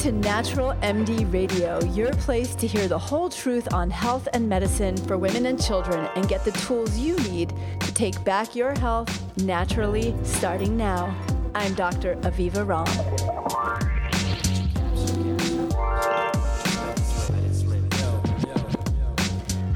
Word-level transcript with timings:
to 0.00 0.12
Natural 0.12 0.72
MD 0.80 1.30
Radio, 1.30 1.78
your 1.92 2.10
place 2.12 2.54
to 2.54 2.66
hear 2.66 2.88
the 2.88 2.98
whole 2.98 3.28
truth 3.28 3.74
on 3.74 3.90
health 3.90 4.26
and 4.32 4.48
medicine 4.48 4.96
for 4.96 5.18
women 5.18 5.44
and 5.44 5.62
children 5.62 6.08
and 6.16 6.26
get 6.26 6.42
the 6.42 6.52
tools 6.52 6.96
you 6.96 7.18
need 7.18 7.52
to 7.80 7.92
take 7.92 8.24
back 8.24 8.56
your 8.56 8.72
health 8.78 9.10
naturally 9.42 10.16
starting 10.22 10.74
now. 10.74 11.14
I'm 11.54 11.74
Dr. 11.74 12.14
Aviva 12.22 12.64
Romm. 12.64 12.88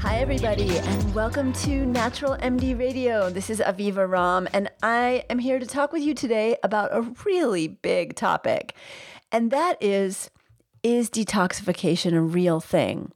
Hi, 0.01 0.17
everybody, 0.17 0.79
and 0.79 1.13
welcome 1.13 1.53
to 1.53 1.85
Natural 1.85 2.35
MD 2.37 2.79
Radio. 2.79 3.29
This 3.29 3.51
is 3.51 3.59
Aviva 3.59 4.09
Romm, 4.09 4.47
and 4.53 4.71
I 4.81 5.23
am 5.29 5.37
here 5.37 5.59
to 5.59 5.67
talk 5.67 5.91
with 5.91 6.01
you 6.01 6.15
today 6.15 6.57
about 6.63 6.89
a 6.93 7.01
really 7.25 7.67
big 7.67 8.15
topic, 8.15 8.73
and 9.35 9.51
that 9.51 9.77
is 9.81 10.31
is 10.81 11.09
detoxification 11.09 12.13
a 12.13 12.21
real 12.21 12.61
thing? 12.61 13.11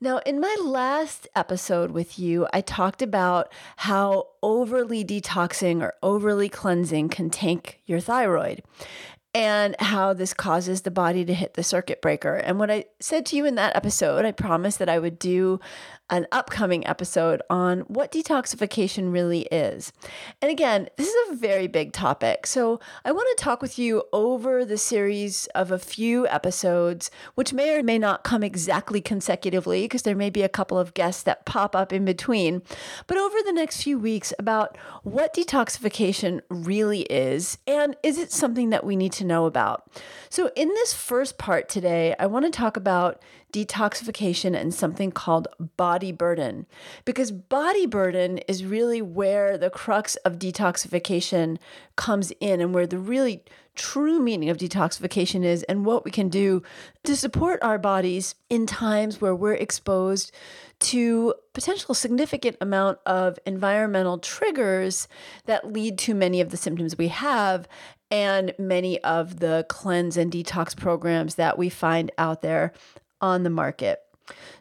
Now, 0.00 0.18
in 0.26 0.40
my 0.40 0.56
last 0.60 1.28
episode 1.36 1.92
with 1.92 2.18
you, 2.18 2.48
I 2.52 2.62
talked 2.62 3.00
about 3.00 3.52
how 3.76 4.30
overly 4.42 5.04
detoxing 5.04 5.80
or 5.82 5.94
overly 6.02 6.48
cleansing 6.48 7.10
can 7.10 7.30
tank 7.30 7.80
your 7.86 8.00
thyroid 8.00 8.64
and 9.34 9.76
how 9.78 10.12
this 10.12 10.34
causes 10.34 10.82
the 10.82 10.90
body 10.90 11.24
to 11.26 11.32
hit 11.32 11.54
the 11.54 11.62
circuit 11.62 12.02
breaker. 12.02 12.34
And 12.34 12.58
what 12.58 12.70
I 12.70 12.86
said 12.98 13.24
to 13.26 13.36
you 13.36 13.46
in 13.46 13.54
that 13.54 13.76
episode, 13.76 14.24
I 14.24 14.32
promised 14.32 14.80
that 14.80 14.88
I 14.88 14.98
would 14.98 15.18
do 15.18 15.60
an 16.12 16.26
upcoming 16.30 16.86
episode 16.86 17.40
on 17.48 17.80
what 17.80 18.12
detoxification 18.12 19.10
really 19.10 19.48
is. 19.50 19.92
And 20.42 20.50
again, 20.50 20.90
this 20.96 21.08
is 21.08 21.30
a 21.30 21.34
very 21.34 21.66
big 21.66 21.92
topic. 21.94 22.46
So 22.46 22.80
I 23.02 23.12
want 23.12 23.26
to 23.36 23.42
talk 23.42 23.62
with 23.62 23.78
you 23.78 24.02
over 24.12 24.62
the 24.66 24.76
series 24.76 25.46
of 25.54 25.72
a 25.72 25.78
few 25.78 26.28
episodes, 26.28 27.10
which 27.34 27.54
may 27.54 27.74
or 27.74 27.82
may 27.82 27.98
not 27.98 28.24
come 28.24 28.42
exactly 28.42 29.00
consecutively 29.00 29.84
because 29.84 30.02
there 30.02 30.14
may 30.14 30.28
be 30.28 30.42
a 30.42 30.50
couple 30.50 30.78
of 30.78 30.92
guests 30.92 31.22
that 31.22 31.46
pop 31.46 31.74
up 31.74 31.94
in 31.94 32.04
between. 32.04 32.60
But 33.06 33.16
over 33.16 33.38
the 33.42 33.52
next 33.52 33.82
few 33.82 33.98
weeks, 33.98 34.34
about 34.38 34.76
what 35.02 35.34
detoxification 35.34 36.42
really 36.50 37.02
is 37.02 37.56
and 37.66 37.96
is 38.02 38.18
it 38.18 38.32
something 38.32 38.68
that 38.68 38.84
we 38.84 38.96
need 38.96 39.12
to 39.14 39.24
know 39.24 39.46
about. 39.46 39.90
So, 40.28 40.50
in 40.54 40.68
this 40.68 40.92
first 40.92 41.38
part 41.38 41.70
today, 41.70 42.14
I 42.18 42.26
want 42.26 42.44
to 42.44 42.50
talk 42.50 42.76
about 42.76 43.22
detoxification 43.52 44.58
and 44.58 44.74
something 44.74 45.12
called 45.12 45.48
body 45.76 46.10
burden. 46.10 46.66
Because 47.04 47.30
body 47.30 47.86
burden 47.86 48.38
is 48.48 48.64
really 48.64 49.02
where 49.02 49.58
the 49.58 49.70
crux 49.70 50.16
of 50.16 50.38
detoxification 50.38 51.58
comes 51.96 52.32
in 52.40 52.60
and 52.60 52.74
where 52.74 52.86
the 52.86 52.98
really 52.98 53.44
true 53.74 54.20
meaning 54.20 54.50
of 54.50 54.58
detoxification 54.58 55.44
is 55.44 55.62
and 55.64 55.86
what 55.86 56.04
we 56.04 56.10
can 56.10 56.28
do 56.28 56.62
to 57.04 57.16
support 57.16 57.62
our 57.62 57.78
bodies 57.78 58.34
in 58.50 58.66
times 58.66 59.20
where 59.20 59.34
we're 59.34 59.54
exposed 59.54 60.32
to 60.78 61.32
potential 61.54 61.94
significant 61.94 62.56
amount 62.60 62.98
of 63.06 63.38
environmental 63.46 64.18
triggers 64.18 65.08
that 65.46 65.72
lead 65.72 65.96
to 65.96 66.14
many 66.14 66.40
of 66.40 66.50
the 66.50 66.56
symptoms 66.56 66.98
we 66.98 67.08
have 67.08 67.66
and 68.10 68.52
many 68.58 69.02
of 69.04 69.40
the 69.40 69.64
cleanse 69.70 70.18
and 70.18 70.30
detox 70.30 70.76
programs 70.76 71.36
that 71.36 71.56
we 71.56 71.70
find 71.70 72.10
out 72.18 72.42
there 72.42 72.72
on 73.22 73.44
the 73.44 73.50
market. 73.50 74.00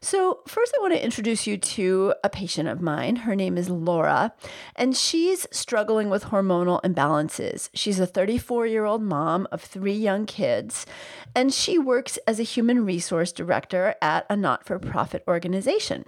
So, 0.01 0.39
first, 0.47 0.73
I 0.75 0.81
want 0.81 0.93
to 0.93 1.03
introduce 1.03 1.45
you 1.45 1.57
to 1.57 2.15
a 2.23 2.29
patient 2.29 2.67
of 2.67 2.81
mine. 2.81 3.17
Her 3.17 3.35
name 3.35 3.57
is 3.57 3.69
Laura, 3.69 4.33
and 4.75 4.97
she's 4.97 5.45
struggling 5.51 6.09
with 6.09 6.25
hormonal 6.25 6.81
imbalances. 6.81 7.69
She's 7.73 7.99
a 7.99 8.07
34 8.07 8.65
year 8.65 8.85
old 8.85 9.03
mom 9.03 9.47
of 9.51 9.61
three 9.61 9.93
young 9.93 10.25
kids, 10.25 10.87
and 11.35 11.53
she 11.53 11.77
works 11.77 12.17
as 12.27 12.39
a 12.39 12.43
human 12.43 12.83
resource 12.83 13.31
director 13.31 13.93
at 14.01 14.25
a 14.29 14.35
not 14.35 14.65
for 14.65 14.79
profit 14.79 15.23
organization. 15.27 16.05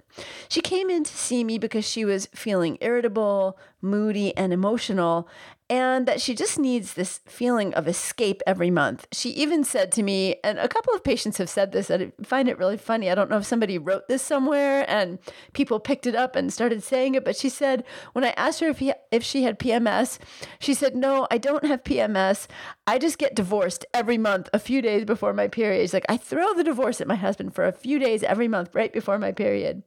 She 0.48 0.60
came 0.60 0.90
in 0.90 1.04
to 1.04 1.16
see 1.16 1.44
me 1.44 1.58
because 1.58 1.88
she 1.88 2.04
was 2.04 2.28
feeling 2.34 2.78
irritable, 2.80 3.56
moody, 3.84 4.36
and 4.36 4.52
emotional, 4.52 5.28
and 5.70 6.06
that 6.06 6.20
she 6.20 6.34
just 6.34 6.58
needs 6.58 6.92
this 6.92 7.20
feeling 7.26 7.72
of 7.72 7.88
escape 7.88 8.42
every 8.46 8.70
month. 8.70 9.06
She 9.12 9.30
even 9.30 9.64
said 9.64 9.90
to 9.92 10.02
me, 10.02 10.36
and 10.44 10.58
a 10.58 10.68
couple 10.68 10.92
of 10.92 11.02
patients 11.02 11.38
have 11.38 11.48
said 11.48 11.72
this, 11.72 11.90
I 11.90 12.12
find 12.22 12.48
it 12.48 12.58
really 12.58 12.76
funny. 12.76 13.10
I 13.10 13.14
don't 13.14 13.30
know 13.30 13.38
if 13.38 13.46
somebody 13.46 13.78
wrote 13.78 14.06
this 14.06 14.20
somewhere 14.20 14.84
and 14.88 15.18
people 15.54 15.80
picked 15.80 16.06
it 16.06 16.14
up 16.14 16.36
and 16.36 16.52
started 16.52 16.82
saying 16.82 17.14
it, 17.14 17.24
but 17.24 17.36
she 17.36 17.48
said, 17.48 17.84
when 18.12 18.24
I 18.24 18.34
asked 18.36 18.60
her 18.60 18.68
if, 18.68 18.78
he, 18.78 18.92
if 19.10 19.24
she 19.24 19.44
had 19.44 19.58
PMS, 19.58 20.18
she 20.58 20.74
said, 20.74 20.94
No, 20.94 21.26
I 21.30 21.38
don't 21.38 21.64
have 21.64 21.82
PMS. 21.82 22.46
I 22.86 22.98
just 22.98 23.18
get 23.18 23.34
divorced 23.34 23.86
every 23.94 24.18
month 24.18 24.50
a 24.52 24.58
few 24.58 24.82
days 24.82 25.06
before 25.06 25.32
my 25.32 25.48
period. 25.48 25.82
She's 25.82 25.94
like, 25.94 26.06
I 26.08 26.18
throw 26.18 26.52
the 26.52 26.64
divorce 26.64 27.00
at 27.00 27.06
my 27.06 27.14
husband 27.14 27.54
for 27.54 27.64
a 27.64 27.72
few 27.72 27.98
days 27.98 28.22
every 28.22 28.48
month 28.48 28.74
right 28.74 28.92
before 28.92 29.18
my 29.18 29.32
period. 29.32 29.82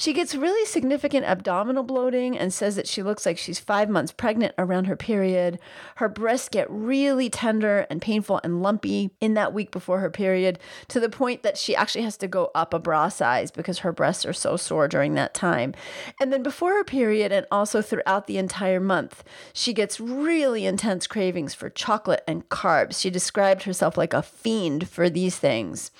She 0.00 0.14
gets 0.14 0.34
really 0.34 0.64
significant 0.64 1.26
abdominal 1.26 1.82
bloating 1.82 2.38
and 2.38 2.54
says 2.54 2.74
that 2.76 2.88
she 2.88 3.02
looks 3.02 3.26
like 3.26 3.36
she's 3.36 3.58
five 3.58 3.90
months 3.90 4.12
pregnant 4.12 4.54
around 4.56 4.86
her 4.86 4.96
period. 4.96 5.58
Her 5.96 6.08
breasts 6.08 6.48
get 6.48 6.66
really 6.70 7.28
tender 7.28 7.86
and 7.90 8.00
painful 8.00 8.40
and 8.42 8.62
lumpy 8.62 9.10
in 9.20 9.34
that 9.34 9.52
week 9.52 9.70
before 9.70 10.00
her 10.00 10.08
period 10.08 10.58
to 10.88 11.00
the 11.00 11.10
point 11.10 11.42
that 11.42 11.58
she 11.58 11.76
actually 11.76 12.04
has 12.04 12.16
to 12.16 12.26
go 12.26 12.50
up 12.54 12.72
a 12.72 12.78
bra 12.78 13.10
size 13.10 13.50
because 13.50 13.80
her 13.80 13.92
breasts 13.92 14.24
are 14.24 14.32
so 14.32 14.56
sore 14.56 14.88
during 14.88 15.12
that 15.16 15.34
time. 15.34 15.74
And 16.18 16.32
then 16.32 16.42
before 16.42 16.72
her 16.78 16.84
period 16.84 17.30
and 17.30 17.44
also 17.50 17.82
throughout 17.82 18.26
the 18.26 18.38
entire 18.38 18.80
month, 18.80 19.22
she 19.52 19.74
gets 19.74 20.00
really 20.00 20.64
intense 20.64 21.06
cravings 21.06 21.52
for 21.52 21.68
chocolate 21.68 22.24
and 22.26 22.48
carbs. 22.48 22.98
She 22.98 23.10
described 23.10 23.64
herself 23.64 23.98
like 23.98 24.14
a 24.14 24.22
fiend 24.22 24.88
for 24.88 25.10
these 25.10 25.36
things. 25.36 25.90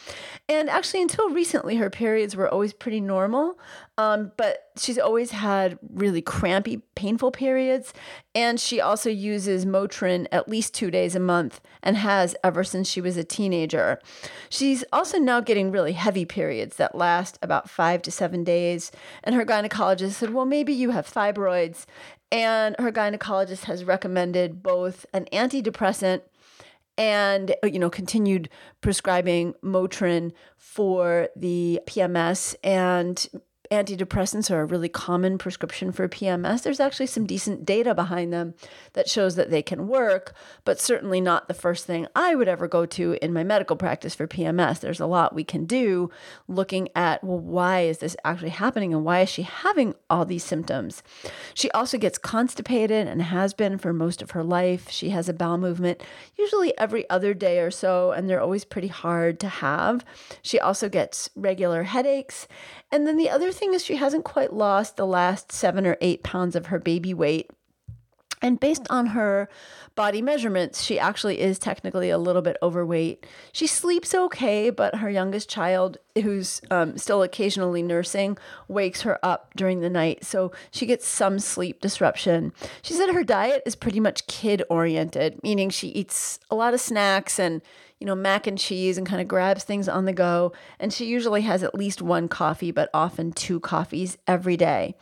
And 0.48 0.70
actually, 0.70 1.02
until 1.02 1.28
recently, 1.28 1.76
her 1.76 1.90
periods 1.90 2.34
were 2.34 2.48
always 2.48 2.72
pretty 2.72 3.02
normal. 3.02 3.58
Um, 4.00 4.32
but 4.38 4.70
she's 4.78 4.98
always 4.98 5.30
had 5.30 5.78
really 5.92 6.22
crampy, 6.22 6.78
painful 6.94 7.32
periods. 7.32 7.92
And 8.34 8.58
she 8.58 8.80
also 8.80 9.10
uses 9.10 9.66
Motrin 9.66 10.26
at 10.32 10.48
least 10.48 10.72
two 10.72 10.90
days 10.90 11.14
a 11.14 11.20
month 11.20 11.60
and 11.82 11.98
has 11.98 12.34
ever 12.42 12.64
since 12.64 12.88
she 12.88 13.02
was 13.02 13.18
a 13.18 13.24
teenager. 13.24 14.00
She's 14.48 14.84
also 14.90 15.18
now 15.18 15.40
getting 15.40 15.70
really 15.70 15.92
heavy 15.92 16.24
periods 16.24 16.76
that 16.76 16.94
last 16.94 17.38
about 17.42 17.68
five 17.68 18.00
to 18.02 18.10
seven 18.10 18.42
days. 18.42 18.90
And 19.22 19.34
her 19.34 19.44
gynecologist 19.44 20.12
said, 20.12 20.32
Well, 20.32 20.46
maybe 20.46 20.72
you 20.72 20.92
have 20.92 21.12
fibroids. 21.12 21.84
And 22.32 22.76
her 22.78 22.90
gynecologist 22.90 23.64
has 23.64 23.84
recommended 23.84 24.62
both 24.62 25.04
an 25.12 25.26
antidepressant 25.30 26.22
and 26.96 27.54
you 27.62 27.78
know 27.78 27.88
continued 27.88 28.48
prescribing 28.80 29.54
Motrin 29.64 30.32
for 30.56 31.28
the 31.34 31.80
PMS 31.86 32.54
and 32.62 33.26
antidepressants 33.70 34.50
are 34.50 34.62
a 34.62 34.66
really 34.66 34.88
common 34.88 35.38
prescription 35.38 35.92
for 35.92 36.08
PMS, 36.08 36.62
there's 36.62 36.80
actually 36.80 37.06
some 37.06 37.24
decent 37.24 37.64
data 37.64 37.94
behind 37.94 38.32
them 38.32 38.54
that 38.94 39.08
shows 39.08 39.36
that 39.36 39.50
they 39.50 39.62
can 39.62 39.86
work, 39.86 40.34
but 40.64 40.80
certainly 40.80 41.20
not 41.20 41.46
the 41.46 41.54
first 41.54 41.86
thing 41.86 42.08
I 42.16 42.34
would 42.34 42.48
ever 42.48 42.66
go 42.66 42.84
to 42.86 43.16
in 43.22 43.32
my 43.32 43.44
medical 43.44 43.76
practice 43.76 44.14
for 44.14 44.26
PMS. 44.26 44.80
There's 44.80 44.98
a 44.98 45.06
lot 45.06 45.34
we 45.34 45.44
can 45.44 45.66
do 45.66 46.10
looking 46.48 46.88
at, 46.96 47.22
well, 47.22 47.38
why 47.38 47.82
is 47.82 47.98
this 47.98 48.16
actually 48.24 48.50
happening 48.50 48.92
and 48.92 49.04
why 49.04 49.20
is 49.20 49.28
she 49.28 49.42
having 49.42 49.94
all 50.08 50.24
these 50.24 50.44
symptoms? 50.44 51.04
She 51.54 51.70
also 51.70 51.96
gets 51.96 52.18
constipated 52.18 53.06
and 53.06 53.22
has 53.22 53.54
been 53.54 53.78
for 53.78 53.92
most 53.92 54.20
of 54.20 54.32
her 54.32 54.42
life. 54.42 54.90
She 54.90 55.10
has 55.10 55.28
a 55.28 55.32
bowel 55.32 55.58
movement 55.58 56.02
usually 56.36 56.76
every 56.76 57.08
other 57.08 57.34
day 57.34 57.60
or 57.60 57.70
so, 57.70 58.10
and 58.10 58.28
they're 58.28 58.40
always 58.40 58.64
pretty 58.64 58.88
hard 58.88 59.38
to 59.40 59.48
have. 59.48 60.04
She 60.42 60.58
also 60.58 60.88
gets 60.88 61.30
regular 61.36 61.84
headaches. 61.84 62.48
And 62.90 63.06
then 63.06 63.16
the 63.16 63.30
other 63.30 63.52
thing 63.60 63.74
is 63.74 63.84
she 63.84 63.96
hasn't 63.96 64.24
quite 64.24 64.52
lost 64.52 64.96
the 64.96 65.06
last 65.06 65.52
seven 65.52 65.86
or 65.86 65.96
eight 66.00 66.24
pounds 66.24 66.56
of 66.56 66.66
her 66.66 66.78
baby 66.80 67.14
weight. 67.14 67.50
And 68.42 68.58
based 68.58 68.86
on 68.88 69.08
her 69.08 69.50
body 69.94 70.22
measurements, 70.22 70.82
she 70.82 70.98
actually 70.98 71.40
is 71.40 71.58
technically 71.58 72.08
a 72.08 72.16
little 72.16 72.40
bit 72.40 72.56
overweight. 72.62 73.26
She 73.52 73.66
sleeps 73.66 74.14
okay, 74.14 74.70
but 74.70 74.96
her 74.96 75.10
youngest 75.10 75.50
child, 75.50 75.98
who's 76.22 76.62
um, 76.70 76.96
still 76.96 77.22
occasionally 77.22 77.82
nursing, 77.82 78.38
wakes 78.66 79.02
her 79.02 79.18
up 79.22 79.52
during 79.56 79.80
the 79.80 79.90
night. 79.90 80.24
So 80.24 80.52
she 80.70 80.86
gets 80.86 81.06
some 81.06 81.38
sleep 81.38 81.82
disruption. 81.82 82.54
She 82.80 82.94
said 82.94 83.10
her 83.10 83.24
diet 83.24 83.62
is 83.66 83.76
pretty 83.76 84.00
much 84.00 84.26
kid 84.26 84.62
oriented, 84.70 85.42
meaning 85.42 85.68
she 85.68 85.88
eats 85.88 86.38
a 86.50 86.54
lot 86.54 86.72
of 86.72 86.80
snacks 86.80 87.38
and 87.38 87.60
you 88.00 88.06
know, 88.06 88.14
mac 88.14 88.46
and 88.46 88.58
cheese 88.58 88.96
and 88.96 89.06
kind 89.06 89.20
of 89.20 89.28
grabs 89.28 89.62
things 89.62 89.88
on 89.88 90.06
the 90.06 90.12
go. 90.12 90.52
And 90.78 90.92
she 90.92 91.04
usually 91.04 91.42
has 91.42 91.62
at 91.62 91.74
least 91.74 92.00
one 92.00 92.28
coffee, 92.28 92.70
but 92.70 92.88
often 92.94 93.30
two 93.30 93.60
coffees 93.60 94.16
every 94.26 94.56
day. 94.56 94.94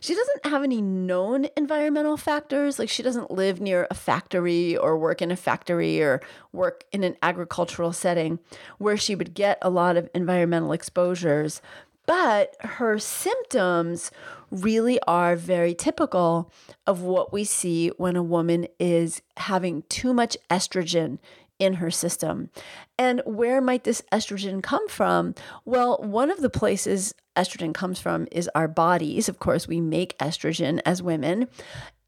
She 0.00 0.14
doesn't 0.14 0.46
have 0.46 0.62
any 0.62 0.82
known 0.82 1.46
environmental 1.56 2.18
factors. 2.18 2.78
Like 2.78 2.90
she 2.90 3.02
doesn't 3.02 3.30
live 3.30 3.62
near 3.62 3.86
a 3.90 3.94
factory 3.94 4.76
or 4.76 4.98
work 4.98 5.22
in 5.22 5.30
a 5.30 5.36
factory 5.36 6.02
or 6.02 6.20
work 6.52 6.84
in 6.92 7.02
an 7.02 7.16
agricultural 7.22 7.94
setting 7.94 8.38
where 8.76 8.98
she 8.98 9.14
would 9.14 9.32
get 9.32 9.56
a 9.62 9.70
lot 9.70 9.96
of 9.96 10.10
environmental 10.14 10.72
exposures. 10.72 11.62
But 12.06 12.56
her 12.60 12.98
symptoms 12.98 14.10
really 14.50 15.00
are 15.06 15.36
very 15.36 15.74
typical 15.74 16.52
of 16.86 17.00
what 17.00 17.32
we 17.32 17.44
see 17.44 17.88
when 17.96 18.14
a 18.14 18.22
woman 18.22 18.66
is 18.78 19.22
having 19.38 19.82
too 19.88 20.12
much 20.12 20.36
estrogen 20.50 21.18
in 21.58 21.74
her 21.74 21.90
system. 21.90 22.50
And 22.98 23.22
where 23.24 23.60
might 23.60 23.84
this 23.84 24.02
estrogen 24.12 24.62
come 24.62 24.88
from? 24.88 25.34
Well, 25.64 25.98
one 25.98 26.30
of 26.30 26.40
the 26.40 26.50
places 26.50 27.14
estrogen 27.36 27.74
comes 27.74 28.00
from 28.00 28.26
is 28.32 28.50
our 28.54 28.68
bodies. 28.68 29.28
Of 29.28 29.38
course, 29.38 29.68
we 29.68 29.80
make 29.80 30.18
estrogen 30.18 30.80
as 30.84 31.02
women. 31.02 31.48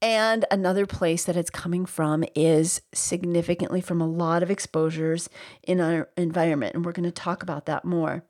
And 0.02 0.44
another 0.50 0.86
place 0.86 1.24
that 1.24 1.36
it's 1.36 1.50
coming 1.50 1.86
from 1.86 2.24
is 2.34 2.82
significantly 2.92 3.80
from 3.80 4.00
a 4.00 4.06
lot 4.06 4.42
of 4.42 4.50
exposures 4.50 5.28
in 5.62 5.80
our 5.80 6.10
environment. 6.16 6.74
And 6.74 6.84
we're 6.84 6.92
going 6.92 7.04
to 7.04 7.10
talk 7.10 7.42
about 7.42 7.66
that 7.66 7.84
more. 7.84 8.22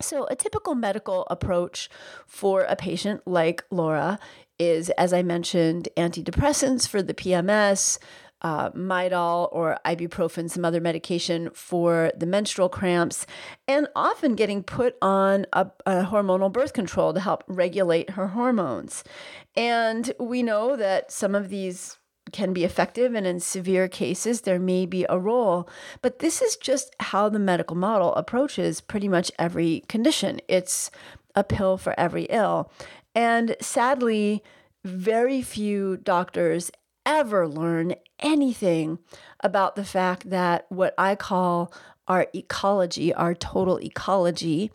So, 0.00 0.26
a 0.26 0.34
typical 0.34 0.74
medical 0.74 1.26
approach 1.30 1.88
for 2.26 2.62
a 2.62 2.74
patient 2.74 3.22
like 3.26 3.62
Laura 3.70 4.18
is, 4.58 4.90
as 4.90 5.12
I 5.12 5.22
mentioned, 5.22 5.88
antidepressants 5.96 6.88
for 6.88 7.02
the 7.02 7.14
PMS, 7.14 7.98
uh, 8.42 8.70
Midol 8.70 9.48
or 9.52 9.78
ibuprofen, 9.84 10.50
some 10.50 10.64
other 10.64 10.80
medication 10.80 11.50
for 11.54 12.12
the 12.16 12.26
menstrual 12.26 12.68
cramps, 12.68 13.26
and 13.68 13.86
often 13.94 14.34
getting 14.34 14.62
put 14.62 14.96
on 15.00 15.46
a, 15.52 15.70
a, 15.86 16.04
hormonal 16.04 16.52
birth 16.52 16.72
control 16.72 17.14
to 17.14 17.20
help 17.20 17.44
regulate 17.46 18.10
her 18.10 18.28
hormones. 18.28 19.04
And 19.56 20.12
we 20.18 20.42
know 20.42 20.76
that 20.76 21.12
some 21.12 21.34
of 21.34 21.48
these 21.48 21.96
can 22.32 22.52
be 22.52 22.64
effective, 22.64 23.14
and 23.14 23.26
in 23.26 23.40
severe 23.40 23.88
cases, 23.88 24.42
there 24.42 24.58
may 24.58 24.86
be 24.86 25.06
a 25.08 25.18
role. 25.18 25.68
But 26.00 26.18
this 26.18 26.42
is 26.42 26.56
just 26.56 26.94
how 26.98 27.28
the 27.28 27.38
medical 27.38 27.76
model 27.76 28.14
approaches 28.14 28.80
pretty 28.80 29.08
much 29.08 29.30
every 29.38 29.84
condition. 29.88 30.40
It's 30.48 30.90
a 31.34 31.44
pill 31.44 31.76
for 31.76 31.98
every 31.98 32.24
ill. 32.24 32.70
And 33.14 33.56
sadly, 33.60 34.42
very 34.84 35.42
few 35.42 35.96
doctors 35.98 36.70
ever 37.04 37.48
learn 37.48 37.94
anything 38.18 38.98
about 39.40 39.76
the 39.76 39.84
fact 39.84 40.30
that 40.30 40.66
what 40.68 40.94
I 40.96 41.14
call 41.14 41.72
our 42.08 42.26
ecology, 42.34 43.12
our 43.14 43.34
total 43.34 43.80
ecology, 43.80 44.70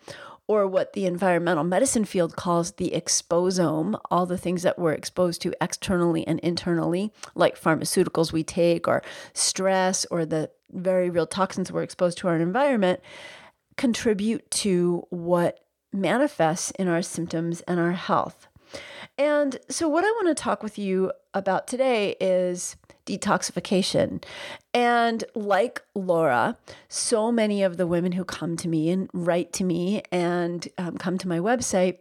or 0.48 0.66
what 0.66 0.94
the 0.94 1.06
environmental 1.06 1.66
medicine 1.66 2.06
field 2.06 2.36
calls 2.38 2.72
the 2.74 2.92
exposome, 2.96 4.00
all 4.10 4.26
the 4.26 4.38
things 4.38 4.64
that 4.64 4.80
we're 4.80 4.94
exposed 4.94 5.42
to 5.42 5.54
externally 5.60 6.26
and 6.26 6.40
internally, 6.40 7.12
like 7.36 7.60
pharmaceuticals 7.60 8.32
we 8.32 8.44
take, 8.44 8.88
or 8.88 9.04
stress, 9.34 10.06
or 10.06 10.26
the 10.26 10.50
very 10.72 11.10
real 11.10 11.28
toxins 11.28 11.72
we're 11.72 11.84
exposed 11.84 12.18
to 12.18 12.28
our 12.30 12.38
environment, 12.38 13.02
contribute 13.76 14.50
to 14.50 15.06
what 15.10 15.60
manifests 15.92 16.72
in 16.72 16.88
our 16.88 17.02
symptoms 17.02 17.62
and 17.62 17.80
our 17.80 17.92
health. 17.92 18.48
And 19.18 19.60
so, 19.70 19.88
what 19.88 20.04
I 20.04 20.12
want 20.12 20.28
to 20.36 20.42
talk 20.42 20.64
with 20.64 20.78
you 20.78 21.12
about 21.34 21.68
today 21.68 22.16
is 22.20 22.76
detoxification. 23.06 24.24
And 24.74 25.24
like 25.34 25.82
Laura, 25.96 26.58
so 26.90 27.32
many 27.32 27.64
of 27.64 27.78
the 27.78 27.88
women 27.88 28.12
who 28.12 28.24
come 28.24 28.58
to 28.58 28.68
me 28.68 28.90
and 28.90 29.10
write 29.14 29.54
to 29.54 29.64
me 29.64 30.04
and 30.12 30.68
um, 30.78 30.98
come 30.98 31.18
to 31.20 31.28
my 31.28 31.40
website 31.40 32.00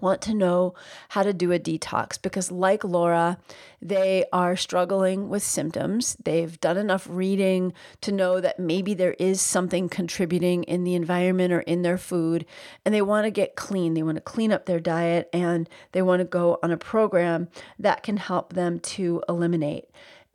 want 0.00 0.22
to 0.22 0.34
know 0.34 0.74
how 1.10 1.22
to 1.22 1.32
do 1.32 1.52
a 1.52 1.58
detox 1.58 2.20
because, 2.20 2.50
like 2.50 2.84
Laura, 2.84 3.38
they 3.80 4.24
are 4.32 4.56
struggling 4.56 5.28
with 5.28 5.42
symptoms. 5.42 6.16
They've 6.22 6.58
done 6.60 6.76
enough 6.76 7.06
reading 7.08 7.72
to 8.00 8.12
know 8.12 8.40
that 8.40 8.58
maybe 8.58 8.94
there 8.94 9.14
is 9.18 9.40
something 9.40 9.88
contributing 9.88 10.64
in 10.64 10.84
the 10.84 10.94
environment 10.94 11.52
or 11.52 11.60
in 11.60 11.82
their 11.82 11.98
food, 11.98 12.46
and 12.84 12.94
they 12.94 13.02
want 13.02 13.24
to 13.24 13.30
get 13.30 13.56
clean. 13.56 13.94
They 13.94 14.02
want 14.02 14.16
to 14.16 14.22
clean 14.22 14.52
up 14.52 14.66
their 14.66 14.80
diet 14.80 15.28
and 15.32 15.68
they 15.92 16.02
want 16.02 16.20
to 16.20 16.24
go 16.24 16.58
on 16.62 16.70
a 16.70 16.76
program 16.76 17.48
that 17.78 18.02
can 18.02 18.16
help 18.16 18.52
them 18.52 18.80
to 18.80 19.22
eliminate. 19.28 19.88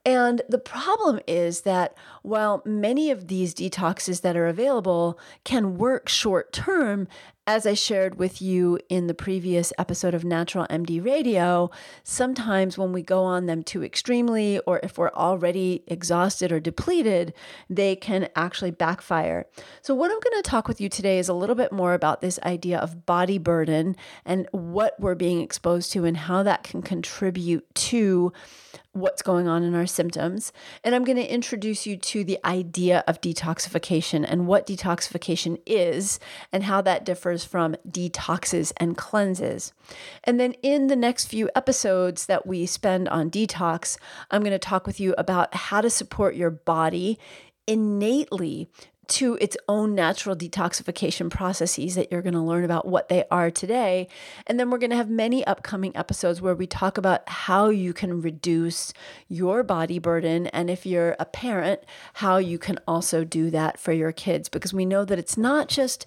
And 0.05 0.41
the 0.49 0.57
problem 0.57 1.21
is 1.27 1.61
that 1.61 1.95
while 2.23 2.61
many 2.65 3.09
of 3.09 3.27
these 3.27 3.53
detoxes 3.53 4.21
that 4.21 4.35
are 4.35 4.47
available 4.47 5.17
can 5.45 5.77
work 5.77 6.09
short 6.09 6.51
term, 6.51 7.07
as 7.45 7.65
I 7.65 7.73
shared 7.73 8.15
with 8.15 8.41
you 8.41 8.79
in 8.87 9.07
the 9.07 9.13
previous 9.13 9.73
episode 9.77 10.13
of 10.13 10.23
Natural 10.23 10.65
MD 10.69 11.03
Radio, 11.03 11.71
sometimes 12.03 12.77
when 12.77 12.93
we 12.93 13.01
go 13.01 13.23
on 13.23 13.47
them 13.47 13.63
too 13.63 13.83
extremely, 13.83 14.59
or 14.59 14.79
if 14.81 14.97
we're 14.97 15.11
already 15.11 15.83
exhausted 15.87 16.53
or 16.53 16.61
depleted, 16.61 17.33
they 17.69 17.97
can 17.97 18.29
actually 18.35 18.71
backfire. 18.71 19.45
So, 19.81 19.93
what 19.93 20.09
I'm 20.09 20.19
going 20.21 20.41
to 20.41 20.49
talk 20.49 20.69
with 20.69 20.79
you 20.79 20.87
today 20.87 21.19
is 21.19 21.27
a 21.27 21.33
little 21.33 21.55
bit 21.55 21.73
more 21.73 21.93
about 21.93 22.21
this 22.21 22.39
idea 22.43 22.79
of 22.79 23.05
body 23.05 23.37
burden 23.37 23.97
and 24.25 24.47
what 24.51 24.97
we're 24.97 25.15
being 25.15 25.41
exposed 25.41 25.91
to 25.93 26.05
and 26.05 26.15
how 26.15 26.43
that 26.43 26.63
can 26.63 26.81
contribute 26.81 27.73
to 27.75 28.31
what's 28.93 29.23
going 29.23 29.47
on 29.47 29.63
in 29.63 29.73
our 29.75 29.87
symptoms. 29.87 30.53
And 30.83 30.93
I'm 30.93 31.03
going 31.03 31.17
to 31.17 31.33
introduce 31.33 31.85
you 31.85 31.97
to 31.97 32.23
the 32.23 32.39
idea 32.45 33.03
of 33.07 33.21
detoxification 33.21 34.23
and 34.27 34.47
what 34.47 34.67
detoxification 34.67 35.59
is 35.65 36.19
and 36.51 36.63
how 36.63 36.81
that 36.81 37.03
differs 37.03 37.43
from 37.43 37.75
detoxes 37.89 38.71
and 38.77 38.95
cleanses. 38.95 39.73
And 40.23 40.39
then 40.39 40.53
in 40.61 40.87
the 40.87 40.95
next 40.95 41.25
few 41.25 41.49
episodes 41.55 42.27
that 42.27 42.45
we 42.45 42.65
spend 42.67 43.09
on 43.09 43.31
detox, 43.31 43.97
I'm 44.29 44.41
going 44.41 44.51
to 44.51 44.59
talk 44.59 44.85
with 44.85 44.99
you 44.99 45.15
about 45.17 45.53
how 45.55 45.81
to 45.81 45.89
support 45.89 46.35
your 46.35 46.51
body 46.51 47.17
innately 47.65 48.69
to 49.07 49.37
its 49.41 49.57
own 49.67 49.93
natural 49.93 50.35
detoxification 50.35 51.29
processes 51.29 51.95
that 51.95 52.11
you're 52.11 52.21
going 52.21 52.33
to 52.33 52.39
learn 52.39 52.63
about 52.63 52.87
what 52.87 53.09
they 53.09 53.25
are 53.29 53.51
today. 53.51 54.07
And 54.47 54.59
then 54.59 54.69
we're 54.69 54.77
going 54.77 54.91
to 54.91 54.95
have 54.95 55.09
many 55.09 55.45
upcoming 55.45 55.95
episodes 55.95 56.41
where 56.41 56.55
we 56.55 56.67
talk 56.67 56.97
about 56.97 57.27
how 57.27 57.69
you 57.69 57.93
can 57.93 58.21
reduce 58.21 58.93
your 59.27 59.61
body 59.61 59.99
burden. 59.99 60.47
And 60.47 60.69
if 60.69 60.85
you're 60.85 61.15
a 61.19 61.25
parent, 61.25 61.81
how 62.15 62.37
you 62.37 62.57
can 62.57 62.79
also 62.87 63.23
do 63.23 63.49
that 63.49 63.77
for 63.77 63.91
your 63.91 64.13
kids. 64.13 64.47
Because 64.47 64.73
we 64.73 64.85
know 64.85 65.03
that 65.03 65.19
it's 65.19 65.37
not 65.37 65.67
just 65.67 66.05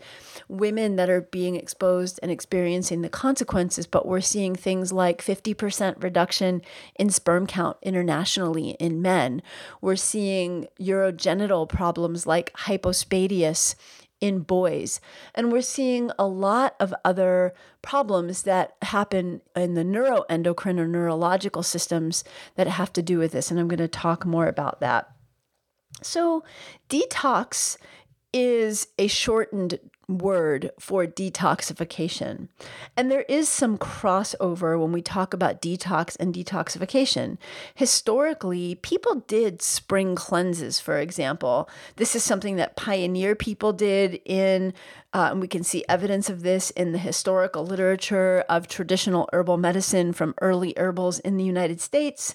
women 0.48 0.96
that 0.96 1.10
are 1.10 1.20
being 1.20 1.56
exposed 1.56 2.18
and 2.22 2.30
experiencing 2.30 3.02
the 3.02 3.08
consequences, 3.08 3.86
but 3.86 4.06
we're 4.06 4.20
seeing 4.20 4.54
things 4.54 4.92
like 4.92 5.22
50% 5.22 6.02
reduction 6.02 6.62
in 6.94 7.10
sperm 7.10 7.46
count 7.46 7.76
internationally 7.82 8.70
in 8.70 9.02
men. 9.02 9.42
We're 9.80 9.96
seeing 9.96 10.68
urogenital 10.80 11.68
problems 11.68 12.26
like 12.26 12.52
hypo 12.54 12.85
hypospadias 12.86 13.74
in 14.20 14.40
boys. 14.40 15.00
And 15.34 15.52
we're 15.52 15.60
seeing 15.60 16.10
a 16.18 16.26
lot 16.26 16.74
of 16.80 16.94
other 17.04 17.52
problems 17.82 18.42
that 18.42 18.74
happen 18.82 19.42
in 19.54 19.74
the 19.74 19.84
neuroendocrine 19.84 20.78
or 20.78 20.88
neurological 20.88 21.62
systems 21.62 22.24
that 22.54 22.66
have 22.66 22.92
to 22.94 23.02
do 23.02 23.18
with 23.18 23.32
this. 23.32 23.50
And 23.50 23.60
I'm 23.60 23.68
going 23.68 23.78
to 23.78 23.88
talk 23.88 24.24
more 24.24 24.48
about 24.48 24.80
that. 24.80 25.10
So, 26.02 26.44
detox 26.88 27.76
is 28.32 28.88
a 28.98 29.06
shortened 29.06 29.78
word 30.08 30.70
for 30.78 31.06
detoxification. 31.06 32.48
And 32.96 33.10
there 33.10 33.22
is 33.22 33.48
some 33.48 33.76
crossover 33.76 34.80
when 34.80 34.92
we 34.92 35.02
talk 35.02 35.34
about 35.34 35.60
detox 35.60 36.16
and 36.20 36.32
detoxification. 36.32 37.38
Historically, 37.74 38.76
people 38.76 39.24
did 39.26 39.62
spring 39.62 40.14
cleanses, 40.14 40.78
for 40.78 40.98
example. 40.98 41.68
This 41.96 42.14
is 42.14 42.22
something 42.22 42.56
that 42.56 42.76
pioneer 42.76 43.34
people 43.34 43.72
did 43.72 44.20
in 44.24 44.72
uh, 45.16 45.30
and 45.30 45.40
we 45.40 45.48
can 45.48 45.64
see 45.64 45.82
evidence 45.88 46.28
of 46.28 46.42
this 46.42 46.68
in 46.72 46.92
the 46.92 46.98
historical 46.98 47.64
literature 47.64 48.44
of 48.50 48.68
traditional 48.68 49.30
herbal 49.32 49.56
medicine 49.56 50.12
from 50.12 50.34
early 50.42 50.74
herbals 50.76 51.20
in 51.20 51.38
the 51.38 51.44
United 51.44 51.80
States. 51.80 52.34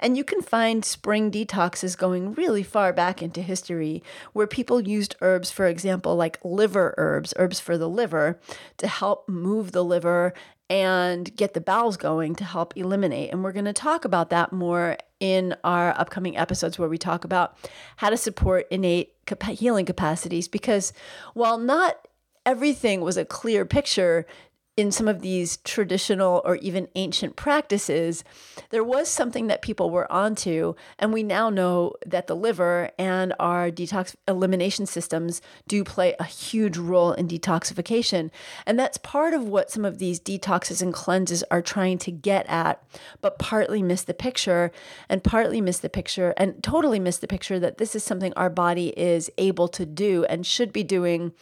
And 0.00 0.16
you 0.16 0.24
can 0.24 0.40
find 0.40 0.82
spring 0.82 1.30
detoxes 1.30 1.94
going 1.94 2.32
really 2.32 2.62
far 2.62 2.94
back 2.94 3.22
into 3.22 3.42
history, 3.42 4.02
where 4.32 4.46
people 4.46 4.80
used 4.80 5.14
herbs, 5.20 5.50
for 5.50 5.66
example, 5.66 6.16
like 6.16 6.38
liver 6.42 6.94
herbs, 6.96 7.34
herbs 7.36 7.60
for 7.60 7.76
the 7.76 7.88
liver, 7.88 8.40
to 8.78 8.88
help 8.88 9.28
move 9.28 9.72
the 9.72 9.84
liver 9.84 10.32
and 10.70 11.36
get 11.36 11.52
the 11.52 11.60
bowels 11.60 11.98
going 11.98 12.34
to 12.36 12.44
help 12.44 12.74
eliminate. 12.78 13.30
And 13.30 13.44
we're 13.44 13.52
going 13.52 13.66
to 13.66 13.74
talk 13.74 14.06
about 14.06 14.30
that 14.30 14.54
more 14.54 14.96
in 15.20 15.54
our 15.64 15.90
upcoming 16.00 16.38
episodes 16.38 16.78
where 16.78 16.88
we 16.88 16.96
talk 16.96 17.26
about 17.26 17.58
how 17.96 18.08
to 18.08 18.16
support 18.16 18.68
innate 18.70 19.12
healing 19.50 19.84
capacities 19.84 20.48
because 20.48 20.94
while 21.34 21.58
not 21.58 22.08
everything 22.44 23.00
was 23.00 23.16
a 23.16 23.24
clear 23.24 23.64
picture 23.64 24.26
in 24.74 24.90
some 24.90 25.06
of 25.06 25.20
these 25.20 25.58
traditional 25.58 26.40
or 26.46 26.56
even 26.56 26.88
ancient 26.94 27.36
practices, 27.36 28.24
there 28.70 28.82
was 28.82 29.06
something 29.06 29.46
that 29.48 29.60
people 29.60 29.90
were 29.90 30.10
onto. 30.10 30.74
And 30.98 31.12
we 31.12 31.22
now 31.22 31.50
know 31.50 31.92
that 32.06 32.26
the 32.26 32.34
liver 32.34 32.90
and 32.98 33.34
our 33.38 33.70
detox 33.70 34.14
elimination 34.26 34.86
systems 34.86 35.42
do 35.68 35.84
play 35.84 36.14
a 36.18 36.24
huge 36.24 36.78
role 36.78 37.12
in 37.12 37.28
detoxification. 37.28 38.30
And 38.64 38.78
that's 38.78 38.96
part 38.96 39.34
of 39.34 39.46
what 39.46 39.70
some 39.70 39.84
of 39.84 39.98
these 39.98 40.18
detoxes 40.18 40.80
and 40.80 40.94
cleanses 40.94 41.44
are 41.50 41.60
trying 41.60 41.98
to 41.98 42.10
get 42.10 42.46
at, 42.48 42.82
but 43.20 43.38
partly 43.38 43.82
miss 43.82 44.04
the 44.04 44.14
picture 44.14 44.72
and 45.06 45.22
partly 45.22 45.60
miss 45.60 45.80
the 45.80 45.90
picture 45.90 46.32
and 46.38 46.62
totally 46.62 46.98
miss 46.98 47.18
the 47.18 47.28
picture 47.28 47.60
that 47.60 47.76
this 47.76 47.94
is 47.94 48.02
something 48.02 48.32
our 48.36 48.48
body 48.48 48.88
is 48.98 49.30
able 49.36 49.68
to 49.68 49.84
do 49.84 50.24
and 50.24 50.46
should 50.46 50.72
be 50.72 50.82
doing, 50.82 51.32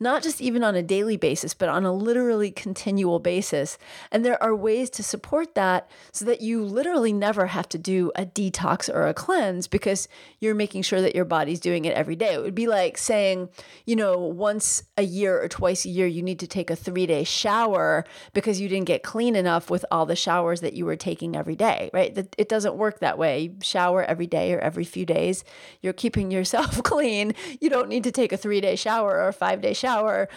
not 0.00 0.24
just 0.24 0.40
even 0.40 0.64
on 0.64 0.74
a 0.74 0.82
daily 0.82 1.16
basis, 1.16 1.54
but 1.54 1.68
on 1.68 1.84
a 1.84 1.92
literally 1.92 2.50
continuous 2.50 2.79
continual 2.80 3.18
basis. 3.18 3.76
And 4.10 4.24
there 4.24 4.42
are 4.42 4.56
ways 4.56 4.88
to 4.90 5.02
support 5.02 5.54
that 5.54 5.90
so 6.12 6.24
that 6.24 6.40
you 6.40 6.64
literally 6.64 7.12
never 7.12 7.46
have 7.48 7.68
to 7.68 7.78
do 7.78 8.10
a 8.16 8.24
detox 8.24 8.88
or 8.88 9.06
a 9.06 9.12
cleanse 9.12 9.68
because 9.68 10.08
you're 10.38 10.54
making 10.54 10.82
sure 10.82 11.02
that 11.02 11.14
your 11.14 11.26
body's 11.26 11.60
doing 11.60 11.84
it 11.84 11.94
every 11.94 12.16
day. 12.16 12.32
It 12.32 12.40
would 12.40 12.54
be 12.54 12.66
like 12.66 12.96
saying, 12.96 13.50
you 13.84 13.96
know, 13.96 14.16
once 14.16 14.82
a 14.96 15.02
year 15.02 15.42
or 15.42 15.46
twice 15.46 15.84
a 15.84 15.90
year, 15.90 16.06
you 16.06 16.22
need 16.22 16.38
to 16.40 16.46
take 16.46 16.70
a 16.70 16.76
three 16.76 17.06
day 17.06 17.22
shower 17.22 18.06
because 18.32 18.60
you 18.60 18.68
didn't 18.68 18.86
get 18.86 19.02
clean 19.02 19.36
enough 19.36 19.68
with 19.68 19.84
all 19.90 20.06
the 20.06 20.16
showers 20.16 20.62
that 20.62 20.72
you 20.72 20.86
were 20.86 20.96
taking 20.96 21.36
every 21.36 21.56
day, 21.56 21.90
right? 21.92 22.16
It 22.38 22.48
doesn't 22.48 22.76
work 22.76 23.00
that 23.00 23.18
way. 23.18 23.40
You 23.40 23.56
shower 23.62 24.04
every 24.04 24.26
day 24.26 24.54
or 24.54 24.58
every 24.58 24.84
few 24.84 25.04
days. 25.04 25.44
You're 25.82 25.92
keeping 25.92 26.30
yourself 26.30 26.82
clean. 26.82 27.34
You 27.60 27.68
don't 27.68 27.90
need 27.90 28.04
to 28.04 28.10
take 28.10 28.32
a 28.32 28.38
three 28.38 28.62
day 28.62 28.74
shower 28.74 29.16
or 29.18 29.28
a 29.28 29.34
five 29.34 29.60
day 29.60 29.74
shower 29.74 30.30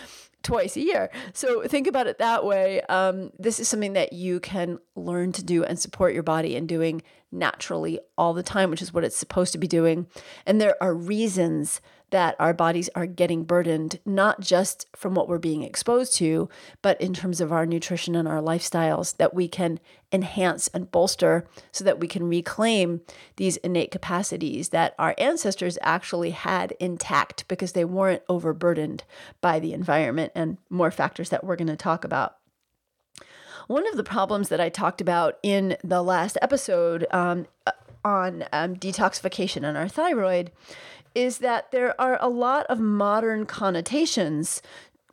twice 0.44 0.76
a 0.76 0.82
year. 0.82 1.10
So 1.34 1.64
think 1.64 1.88
about 1.88 2.08
it 2.08 2.20
that 2.20 2.46
way. 2.46 2.82
Um, 2.84 3.32
this 3.40 3.60
is 3.60 3.68
something 3.68 3.94
that 3.94 4.14
you 4.14 4.40
can 4.40 4.80
learn 4.96 5.32
to 5.34 5.44
do 5.44 5.64
and 5.64 5.80
support 5.80 6.14
your 6.14 6.24
body 6.24 6.56
in 6.56 6.68
doing 6.68 7.02
naturally 7.32 8.00
all 8.18 8.34
the 8.34 8.44
time, 8.44 8.70
which 8.70 8.82
is 8.82 8.94
what 8.94 9.04
it's 9.04 9.18
supposed 9.18 9.54
to 9.54 9.58
be 9.58 9.68
doing. 9.68 10.08
And 10.46 10.62
there 10.62 10.76
are 10.82 10.94
reasons 10.94 11.82
that 12.14 12.36
our 12.40 12.54
bodies 12.54 12.92
are 12.94 13.08
getting 13.08 13.44
burdened, 13.44 14.00
not 14.06 14.40
just 14.40 14.86
from 14.96 15.16
what 15.16 15.28
we're 15.28 15.40
being 15.40 15.64
exposed 15.64 16.16
to, 16.16 16.48
but 16.84 17.02
in 17.02 17.12
terms 17.12 17.42
of 17.42 17.52
our 17.52 17.66
nutrition 17.66 18.16
and 18.16 18.28
our 18.28 18.40
lifestyles 18.40 19.18
that 19.18 19.34
we 19.34 19.48
can 19.48 19.80
enhance 20.12 20.68
and 20.76 20.92
bolster 20.92 21.44
so 21.72 21.84
that 21.84 22.00
we 22.00 22.08
can 22.08 22.30
reclaim 22.30 23.02
these 23.38 23.58
innate 23.58 23.90
capacities 23.90 24.70
that 24.70 24.94
our 25.00 25.16
ancestors 25.18 25.80
actually 25.82 26.30
had 26.30 26.76
intact 26.80 27.48
because 27.48 27.72
they 27.72 27.84
weren't 27.84 28.22
overburdened 28.30 29.04
by 29.42 29.60
the 29.60 29.74
environment 29.74 30.32
and 30.36 30.60
more 30.70 30.92
factors 30.92 31.30
that 31.30 31.44
we're 31.44 31.56
going 31.56 31.66
to 31.66 31.76
talk 31.76 32.06
about. 32.06 32.36
One 33.66 33.88
of 33.88 33.98
the 33.98 34.04
problems 34.04 34.50
that 34.50 34.62
I 34.62 34.70
talked 34.70 35.02
about 35.02 35.40
in 35.42 35.78
the 35.84 36.04
last 36.04 36.38
episode 36.44 37.08
um, 37.10 37.48
on 38.06 38.46
um, 38.54 38.76
detoxification 38.76 39.68
and 39.68 39.76
our 39.76 39.88
thyroid 39.88 40.52
is 41.16 41.40
that 41.40 41.72
there 41.72 42.00
are 42.00 42.18
a 42.22 42.30
lot 42.30 42.66
of 42.68 42.80
modern 42.80 43.46
connotations 43.46 44.62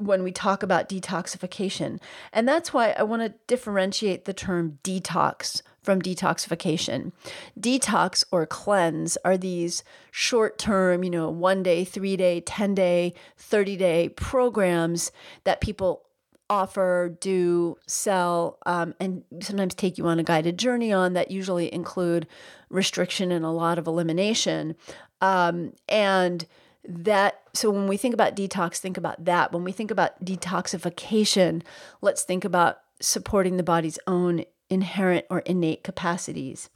when 0.01 0.23
we 0.23 0.33
talk 0.33 0.63
about 0.63 0.89
detoxification. 0.89 2.01
And 2.33 2.49
that's 2.49 2.73
why 2.73 2.93
I 2.93 3.03
want 3.03 3.21
to 3.23 3.35
differentiate 3.47 4.25
the 4.25 4.33
term 4.33 4.79
detox 4.83 5.61
from 5.83 6.01
detoxification. 6.01 7.13
Detox 7.59 8.25
or 8.33 8.47
cleanse 8.47 9.19
are 9.25 9.37
these 9.37 9.85
short 10.11 10.59
term, 10.59 11.05
you 11.05 11.11
know, 11.11 11.29
one 11.29 11.63
day, 11.63 11.85
three 11.85 12.17
day, 12.17 12.41
10 12.41 12.75
day, 12.75 13.13
30 13.37 13.77
day 13.77 14.09
programs 14.09 15.13
that 15.45 15.61
people 15.61 16.07
offer, 16.49 17.17
do, 17.21 17.77
sell, 17.87 18.59
um, 18.67 18.95
and 18.99 19.23
sometimes 19.41 19.75
take 19.75 19.97
you 19.97 20.07
on 20.07 20.19
a 20.19 20.25
guided 20.25 20.59
journey 20.59 20.93
on 20.93 21.13
that 21.13 21.31
usually 21.31 21.73
include 21.73 22.27
restriction 22.71 23.31
and 23.31 23.45
a 23.45 23.51
lot 23.51 23.79
of 23.79 23.87
elimination. 23.87 24.75
Um, 25.21 25.75
and 25.89 26.47
that, 26.87 27.41
so 27.53 27.71
when 27.71 27.87
we 27.87 27.97
think 27.97 28.15
about 28.15 28.37
detox, 28.37 28.79
think 28.79 28.97
about 28.97 29.25
that. 29.25 29.53
When 29.53 29.65
we 29.65 29.73
think 29.73 29.91
about 29.91 30.25
detoxification, 30.25 31.63
let's 32.01 32.23
think 32.23 32.45
about 32.45 32.81
supporting 33.01 33.57
the 33.57 33.63
body's 33.63 33.99
own 34.07 34.45
inherent 34.69 35.27
or 35.29 35.41
innate 35.41 35.83
capacities. 35.83 36.71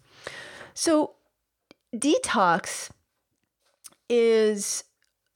So, 0.75 1.13
detox 1.95 2.91
is, 4.09 4.85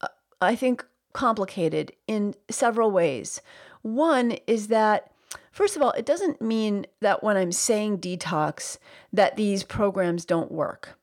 uh, 0.01 0.09
I 0.41 0.57
think, 0.57 0.85
complicated 1.13 1.93
in 2.07 2.35
several 2.51 2.91
ways. 2.91 3.41
One 3.83 4.33
is 4.47 4.69
that, 4.69 5.13
first 5.53 5.77
of 5.77 5.83
all, 5.83 5.93
it 5.93 6.05
doesn't 6.05 6.43
mean 6.43 6.87
that 7.01 7.23
when 7.23 7.37
I'm 7.37 7.53
saying 7.53 7.99
detox, 7.99 8.79
that 9.13 9.37
these 9.37 9.63
programs 9.63 10.25
don't 10.25 10.51
work. 10.51 10.98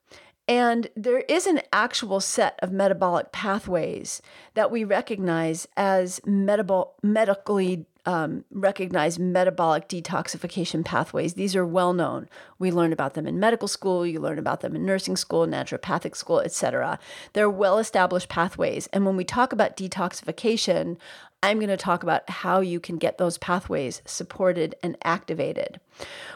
And 0.47 0.89
there 0.95 1.19
is 1.21 1.47
an 1.47 1.61
actual 1.73 2.19
set 2.19 2.59
of 2.61 2.71
metabolic 2.71 3.31
pathways 3.31 4.21
that 4.53 4.69
we 4.69 4.83
recognize 4.83 5.67
as 5.75 6.19
metabol- 6.21 6.91
medically 7.01 7.87
um, 8.05 8.45
recognized 8.51 9.19
metabolic 9.19 9.89
detoxification 9.89 10.85
pathways. 10.85 11.33
These 11.33 11.55
are 11.55 11.65
well 11.65 11.93
known. 11.93 12.29
We 12.59 12.71
learn 12.71 12.93
about 12.93 13.15
them 13.15 13.25
in 13.25 13.39
medical 13.39 13.67
school, 13.67 14.05
you 14.05 14.19
learn 14.19 14.37
about 14.37 14.61
them 14.61 14.75
in 14.75 14.85
nursing 14.85 15.17
school, 15.17 15.47
naturopathic 15.47 16.15
school, 16.15 16.39
etc. 16.39 16.99
They're 17.33 17.49
well 17.49 17.79
established 17.79 18.29
pathways. 18.29 18.87
And 18.93 19.05
when 19.05 19.17
we 19.17 19.23
talk 19.23 19.51
about 19.51 19.75
detoxification, 19.75 20.97
I'm 21.45 21.59
going 21.59 21.69
to 21.69 21.77
talk 21.77 22.01
about 22.01 22.27
how 22.27 22.59
you 22.59 22.79
can 22.79 22.97
get 22.97 23.19
those 23.19 23.37
pathways 23.37 24.01
supported 24.03 24.73
and 24.81 24.97
activated. 25.03 25.79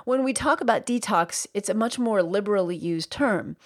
When 0.06 0.24
we 0.24 0.34
talk 0.34 0.62
about 0.62 0.86
detox, 0.86 1.48
it's 1.56 1.68
a 1.68 1.74
much 1.74 1.98
more 1.98 2.22
liberally 2.22 2.75
used 2.75 3.12
term. 3.12 3.58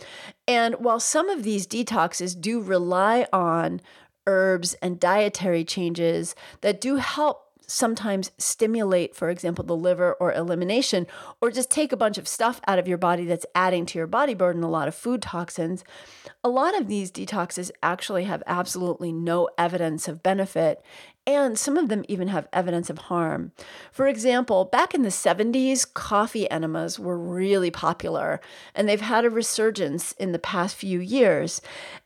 And 0.47 0.75
while 0.75 1.01
some 1.01 1.27
of 1.27 1.43
these 1.43 1.67
detoxes 1.67 2.39
do 2.39 2.61
rely 2.61 3.27
on 3.33 3.81
herbs 4.25 4.73
and 4.75 5.01
dietary 5.01 5.65
changes 5.65 6.33
that 6.61 6.79
do 6.79 6.95
help 6.95 7.43
sometimes 7.67 8.31
stimulate, 8.37 9.15
for 9.15 9.29
example, 9.29 9.65
the 9.65 9.75
liver 9.75 10.13
or 10.13 10.33
elimination, 10.33 11.07
or 11.41 11.51
just 11.51 11.71
take 11.71 11.91
a 11.91 11.97
bunch 11.97 12.17
of 12.17 12.27
stuff 12.27 12.61
out 12.67 12.79
of 12.79 12.87
your 12.87 12.97
body 12.97 13.25
that's 13.25 13.45
adding 13.55 13.85
to 13.85 13.97
your 13.97 14.07
body 14.07 14.33
burden, 14.33 14.63
a 14.63 14.69
lot 14.69 14.87
of 14.87 14.95
food 14.95 15.21
toxins. 15.21 15.83
A 16.43 16.49
lot 16.49 16.79
of 16.79 16.87
these 16.87 17.11
detoxes 17.11 17.71
actually 17.81 18.25
have 18.25 18.43
absolutely 18.45 19.11
no 19.11 19.49
evidence 19.57 20.07
of 20.07 20.23
benefit, 20.23 20.83
and 21.25 21.57
some 21.57 21.77
of 21.77 21.89
them 21.89 22.03
even 22.07 22.27
have 22.27 22.47
evidence 22.51 22.89
of 22.89 22.97
harm. 22.97 23.51
For 23.91 24.07
example, 24.07 24.65
back 24.65 24.93
in 24.93 25.03
the 25.03 25.09
70s, 25.09 25.91
coffee 25.93 26.49
enemas 26.51 26.99
were 26.99 27.17
really 27.17 27.71
popular, 27.71 28.41
and 28.75 28.87
they've 28.87 28.99
had 28.99 29.25
a 29.25 29.29
resurgence 29.29 30.11
in 30.13 30.31
the 30.31 30.39
past 30.39 30.75
few 30.75 30.99
years. 30.99 31.61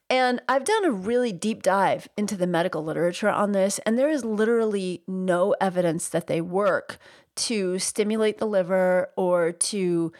And 0.10 0.42
I've 0.48 0.64
done 0.64 0.86
a 0.86 0.92
really 0.92 1.34
deep 1.34 1.64
dive 1.64 2.08
into 2.16 2.38
the 2.38 2.48
medical 2.48 2.84
literature 2.84 3.30
on 3.30 3.52
this, 3.52 3.80
and 3.80 3.98
there 3.98 4.10
is 4.10 4.24
literally 4.24 5.02
no 5.08 5.56
evidence 5.60 6.08
that 6.10 6.28
they 6.28 6.40
work 6.40 6.98
to 7.36 7.78
stimulate 7.80 8.38
the 8.38 8.46
liver 8.46 9.10
or 9.16 9.52
to 9.52 10.12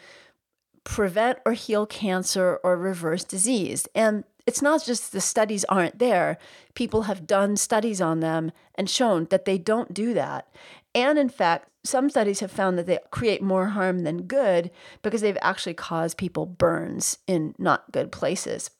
prevent 0.84 1.38
or 1.44 1.52
heal 1.52 1.86
cancer 1.86 2.58
or 2.62 2.76
reverse 2.76 3.24
disease. 3.24 3.86
And 3.94 4.24
it's 4.48 4.62
not 4.62 4.82
just 4.82 5.12
the 5.12 5.20
studies 5.20 5.66
aren't 5.66 5.98
there, 5.98 6.38
people 6.72 7.02
have 7.02 7.26
done 7.26 7.54
studies 7.54 8.00
on 8.00 8.20
them 8.20 8.50
and 8.76 8.88
shown 8.88 9.26
that 9.26 9.44
they 9.44 9.58
don't 9.58 9.92
do 9.92 10.14
that. 10.14 10.48
And 10.94 11.18
in 11.18 11.28
fact, 11.28 11.68
some 11.84 12.08
studies 12.08 12.40
have 12.40 12.50
found 12.50 12.78
that 12.78 12.86
they 12.86 12.98
create 13.10 13.42
more 13.42 13.66
harm 13.66 14.04
than 14.04 14.22
good 14.22 14.70
because 15.02 15.20
they've 15.20 15.36
actually 15.42 15.74
caused 15.74 16.16
people 16.16 16.46
burns 16.46 17.18
in 17.26 17.54
not 17.58 17.92
good 17.92 18.10
places. 18.10 18.70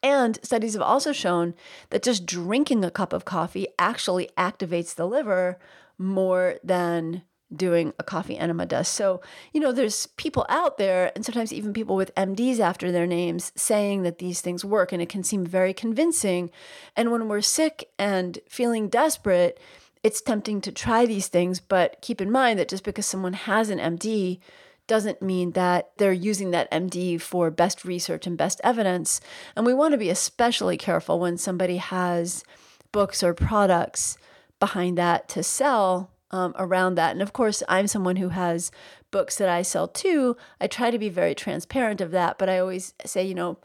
And 0.00 0.38
studies 0.44 0.74
have 0.74 0.82
also 0.82 1.12
shown 1.12 1.54
that 1.90 2.04
just 2.04 2.24
drinking 2.24 2.84
a 2.84 2.90
cup 2.92 3.12
of 3.12 3.24
coffee 3.24 3.66
actually 3.80 4.30
activates 4.38 4.94
the 4.94 5.08
liver 5.08 5.58
more 5.98 6.60
than 6.62 7.22
doing 7.54 7.92
a 7.98 8.02
coffee 8.02 8.36
enema 8.36 8.66
does. 8.66 8.88
So, 8.88 9.20
you 9.52 9.60
know, 9.60 9.72
there's 9.72 10.06
people 10.16 10.46
out 10.48 10.78
there, 10.78 11.12
and 11.14 11.24
sometimes 11.24 11.52
even 11.52 11.72
people 11.72 11.96
with 11.96 12.14
MDs 12.14 12.58
after 12.58 12.90
their 12.90 13.06
names, 13.06 13.52
saying 13.54 14.02
that 14.02 14.18
these 14.18 14.40
things 14.40 14.64
work, 14.64 14.92
and 14.92 15.00
it 15.00 15.08
can 15.08 15.22
seem 15.22 15.46
very 15.46 15.72
convincing. 15.72 16.50
And 16.96 17.12
when 17.12 17.28
we're 17.28 17.42
sick 17.42 17.90
and 17.98 18.38
feeling 18.48 18.88
desperate, 18.88 19.60
it's 20.02 20.20
tempting 20.20 20.60
to 20.62 20.72
try 20.72 21.06
these 21.06 21.28
things, 21.28 21.60
but 21.60 22.00
keep 22.00 22.20
in 22.20 22.30
mind 22.30 22.58
that 22.58 22.68
just 22.68 22.84
because 22.84 23.06
someone 23.06 23.32
has 23.32 23.70
an 23.70 23.78
MD 23.78 24.40
doesn't 24.86 25.20
mean 25.20 25.52
that 25.52 25.90
they're 25.96 26.12
using 26.12 26.52
that 26.52 26.70
MD 26.70 27.20
for 27.20 27.50
best 27.50 27.84
research 27.84 28.26
and 28.26 28.38
best 28.38 28.60
evidence. 28.62 29.20
And 29.56 29.66
we 29.66 29.74
want 29.74 29.92
to 29.92 29.98
be 29.98 30.10
especially 30.10 30.76
careful 30.76 31.18
when 31.18 31.36
somebody 31.38 31.78
has 31.78 32.44
books 32.92 33.22
or 33.22 33.34
products 33.34 34.16
behind 34.60 34.96
that 34.96 35.28
to 35.30 35.42
sell 35.42 36.10
um, 36.30 36.54
around 36.58 36.96
that. 36.96 37.12
And 37.12 37.22
of 37.22 37.32
course, 37.32 37.62
I'm 37.68 37.86
someone 37.86 38.16
who 38.16 38.30
has 38.30 38.70
books 39.10 39.36
that 39.38 39.48
I 39.48 39.62
sell 39.62 39.88
too. 39.88 40.36
I 40.60 40.66
try 40.66 40.90
to 40.90 40.98
be 40.98 41.08
very 41.08 41.34
transparent 41.34 42.00
of 42.00 42.10
that, 42.10 42.38
but 42.38 42.48
I 42.48 42.58
always 42.58 42.94
say, 43.04 43.24
you 43.26 43.34
know, 43.34 43.58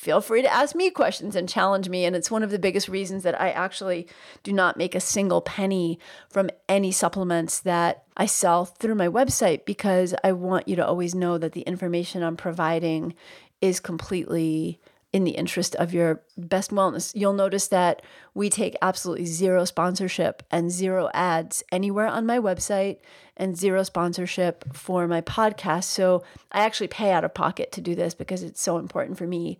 feel 0.00 0.22
free 0.22 0.40
to 0.40 0.52
ask 0.52 0.74
me 0.74 0.90
questions 0.90 1.36
and 1.36 1.48
challenge 1.48 1.90
me. 1.90 2.06
And 2.06 2.16
it's 2.16 2.30
one 2.30 2.42
of 2.42 2.50
the 2.50 2.58
biggest 2.58 2.88
reasons 2.88 3.22
that 3.22 3.38
I 3.38 3.50
actually 3.50 4.08
do 4.42 4.52
not 4.52 4.78
make 4.78 4.94
a 4.94 5.00
single 5.00 5.42
penny 5.42 5.98
from 6.30 6.48
any 6.68 6.90
supplements 6.90 7.60
that 7.60 8.04
I 8.16 8.24
sell 8.24 8.64
through 8.64 8.94
my 8.94 9.08
website 9.08 9.66
because 9.66 10.14
I 10.24 10.32
want 10.32 10.68
you 10.68 10.76
to 10.76 10.86
always 10.86 11.14
know 11.14 11.36
that 11.36 11.52
the 11.52 11.62
information 11.62 12.22
I'm 12.22 12.36
providing 12.36 13.14
is 13.60 13.78
completely 13.78 14.80
in 15.12 15.24
the 15.24 15.32
interest 15.32 15.74
of 15.76 15.92
your 15.92 16.22
best 16.38 16.70
wellness. 16.70 17.12
You'll 17.14 17.32
notice 17.32 17.68
that 17.68 18.02
we 18.34 18.48
take 18.48 18.76
absolutely 18.80 19.26
zero 19.26 19.64
sponsorship 19.64 20.42
and 20.50 20.70
zero 20.70 21.10
ads 21.12 21.64
anywhere 21.72 22.06
on 22.06 22.26
my 22.26 22.38
website 22.38 22.98
and 23.36 23.56
zero 23.56 23.82
sponsorship 23.82 24.64
for 24.74 25.08
my 25.08 25.20
podcast. 25.20 25.84
So 25.84 26.22
I 26.52 26.60
actually 26.60 26.88
pay 26.88 27.10
out 27.10 27.24
of 27.24 27.34
pocket 27.34 27.72
to 27.72 27.80
do 27.80 27.94
this 27.94 28.14
because 28.14 28.42
it's 28.42 28.62
so 28.62 28.78
important 28.78 29.18
for 29.18 29.26
me 29.26 29.58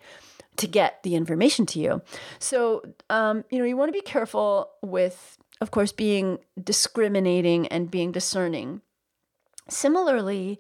to 0.57 0.67
get 0.67 1.03
the 1.03 1.15
information 1.15 1.67
to 1.67 1.81
you. 1.81 2.03
So, 2.39 2.83
um, 3.09 3.45
you 3.51 3.59
know, 3.59 3.65
you 3.65 3.77
want 3.77 3.89
to 3.89 3.99
be 3.99 4.03
careful 4.03 4.71
with 4.83 5.39
of 5.61 5.71
course, 5.71 5.93
being 5.93 6.39
discriminating 6.63 7.67
and 7.69 7.91
being 7.91 8.13
discerning. 8.13 8.81
Similarly, 9.69 10.59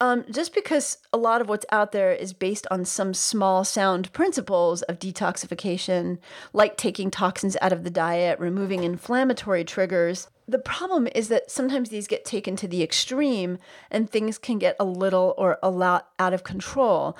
um, 0.00 0.24
just 0.30 0.54
because 0.54 0.98
a 1.12 1.18
lot 1.18 1.42
of 1.42 1.48
what's 1.48 1.66
out 1.70 1.92
there 1.92 2.12
is 2.12 2.32
based 2.32 2.66
on 2.70 2.86
some 2.86 3.12
small 3.12 3.64
sound 3.64 4.12
principles 4.12 4.80
of 4.82 4.98
detoxification, 4.98 6.18
like 6.54 6.78
taking 6.78 7.10
toxins 7.10 7.56
out 7.60 7.72
of 7.72 7.84
the 7.84 7.90
diet, 7.90 8.40
removing 8.40 8.82
inflammatory 8.82 9.62
triggers, 9.62 10.28
the 10.48 10.58
problem 10.58 11.06
is 11.14 11.28
that 11.28 11.50
sometimes 11.50 11.90
these 11.90 12.08
get 12.08 12.24
taken 12.24 12.56
to 12.56 12.66
the 12.66 12.82
extreme 12.82 13.58
and 13.90 14.10
things 14.10 14.38
can 14.38 14.58
get 14.58 14.74
a 14.80 14.84
little 14.84 15.34
or 15.36 15.58
a 15.62 15.70
lot 15.70 16.08
out 16.18 16.32
of 16.32 16.44
control. 16.44 17.16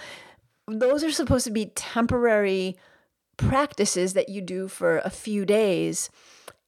Those 0.66 1.04
are 1.04 1.12
supposed 1.12 1.44
to 1.44 1.52
be 1.52 1.66
temporary 1.66 2.76
practices 3.37 4.14
that 4.14 4.28
you 4.28 4.40
do 4.40 4.68
for 4.68 4.99
a 4.99 5.10
few 5.10 5.44
days. 5.44 6.10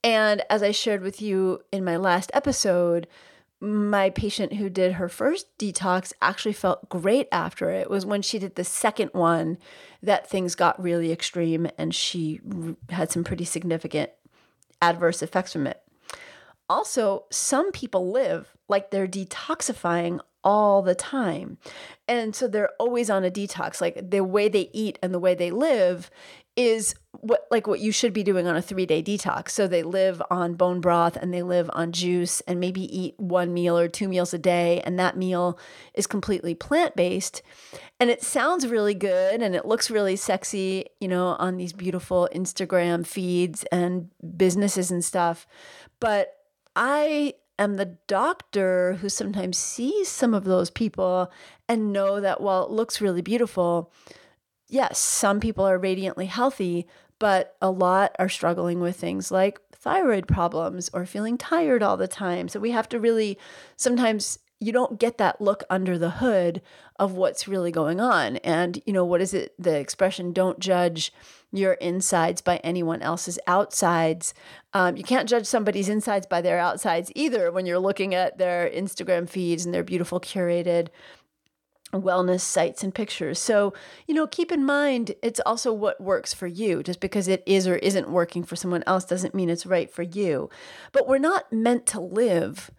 And 0.04 0.42
as 0.50 0.62
I 0.62 0.73
shared 0.73 1.02
with 1.02 1.23
you 1.23 1.62
in 1.73 1.85
my 1.85 1.97
last 1.97 2.31
episode, 2.35 3.09
my 3.62 4.11
patient 4.11 4.54
who 4.54 4.69
did 4.69 4.95
her 4.95 5.09
first 5.09 5.57
detox 5.57 6.12
actually 6.21 6.52
felt 6.52 6.88
great 6.88 7.28
after 7.31 7.71
it. 7.71 7.88
was 7.88 8.04
when 8.04 8.21
she 8.21 8.40
did 8.40 8.57
the 8.57 8.64
second 8.64 9.11
one 9.12 9.57
that 10.02 10.28
things 10.28 10.57
got 10.57 10.83
really 10.83 11.12
extreme 11.12 11.69
and 11.78 11.95
she 11.95 12.40
had 12.88 13.12
some 13.12 13.23
pretty 13.23 13.45
significant 13.45 14.11
adverse 14.81 15.23
effects 15.23 15.52
from 15.52 15.69
it. 15.69 15.81
Also, 16.69 17.25
some 17.31 17.71
people 17.71 18.11
live 18.11 18.57
like 18.69 18.90
they're 18.90 19.07
detoxifying 19.07 20.19
all 20.42 20.83
the 20.83 20.97
time. 20.97 21.59
And 22.09 22.35
so 22.35 22.49
they're 22.49 22.73
always 22.81 23.11
on 23.11 23.25
a 23.25 23.31
detox. 23.31 23.81
Like 23.81 24.11
the 24.11 24.25
way 24.25 24.49
they 24.49 24.71
eat 24.73 24.99
and 25.02 25.14
the 25.14 25.21
way 25.21 25.37
they 25.37 25.52
live 25.52 26.11
is 26.55 26.95
what 27.13 27.47
like 27.51 27.67
what 27.67 27.81
you 27.81 27.93
should 27.93 28.13
be 28.13 28.23
doing 28.23 28.47
on 28.47 28.57
a 28.57 28.63
3-day 28.63 29.03
detox. 29.03 29.51
So 29.51 29.67
they 29.67 29.83
live 29.83 30.21
on 30.31 30.55
bone 30.55 30.81
broth 30.81 31.17
and 31.17 31.33
they 31.33 31.43
live 31.43 31.71
on 31.73 31.93
juice 31.93 32.41
and 32.43 32.59
maybe 32.59 32.83
eat 32.97 33.15
one 33.19 33.55
meal 33.55 33.79
or 33.79 33.89
two 33.89 34.09
meals 34.09 34.35
a 34.35 34.39
day 34.39 34.81
and 34.85 34.99
that 34.99 35.17
meal 35.17 35.59
is 35.95 36.07
completely 36.07 36.55
plant-based. 36.55 37.43
And 38.01 38.11
it 38.11 38.23
sounds 38.23 38.67
really 38.67 38.95
good 38.95 39.41
and 39.41 39.55
it 39.55 39.67
looks 39.67 39.91
really 39.91 40.17
sexy, 40.17 40.87
you 41.01 41.09
know, 41.09 41.37
on 41.39 41.57
these 41.57 41.73
beautiful 41.73 42.29
Instagram 42.35 43.07
feeds 43.07 43.65
and 43.71 44.11
businesses 44.37 44.91
and 44.91 45.05
stuff. 45.05 45.47
But 46.01 46.35
I 46.75 47.35
am 47.59 47.77
the 47.77 47.97
doctor 48.09 48.95
who 48.95 49.09
sometimes 49.09 49.57
sees 49.57 50.09
some 50.09 50.35
of 50.35 50.45
those 50.45 50.71
people 50.71 51.31
and 51.69 51.93
know 51.93 52.21
that 52.21 52.41
while 52.41 52.65
it 52.65 52.71
looks 52.71 53.01
really 53.01 53.23
beautiful, 53.23 53.93
yes, 54.73 54.99
some 54.99 55.38
people 55.38 55.69
are 55.69 55.79
radiantly 55.79 56.26
healthy, 56.26 56.87
but 57.19 57.57
a 57.61 57.71
lot 57.71 58.17
are 58.19 58.29
struggling 58.29 58.81
with 58.81 58.97
things 58.97 59.31
like 59.31 59.61
thyroid 59.73 60.26
problems 60.26 60.91
or 60.95 61.05
feeling 61.05 61.37
tired 61.37 61.83
all 61.83 61.97
the 61.97 62.09
time. 62.09 62.49
So 62.49 62.59
we 62.59 62.71
have 62.71 62.88
to 62.88 62.99
really 62.99 63.38
sometimes 63.76 64.38
you 64.61 64.73
don't 64.73 64.99
get 64.99 65.19
that 65.19 65.41
look 65.41 65.64
under 65.69 65.99
the 65.99 66.11
hood 66.11 66.62
of 66.97 67.12
what's 67.12 67.49
really 67.49 67.73
going 67.73 68.00
on. 68.00 68.37
And, 68.38 68.81
you 68.87 68.93
know, 68.93 69.05
what 69.05 69.21
is 69.21 69.35
it? 69.35 69.55
The 69.59 69.76
expression, 69.76 70.33
don't 70.33 70.61
judge 70.61 71.12
your 71.50 71.73
insides 71.75 72.41
by 72.41 72.59
anyone 72.59 73.02
else's 73.02 73.41
outsides. 73.49 74.35
Um, 74.73 74.97
you 74.97 75.02
can't 75.02 75.29
judge 75.29 75.47
somebody's 75.47 75.88
insides 75.88 76.26
by 76.26 76.41
their 76.41 76.61
outsides 76.61 77.11
either 77.17 77.50
when 77.50 77.67
you're 77.67 77.81
looking 77.81 78.14
at 78.14 78.38
their 78.38 78.71
Instagram 78.71 79.29
feeds 79.29 79.64
and 79.64 79.75
their 79.75 79.83
beautiful 79.83 80.21
curated 80.21 80.88
wellness 81.93 82.41
sites 82.41 82.83
and 82.83 82.95
pictures. 82.95 83.39
So, 83.39 83.73
you 84.07 84.15
know, 84.15 84.27
keep 84.27 84.51
in 84.51 84.65
mind 84.65 85.15
it's 85.23 85.41
also 85.45 85.73
what 85.73 86.01
works 86.01 86.33
for 86.33 86.47
you. 86.47 86.83
Just 86.83 87.01
because 87.01 87.29
it 87.29 87.43
is 87.47 87.69
or 87.69 87.77
isn't 87.77 88.11
working 88.11 88.45
for 88.45 88.57
someone 88.57 88.83
else 88.87 89.05
doesn't 89.05 89.35
mean 89.35 89.51
it's 89.51 89.67
right 89.67 89.91
for 89.91 90.03
you. 90.03 90.51
But 90.93 91.07
we're 91.07 91.19
not 91.19 91.53
meant 91.53 91.87
to 91.87 92.01
live 92.01 92.71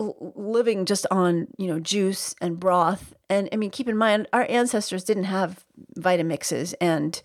living 0.00 0.84
just 0.84 1.06
on, 1.10 1.48
you 1.56 1.66
know, 1.66 1.80
juice 1.80 2.34
and 2.40 2.60
broth. 2.60 3.14
And 3.28 3.48
I 3.52 3.56
mean, 3.56 3.70
keep 3.70 3.88
in 3.88 3.96
mind 3.96 4.28
our 4.32 4.46
ancestors 4.48 5.04
didn't 5.04 5.24
have 5.24 5.64
Vitamixes 5.98 6.74
and 6.80 7.20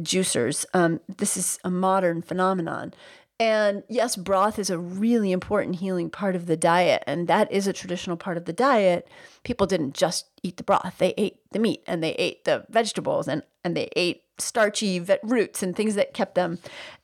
juicers. 0.00 0.64
Um, 0.72 1.00
this 1.16 1.36
is 1.36 1.58
a 1.64 1.70
modern 1.70 2.22
phenomenon. 2.22 2.94
And 3.38 3.82
yes, 3.88 4.16
broth 4.16 4.58
is 4.58 4.70
a 4.70 4.78
really 4.78 5.30
important 5.30 5.76
healing 5.76 6.08
part 6.08 6.34
of 6.34 6.46
the 6.46 6.56
diet, 6.56 7.04
and 7.06 7.28
that 7.28 7.52
is 7.52 7.66
a 7.66 7.72
traditional 7.72 8.16
part 8.16 8.38
of 8.38 8.46
the 8.46 8.52
diet. 8.52 9.08
People 9.44 9.66
didn't 9.66 9.94
just 9.94 10.26
eat 10.42 10.56
the 10.56 10.62
broth, 10.62 10.96
they 10.98 11.12
ate 11.18 11.38
the 11.52 11.58
meat 11.58 11.82
and 11.86 12.02
they 12.02 12.12
ate 12.14 12.44
the 12.44 12.64
vegetables 12.70 13.28
and, 13.28 13.42
and 13.62 13.76
they 13.76 13.90
ate 13.94 14.22
starchy 14.38 15.04
roots 15.22 15.62
and 15.62 15.76
things 15.76 15.94
that 15.96 16.14
kept 16.14 16.34
them 16.34 16.58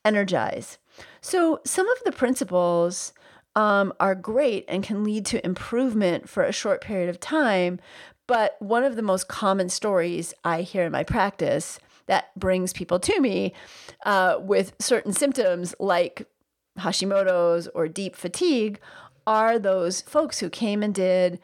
energized. 0.05 0.79
So, 1.21 1.61
some 1.64 1.88
of 1.88 1.99
the 2.05 2.12
principles 2.12 3.12
um, 3.55 3.92
are 4.01 4.14
great 4.14 4.64
and 4.68 4.83
can 4.83 5.05
lead 5.05 5.27
to 5.27 5.45
improvement 5.45 6.29
for 6.29 6.42
a 6.42 6.53
short 6.53 6.81
period 6.81 7.11
of 7.11 7.21
time. 7.21 7.79
But 8.27 8.57
one 8.61 8.85
of 8.85 8.97
the 8.97 9.03
most 9.03 9.29
common 9.29 9.68
stories 9.68 10.33
I 10.45 10.62
hear 10.62 10.85
in 10.85 10.92
my 10.92 11.05
practice 11.05 11.79
that 12.07 12.37
brings 12.38 12.73
people 12.73 12.99
to 13.01 13.21
me 13.21 13.53
uh, 14.05 14.37
with 14.41 14.75
certain 14.79 15.12
symptoms 15.12 15.75
like 15.79 16.27
Hashimoto's 16.79 17.69
or 17.75 17.88
deep 17.88 18.17
fatigue 18.17 18.81
are 19.27 19.59
those 19.59 20.01
folks 20.01 20.41
who 20.41 20.51
came 20.51 20.83
and 20.83 20.95
did 20.95 21.38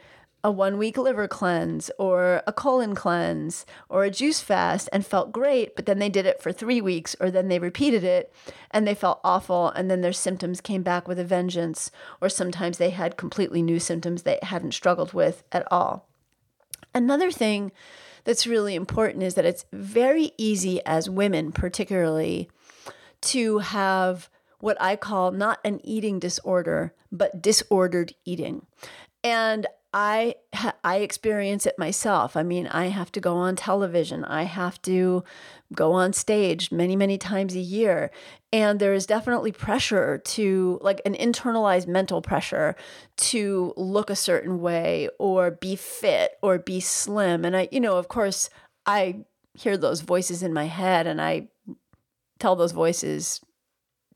a 0.44 0.50
one 0.50 0.78
week 0.78 0.96
liver 0.96 1.26
cleanse 1.26 1.90
or 1.98 2.42
a 2.46 2.52
colon 2.52 2.94
cleanse 2.94 3.66
or 3.88 4.04
a 4.04 4.10
juice 4.10 4.40
fast 4.40 4.88
and 4.92 5.04
felt 5.04 5.32
great, 5.32 5.74
but 5.74 5.84
then 5.84 5.98
they 5.98 6.08
did 6.08 6.26
it 6.26 6.40
for 6.40 6.52
three 6.52 6.80
weeks 6.80 7.16
or 7.20 7.30
then 7.30 7.48
they 7.48 7.58
repeated 7.58 8.04
it 8.04 8.32
and 8.70 8.86
they 8.86 8.94
felt 8.94 9.20
awful 9.24 9.68
and 9.70 9.90
then 9.90 10.00
their 10.00 10.12
symptoms 10.12 10.60
came 10.60 10.82
back 10.82 11.08
with 11.08 11.18
a 11.18 11.24
vengeance 11.24 11.90
or 12.20 12.28
sometimes 12.28 12.78
they 12.78 12.90
had 12.90 13.16
completely 13.16 13.62
new 13.62 13.80
symptoms 13.80 14.22
they 14.22 14.38
hadn't 14.42 14.72
struggled 14.72 15.12
with 15.12 15.42
at 15.50 15.66
all. 15.72 16.08
Another 16.94 17.30
thing 17.30 17.72
that's 18.24 18.46
really 18.46 18.74
important 18.74 19.22
is 19.22 19.34
that 19.34 19.44
it's 19.44 19.64
very 19.72 20.32
easy 20.36 20.80
as 20.84 21.10
women, 21.10 21.52
particularly, 21.52 22.50
to 23.22 23.58
have 23.58 24.28
what 24.60 24.80
I 24.80 24.96
call 24.96 25.30
not 25.30 25.60
an 25.64 25.80
eating 25.84 26.18
disorder, 26.18 26.94
but 27.12 27.40
disordered 27.42 28.14
eating. 28.24 28.66
And 29.22 29.66
I 29.92 30.34
I 30.84 30.96
experience 30.96 31.64
it 31.64 31.78
myself. 31.78 32.36
I 32.36 32.42
mean, 32.42 32.66
I 32.66 32.86
have 32.86 33.10
to 33.12 33.20
go 33.20 33.36
on 33.36 33.56
television. 33.56 34.24
I 34.24 34.42
have 34.42 34.80
to 34.82 35.24
go 35.74 35.92
on 35.92 36.12
stage 36.12 36.70
many 36.70 36.94
many 36.94 37.16
times 37.16 37.54
a 37.54 37.60
year, 37.60 38.10
and 38.52 38.80
there 38.80 38.94
is 38.94 39.06
definitely 39.06 39.52
pressure 39.52 40.18
to 40.18 40.78
like 40.80 41.02
an 41.04 41.14
internalized 41.14 41.86
mental 41.86 42.22
pressure 42.22 42.76
to 43.16 43.74
look 43.76 44.08
a 44.08 44.16
certain 44.16 44.60
way 44.60 45.08
or 45.18 45.50
be 45.50 45.76
fit 45.76 46.32
or 46.42 46.58
be 46.58 46.80
slim. 46.80 47.44
And 47.44 47.56
I, 47.56 47.68
you 47.70 47.80
know, 47.80 47.96
of 47.96 48.08
course, 48.08 48.48
I 48.86 49.24
hear 49.54 49.76
those 49.76 50.00
voices 50.00 50.42
in 50.42 50.54
my 50.54 50.64
head 50.64 51.06
and 51.06 51.20
I 51.20 51.48
tell 52.38 52.56
those 52.56 52.72
voices 52.72 53.40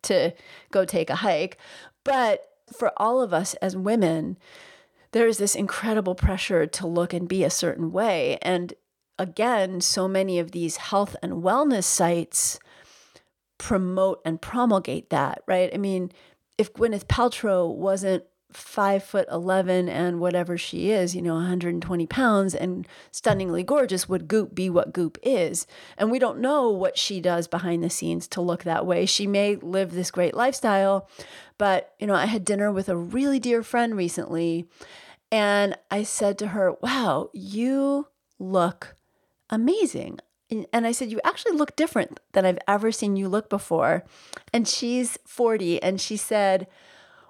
to 0.05 0.33
go 0.71 0.85
take 0.85 1.11
a 1.11 1.17
hike. 1.17 1.59
But 2.05 2.43
for 2.77 2.93
all 2.97 3.21
of 3.21 3.35
us 3.35 3.55
as 3.55 3.77
women, 3.77 4.39
there 5.13 5.27
is 5.27 5.37
this 5.37 5.55
incredible 5.55 6.15
pressure 6.15 6.67
to 6.67 6.87
look 6.87 7.13
and 7.13 7.29
be 7.29 7.45
a 7.45 7.51
certain 7.51 7.93
way. 7.93 8.39
And 8.41 8.73
again, 9.19 9.83
so 9.83 10.09
many 10.09 10.39
of 10.39 10.53
these 10.53 10.79
health 10.79 11.17
and 11.23 11.43
wellness 11.43 11.85
sites 11.85 12.59
promote 13.59 14.21
and 14.25 14.41
promulgate 14.41 15.11
that, 15.11 15.43
right? 15.47 15.71
I 15.73 15.79
mean, 15.79 16.13
if 16.59 16.73
Gwyneth 16.73 17.07
Paltrow 17.07 17.75
wasn't 17.75 18.25
five 18.53 19.03
foot 19.03 19.27
11 19.31 19.89
and 19.89 20.21
whatever 20.21 20.59
she 20.59 20.91
is, 20.91 21.17
you 21.17 21.23
know, 21.23 21.35
120 21.35 22.07
pounds 22.07 22.55
and 22.55 22.87
stunningly 23.11 23.63
gorgeous, 23.63 24.09
would 24.09 24.29
Goop 24.29 24.55
be 24.55 24.69
what 24.69 24.93
Goop 24.93 25.19
is? 25.23 25.67
And 25.97 26.11
we 26.11 26.19
don't 26.19 26.39
know 26.39 26.71
what 26.71 26.99
she 26.99 27.21
does 27.21 27.49
behind 27.49 27.83
the 27.83 27.91
scenes 27.91 28.29
to 28.29 28.41
look 28.41 28.65
that 28.65 28.87
way. 28.87 29.07
She 29.07 29.27
may 29.27 29.57
live 29.57 29.93
this 29.93 30.11
great 30.11 30.35
lifestyle, 30.35 31.09
but, 31.59 31.95
you 31.99 32.07
know, 32.07 32.15
I 32.15 32.27
had 32.27 32.45
dinner 32.45 32.71
with 32.71 32.89
a 32.89 32.97
really 32.97 33.39
dear 33.39 33.63
friend 33.63 33.97
recently 33.97 34.67
and 35.31 35.77
I 35.91 36.03
said 36.03 36.39
to 36.39 36.49
her, 36.49 36.75
Wow, 36.83 37.31
you 37.33 38.09
look 38.39 38.95
amazing. 39.49 40.19
And 40.73 40.87
I 40.87 40.93
said, 40.93 41.11
You 41.11 41.21
actually 41.25 41.57
look 41.57 41.77
different 41.77 42.21
than 42.33 42.45
I've 42.45 42.59
ever 42.69 42.93
seen 42.93 43.17
you 43.17 43.29
look 43.29 43.49
before. 43.49 44.05
And 44.53 44.69
she's 44.69 45.19
40 45.27 45.83
and 45.83 46.01
she 46.01 46.17
said, 46.17 46.67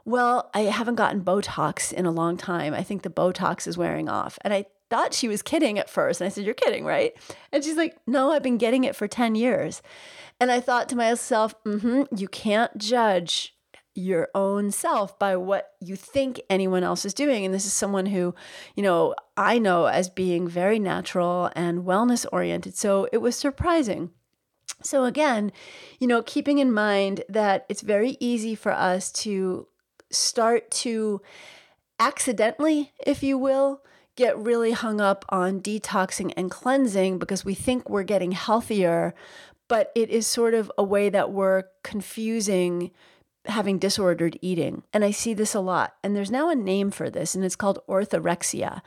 Well, 0.04 0.50
I 0.54 0.61
haven't 0.62 0.96
gotten 0.96 1.22
Botox 1.22 1.92
in 1.92 2.06
a 2.06 2.11
long 2.11 2.37
time. 2.37 2.74
I 2.74 2.82
think 2.82 3.02
the 3.02 3.11
Botox 3.11 3.66
is 3.66 3.78
wearing 3.78 4.08
off. 4.08 4.38
And 4.42 4.52
I 4.52 4.66
thought 4.90 5.14
she 5.14 5.28
was 5.28 5.42
kidding 5.42 5.78
at 5.78 5.88
first. 5.88 6.20
And 6.20 6.26
I 6.26 6.30
said, 6.30 6.44
You're 6.44 6.54
kidding, 6.54 6.85
right? 6.85 7.12
And 7.52 7.62
she's 7.64 7.76
like, 7.76 7.96
No, 8.06 8.32
I've 8.32 8.42
been 8.42 8.58
getting 8.58 8.85
it 8.85 8.96
for 8.96 9.06
10 9.06 9.35
years. 9.35 9.82
And 10.40 10.50
I 10.50 10.61
thought 10.61 10.88
to 10.88 10.96
myself, 10.96 11.54
mm-hmm, 11.64 12.02
you 12.16 12.26
can't 12.26 12.76
judge 12.76 13.54
your 13.94 14.28
own 14.35 14.70
self 14.70 15.18
by 15.18 15.37
what 15.37 15.72
you 15.81 15.96
think 15.96 16.40
anyone 16.48 16.83
else 16.83 17.05
is 17.05 17.14
doing. 17.14 17.44
And 17.44 17.52
this 17.52 17.66
is 17.66 17.72
someone 17.72 18.07
who, 18.07 18.35
you 18.74 18.83
know, 18.83 19.14
I 19.37 19.59
know 19.59 19.87
as 19.87 20.09
being 20.09 20.48
very 20.48 20.78
natural 20.78 21.50
and 21.55 21.85
wellness 21.85 22.24
oriented. 22.33 22.74
So 22.76 23.09
it 23.12 23.18
was 23.18 23.37
surprising. 23.37 24.11
So, 24.83 25.05
again, 25.05 25.52
you 26.00 26.07
know, 26.07 26.22
keeping 26.22 26.59
in 26.59 26.72
mind 26.72 27.22
that 27.28 27.66
it's 27.68 27.83
very 27.83 28.16
easy 28.18 28.55
for 28.55 28.72
us 28.72 29.12
to 29.12 29.68
start 30.11 30.70
to 30.70 31.20
accidentally, 32.00 32.92
if 33.07 33.22
you 33.22 33.38
will, 33.38 33.83
get 34.16 34.37
really 34.37 34.72
hung 34.72 35.00
up 35.00 35.24
on 35.28 35.61
detoxing 35.61 36.33
and 36.37 36.50
cleansing 36.50 37.18
because 37.18 37.44
we 37.44 37.55
think 37.55 37.88
we're 37.88 38.02
getting 38.02 38.33
healthier, 38.33 39.14
but 39.68 39.90
it 39.94 40.11
is 40.11 40.26
sort 40.26 40.52
of 40.55 40.70
a 40.76 40.83
way 40.83 41.09
that 41.09 41.31
we're 41.31 41.64
confusing 41.83 42.90
having 43.46 43.78
disordered 43.78 44.38
eating. 44.40 44.83
And 44.92 45.05
I 45.05 45.11
see 45.11 45.35
this 45.35 45.55
a 45.55 45.61
lot. 45.61 45.94
And 46.02 46.14
there's 46.14 46.31
now 46.31 46.48
a 46.48 46.55
name 46.55 46.90
for 46.90 47.11
this, 47.11 47.35
and 47.35 47.44
it's 47.44 47.57
called 47.57 47.81
orthorexia. 47.88 48.83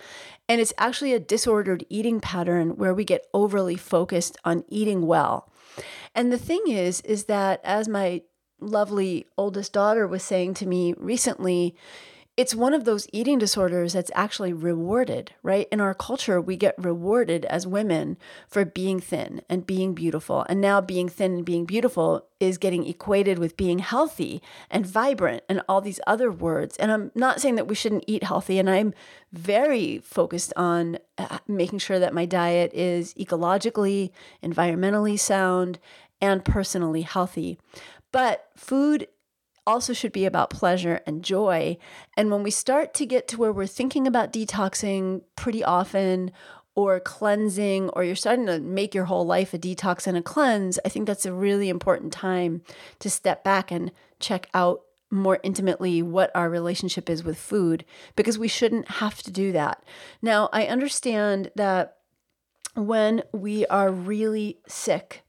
And 0.47 0.61
it's 0.61 0.73
actually 0.77 1.13
a 1.13 1.19
disordered 1.19 1.85
eating 1.89 2.21
pattern 2.21 2.77
where 2.77 2.93
we 2.93 3.03
get 3.03 3.27
overly 3.33 3.75
focused 3.75 4.37
on 4.45 4.63
eating 4.69 5.05
well. 5.05 5.51
And 6.13 6.31
the 6.31 6.37
thing 6.37 6.63
is, 6.67 7.01
is 7.01 7.25
that 7.25 7.59
as 7.63 7.87
my 7.87 8.21
lovely 8.61 9.25
oldest 9.37 9.73
daughter 9.73 10.07
was 10.07 10.23
saying 10.23 10.53
to 10.55 10.65
me 10.65 10.93
recently, 10.97 11.75
it's 12.37 12.53
one 12.53 12.73
of 12.73 12.83
those 12.83 13.07
eating 13.13 13.37
disorders 13.37 13.93
that's 13.93 14.11
actually 14.13 14.51
rewarded, 14.51 15.33
right? 15.41 15.69
In 15.71 15.79
our 15.79 15.93
culture, 15.93 16.41
we 16.41 16.57
get 16.57 16.75
rewarded 16.77 17.45
as 17.45 17.65
women 17.65 18.17
for 18.49 18.65
being 18.65 18.99
thin 18.99 19.41
and 19.49 19.65
being 19.65 19.93
beautiful. 19.93 20.45
And 20.49 20.59
now 20.59 20.81
being 20.81 21.07
thin 21.07 21.35
and 21.35 21.45
being 21.45 21.63
beautiful 21.63 22.27
is 22.41 22.57
getting 22.57 22.85
equated 22.87 23.39
with 23.39 23.55
being 23.55 23.79
healthy 23.79 24.41
and 24.69 24.85
vibrant 24.85 25.43
and 25.47 25.61
all 25.69 25.79
these 25.79 26.01
other 26.05 26.29
words. 26.29 26.75
And 26.75 26.91
I'm 26.91 27.11
not 27.15 27.39
saying 27.39 27.55
that 27.55 27.67
we 27.67 27.75
shouldn't 27.75 28.03
eat 28.05 28.23
healthy. 28.23 28.59
And 28.59 28.69
I'm 28.69 28.93
very 29.31 29.99
focused 29.99 30.51
on 30.57 30.97
uh, 31.17 31.39
making 31.47 31.79
sure 31.79 31.99
that 31.99 32.13
my 32.13 32.25
diet 32.25 32.73
is 32.73 33.13
ecologically, 33.13 34.11
environmentally 34.43 35.17
sound, 35.17 35.79
and 36.19 36.43
personally 36.43 37.03
healthy. 37.03 37.57
But 38.11 38.49
food 38.57 39.07
also 39.67 39.93
should 39.93 40.11
be 40.11 40.25
about 40.25 40.49
pleasure 40.49 41.01
and 41.05 41.23
joy. 41.23 41.77
And 42.15 42.31
when 42.31 42.43
we 42.43 42.51
start 42.51 42.93
to 42.95 43.05
get 43.05 43.27
to 43.29 43.37
where 43.37 43.53
we're 43.53 43.67
thinking 43.67 44.07
about 44.07 44.33
detoxing 44.33 45.21
pretty 45.35 45.63
often 45.63 46.31
or 46.75 46.99
cleansing, 46.99 47.89
or 47.89 48.03
you're 48.03 48.15
starting 48.15 48.45
to 48.47 48.59
make 48.59 48.93
your 48.93 49.05
whole 49.05 49.25
life 49.25 49.53
a 49.53 49.57
detox 49.57 50.07
and 50.07 50.17
a 50.17 50.21
cleanse, 50.21 50.77
I 50.83 50.89
think 50.89 51.07
that's 51.07 51.25
a 51.25 51.33
really 51.33 51.69
important 51.69 52.11
time 52.11 52.63
to 52.99 53.09
step 53.09 53.45
back 53.45 53.71
and 53.71 53.91
check 54.19 54.49
out 54.53 54.81
more 55.09 55.39
intimately 55.43 56.01
what 56.01 56.31
our 56.35 56.49
relationship 56.49 57.09
is 57.09 57.23
with 57.23 57.37
food 57.37 57.85
because 58.15 58.37
we 58.37 58.47
shouldn't 58.47 58.89
have 58.89 59.21
to 59.23 59.31
do 59.31 59.51
that. 59.53 59.83
Now, 60.21 60.49
I 60.51 60.65
understand 60.65 61.51
that 61.55 61.97
when 62.75 63.23
we 63.31 63.65
are 63.67 63.91
really 63.91 64.59
sick, 64.67 65.23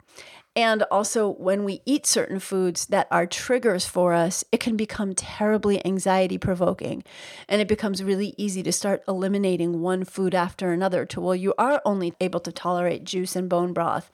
and 0.57 0.85
also, 0.85 1.29
when 1.29 1.65
we 1.65 1.83
eat 1.85 2.07
certain 2.07 2.41
foods 2.41 2.87
that 2.87 3.09
are 3.11 3.27
triggers 3.27 3.85
for 3.85 4.15
us, 4.15 4.43
it 4.51 4.59
can 4.59 4.75
become 4.75 5.15
terribly 5.15 5.85
anxiety 5.85 6.39
provoking. 6.39 7.05
And 7.47 7.61
it 7.61 7.69
becomes 7.69 8.03
really 8.03 8.35
easy 8.39 8.63
to 8.63 8.73
start 8.73 9.03
eliminating 9.07 9.83
one 9.83 10.05
food 10.05 10.35
after 10.35 10.73
another 10.73 11.05
to, 11.05 11.21
well, 11.21 11.35
you 11.35 11.53
are 11.59 11.83
only 11.85 12.15
able 12.23 12.41
to 12.41 12.51
tolerate 12.51 13.05
juice 13.05 13.37
and 13.37 13.51
bone 13.51 13.75
broth. 13.75 14.11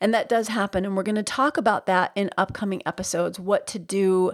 And 0.00 0.14
that 0.14 0.30
does 0.30 0.48
happen. 0.48 0.86
And 0.86 0.96
we're 0.96 1.02
going 1.02 1.14
to 1.16 1.22
talk 1.22 1.58
about 1.58 1.84
that 1.84 2.12
in 2.14 2.30
upcoming 2.38 2.80
episodes 2.86 3.38
what 3.38 3.66
to 3.66 3.78
do 3.78 4.32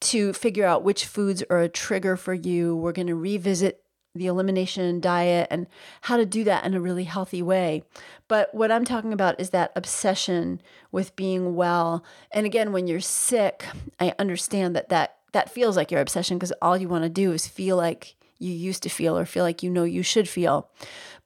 to 0.00 0.34
figure 0.34 0.66
out 0.66 0.84
which 0.84 1.06
foods 1.06 1.42
are 1.48 1.60
a 1.60 1.70
trigger 1.70 2.18
for 2.18 2.34
you. 2.34 2.76
We're 2.76 2.92
going 2.92 3.08
to 3.08 3.14
revisit 3.14 3.82
the 4.14 4.26
elimination 4.26 5.00
diet 5.00 5.48
and 5.50 5.66
how 6.02 6.16
to 6.16 6.26
do 6.26 6.44
that 6.44 6.64
in 6.64 6.74
a 6.74 6.80
really 6.80 7.04
healthy 7.04 7.42
way. 7.42 7.82
But 8.26 8.54
what 8.54 8.72
I'm 8.72 8.84
talking 8.84 9.12
about 9.12 9.40
is 9.40 9.50
that 9.50 9.72
obsession 9.76 10.60
with 10.90 11.16
being 11.16 11.54
well. 11.54 12.04
And 12.30 12.46
again, 12.46 12.72
when 12.72 12.86
you're 12.86 13.00
sick, 13.00 13.64
I 14.00 14.14
understand 14.18 14.74
that 14.76 14.88
that, 14.88 15.18
that 15.32 15.50
feels 15.50 15.76
like 15.76 15.90
your 15.90 16.00
obsession 16.00 16.38
because 16.38 16.52
all 16.60 16.76
you 16.76 16.88
want 16.88 17.04
to 17.04 17.10
do 17.10 17.32
is 17.32 17.46
feel 17.46 17.76
like 17.76 18.16
you 18.38 18.52
used 18.52 18.82
to 18.84 18.88
feel 18.88 19.18
or 19.18 19.26
feel 19.26 19.44
like 19.44 19.62
you 19.62 19.70
know 19.70 19.84
you 19.84 20.02
should 20.02 20.28
feel. 20.28 20.70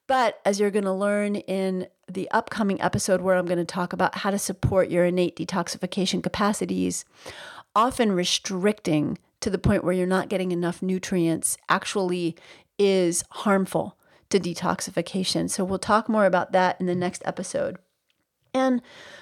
But 0.07 0.39
as 0.45 0.59
you're 0.59 0.71
going 0.71 0.83
to 0.85 0.91
learn 0.91 1.37
in 1.37 1.87
the 2.11 2.29
upcoming 2.31 2.81
episode, 2.81 3.21
where 3.21 3.35
I'm 3.35 3.45
going 3.45 3.57
to 3.59 3.65
talk 3.65 3.93
about 3.93 4.15
how 4.19 4.31
to 4.31 4.39
support 4.39 4.89
your 4.89 5.05
innate 5.05 5.37
detoxification 5.37 6.21
capacities, 6.21 7.05
often 7.75 8.11
restricting 8.11 9.17
to 9.39 9.49
the 9.49 9.57
point 9.57 9.83
where 9.83 9.93
you're 9.93 10.07
not 10.07 10.29
getting 10.29 10.51
enough 10.51 10.81
nutrients 10.81 11.57
actually 11.69 12.35
is 12.85 13.23
harmful 13.29 13.97
to 14.29 14.39
detoxification. 14.39 15.49
So 15.49 15.63
we'll 15.63 15.79
talk 15.79 16.09
more 16.09 16.25
about 16.25 16.51
that 16.53 16.79
in 16.79 16.85
the 16.85 16.95
next 16.95 17.21
episode. 17.25 17.77
And, 18.53 18.81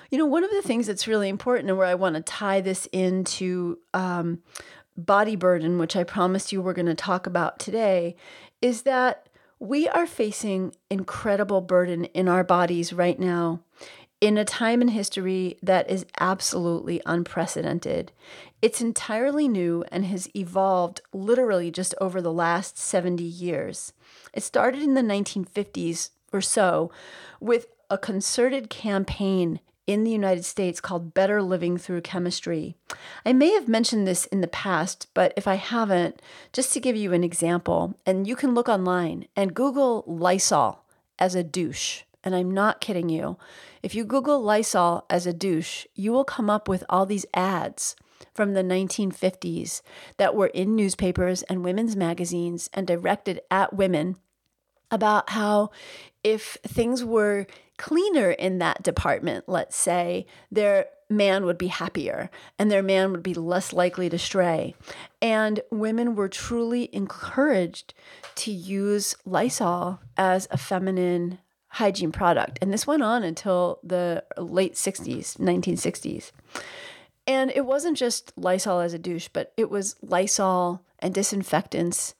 you 0.09 0.17
know, 0.17 0.25
one 0.25 0.43
of 0.43 0.51
the 0.51 0.61
things 0.61 0.87
that's 0.87 1.07
really 1.07 1.29
important 1.29 1.69
and 1.69 1.77
where 1.77 1.87
I 1.87 1.95
want 1.95 2.15
to 2.15 2.21
tie 2.21 2.61
this 2.61 2.87
into 2.91 3.79
um, 3.93 4.39
body 4.97 5.35
burden, 5.35 5.77
which 5.77 5.95
I 5.95 6.03
promised 6.03 6.51
you 6.51 6.61
we're 6.61 6.73
going 6.73 6.85
to 6.85 6.95
talk 6.95 7.27
about 7.27 7.59
today, 7.59 8.15
is 8.61 8.83
that 8.83 9.27
we 9.59 9.87
are 9.87 10.07
facing 10.07 10.75
incredible 10.89 11.61
burden 11.61 12.05
in 12.05 12.27
our 12.27 12.43
bodies 12.43 12.91
right 12.91 13.19
now 13.19 13.61
in 14.21 14.37
a 14.37 14.45
time 14.45 14.83
in 14.83 14.89
history 14.89 15.57
that 15.63 15.89
is 15.89 16.05
absolutely 16.19 17.01
unprecedented. 17.07 18.11
It's 18.61 18.79
entirely 18.79 19.47
new 19.47 19.83
and 19.91 20.05
has 20.05 20.29
evolved 20.35 21.01
literally 21.11 21.71
just 21.71 21.95
over 21.99 22.21
the 22.21 22.31
last 22.31 22.77
70 22.77 23.23
years. 23.23 23.93
It 24.31 24.43
started 24.43 24.83
in 24.83 24.93
the 24.93 25.01
1950s 25.01 26.11
or 26.31 26.39
so 26.39 26.91
with 27.39 27.65
a 27.89 27.97
concerted 27.97 28.69
campaign 28.69 29.59
in 29.87 30.03
the 30.03 30.11
United 30.11 30.45
States 30.45 30.79
called 30.79 31.15
Better 31.15 31.41
Living 31.41 31.77
Through 31.79 32.01
Chemistry. 32.01 32.75
I 33.25 33.33
may 33.33 33.51
have 33.53 33.67
mentioned 33.67 34.07
this 34.07 34.27
in 34.27 34.41
the 34.41 34.47
past, 34.47 35.07
but 35.15 35.33
if 35.35 35.47
I 35.47 35.55
haven't, 35.55 36.21
just 36.53 36.71
to 36.73 36.79
give 36.79 36.95
you 36.95 37.11
an 37.11 37.23
example, 37.23 37.97
and 38.05 38.27
you 38.27 38.35
can 38.35 38.53
look 38.53 38.69
online 38.69 39.27
and 39.35 39.55
Google 39.55 40.03
Lysol 40.05 40.85
as 41.17 41.33
a 41.33 41.43
douche. 41.43 42.03
And 42.23 42.35
I'm 42.35 42.51
not 42.51 42.81
kidding 42.81 43.09
you. 43.09 43.37
If 43.81 43.95
you 43.95 44.05
Google 44.05 44.41
Lysol 44.41 45.05
as 45.09 45.25
a 45.25 45.33
douche, 45.33 45.85
you 45.95 46.11
will 46.11 46.23
come 46.23 46.49
up 46.49 46.67
with 46.67 46.83
all 46.89 47.05
these 47.05 47.25
ads 47.33 47.95
from 48.33 48.53
the 48.53 48.63
1950s 48.63 49.81
that 50.17 50.35
were 50.35 50.47
in 50.47 50.75
newspapers 50.75 51.41
and 51.43 51.63
women's 51.63 51.95
magazines 51.95 52.69
and 52.73 52.85
directed 52.85 53.41
at 53.49 53.73
women 53.73 54.17
about 54.91 55.29
how 55.31 55.71
if 56.23 56.57
things 56.63 57.03
were 57.03 57.47
cleaner 57.77 58.31
in 58.31 58.59
that 58.59 58.83
department, 58.83 59.45
let's 59.47 59.75
say, 59.75 60.27
their 60.51 60.85
man 61.09 61.45
would 61.45 61.57
be 61.57 61.67
happier 61.67 62.29
and 62.59 62.69
their 62.69 62.83
man 62.83 63.11
would 63.11 63.23
be 63.23 63.33
less 63.33 63.73
likely 63.73 64.09
to 64.09 64.17
stray. 64.17 64.75
And 65.21 65.61
women 65.71 66.15
were 66.15 66.29
truly 66.29 66.89
encouraged 66.93 67.93
to 68.35 68.51
use 68.51 69.15
Lysol 69.25 69.99
as 70.17 70.47
a 70.51 70.57
feminine 70.57 71.39
hygiene 71.71 72.11
product. 72.11 72.59
And 72.61 72.71
this 72.73 72.85
went 72.85 73.01
on 73.01 73.23
until 73.23 73.79
the 73.81 74.23
late 74.37 74.75
60s, 74.75 75.37
1960s. 75.37 76.31
And 77.25 77.51
it 77.51 77.65
wasn't 77.65 77.97
just 77.97 78.33
Lysol 78.35 78.81
as 78.81 78.93
a 78.93 78.99
douche, 78.99 79.29
but 79.31 79.53
it 79.55 79.69
was 79.69 79.95
Lysol 80.01 80.83
and 80.99 81.13
disinfectants 81.13 82.13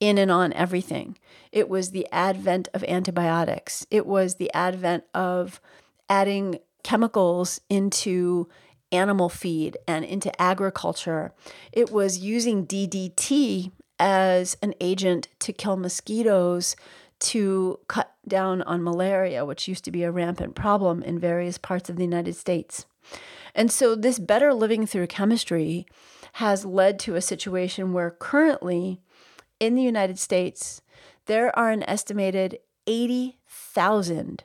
in 0.00 0.16
and 0.16 0.30
on 0.30 0.52
everything. 0.54 1.18
It 1.52 1.68
was 1.68 1.90
the 1.90 2.08
advent 2.10 2.68
of 2.72 2.82
antibiotics. 2.84 3.86
It 3.90 4.06
was 4.06 4.36
the 4.36 4.52
advent 4.54 5.04
of 5.12 5.60
adding 6.08 6.58
chemicals 6.82 7.60
into 7.68 8.48
animal 8.90 9.28
feed 9.28 9.76
and 9.86 10.04
into 10.04 10.40
agriculture. 10.40 11.32
It 11.72 11.90
was 11.90 12.18
using 12.18 12.66
DDT 12.66 13.70
as 13.98 14.56
an 14.62 14.74
agent 14.80 15.28
to 15.40 15.52
kill 15.52 15.76
mosquitoes 15.76 16.74
to 17.24 17.80
cut 17.88 18.14
down 18.26 18.62
on 18.62 18.82
malaria, 18.82 19.44
which 19.44 19.68
used 19.68 19.84
to 19.84 19.90
be 19.90 20.02
a 20.02 20.10
rampant 20.10 20.54
problem 20.54 21.02
in 21.02 21.18
various 21.18 21.58
parts 21.58 21.88
of 21.88 21.96
the 21.96 22.04
United 22.04 22.36
States. 22.36 22.86
And 23.54 23.70
so, 23.70 23.94
this 23.94 24.18
better 24.18 24.52
living 24.52 24.86
through 24.86 25.06
chemistry 25.08 25.86
has 26.34 26.64
led 26.64 26.98
to 27.00 27.14
a 27.14 27.20
situation 27.20 27.92
where 27.92 28.10
currently 28.10 29.00
in 29.60 29.74
the 29.74 29.82
United 29.82 30.18
States, 30.18 30.82
there 31.26 31.56
are 31.58 31.70
an 31.70 31.82
estimated 31.84 32.58
80,000 32.86 34.44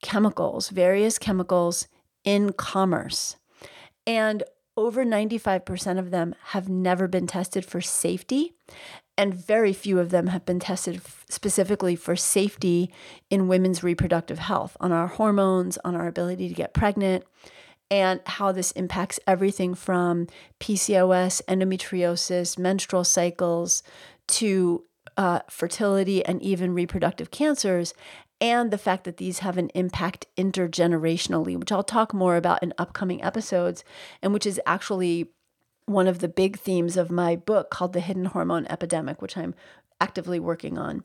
chemicals, 0.00 0.68
various 0.70 1.18
chemicals 1.18 1.88
in 2.24 2.52
commerce. 2.52 3.36
And 4.06 4.42
over 4.78 5.04
95% 5.04 5.98
of 5.98 6.12
them 6.12 6.36
have 6.50 6.68
never 6.68 7.08
been 7.08 7.26
tested 7.26 7.64
for 7.64 7.80
safety, 7.80 8.54
and 9.16 9.34
very 9.34 9.72
few 9.72 9.98
of 9.98 10.10
them 10.10 10.28
have 10.28 10.46
been 10.46 10.60
tested 10.60 11.02
specifically 11.28 11.96
for 11.96 12.14
safety 12.14 12.92
in 13.28 13.48
women's 13.48 13.82
reproductive 13.82 14.38
health, 14.38 14.76
on 14.78 14.92
our 14.92 15.08
hormones, 15.08 15.78
on 15.84 15.96
our 15.96 16.06
ability 16.06 16.48
to 16.48 16.54
get 16.54 16.74
pregnant, 16.74 17.24
and 17.90 18.20
how 18.24 18.52
this 18.52 18.70
impacts 18.72 19.18
everything 19.26 19.74
from 19.74 20.28
PCOS, 20.60 21.42
endometriosis, 21.48 22.56
menstrual 22.56 23.02
cycles 23.02 23.82
to 24.28 24.84
uh, 25.16 25.40
fertility 25.50 26.24
and 26.24 26.40
even 26.40 26.72
reproductive 26.72 27.32
cancers. 27.32 27.94
And 28.40 28.70
the 28.70 28.78
fact 28.78 29.04
that 29.04 29.16
these 29.16 29.40
have 29.40 29.58
an 29.58 29.70
impact 29.74 30.26
intergenerationally, 30.36 31.58
which 31.58 31.72
I'll 31.72 31.82
talk 31.82 32.14
more 32.14 32.36
about 32.36 32.62
in 32.62 32.72
upcoming 32.78 33.22
episodes, 33.22 33.84
and 34.22 34.32
which 34.32 34.46
is 34.46 34.60
actually 34.66 35.30
one 35.86 36.06
of 36.06 36.18
the 36.18 36.28
big 36.28 36.58
themes 36.58 36.96
of 36.96 37.10
my 37.10 37.34
book 37.34 37.70
called 37.70 37.92
The 37.92 38.00
Hidden 38.00 38.26
Hormone 38.26 38.66
Epidemic, 38.66 39.20
which 39.22 39.36
I'm 39.36 39.54
actively 40.00 40.38
working 40.38 40.78
on. 40.78 41.02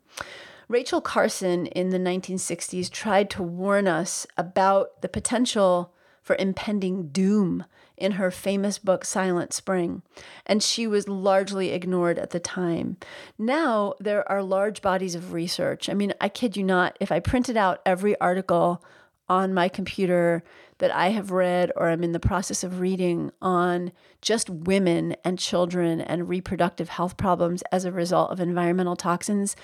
Rachel 0.68 1.02
Carson 1.02 1.66
in 1.68 1.90
the 1.90 1.98
1960s 1.98 2.90
tried 2.90 3.30
to 3.32 3.44
warn 3.44 3.88
us 3.88 4.26
about 4.38 5.02
the 5.02 5.10
potential 5.10 5.94
for 6.22 6.36
impending 6.38 7.10
doom 7.10 7.66
in 7.98 8.14
her 8.14 8.32
famous 8.32 8.80
book 8.80 9.06
Silent 9.06 9.54
Spring, 9.54 10.02
and 10.46 10.64
she 10.64 10.88
was 10.88 11.08
largely 11.08 11.70
ignored 11.70 12.18
at 12.18 12.32
the 12.32 12.40
time. 12.40 12.98
Now 13.38 13.94
there 14.00 14.30
are 14.32 14.44
large 14.44 14.82
bodies 14.82 15.16
of 15.16 15.34
research. 15.34 15.90
I 15.90 15.94
mean, 15.94 16.14
I 16.20 16.30
kid 16.30 16.58
you 16.58 16.64
not, 16.64 16.98
if 17.00 17.12
I 17.12 17.20
printed 17.20 17.58
out 17.58 17.82
every 17.86 18.20
article 18.20 18.84
on 19.30 19.54
my 19.54 19.70
computer 19.70 20.44
that 20.80 20.94
I 20.94 21.10
have 21.10 21.32
read 21.32 21.72
or 21.76 21.90
I'm 21.90 22.04
in 22.04 22.12
the 22.12 22.20
process 22.20 22.64
of 22.64 22.80
reading 22.80 23.32
on 23.42 23.92
just 24.22 24.50
women 24.50 25.16
and 25.24 25.40
children 25.40 26.02
and 26.02 26.28
reproductive 26.28 26.90
health 26.90 27.16
problems 27.16 27.64
as 27.72 27.86
a 27.86 27.92
result 27.92 28.32
of 28.32 28.40
environmental 28.40 28.96
toxins, 28.96 29.56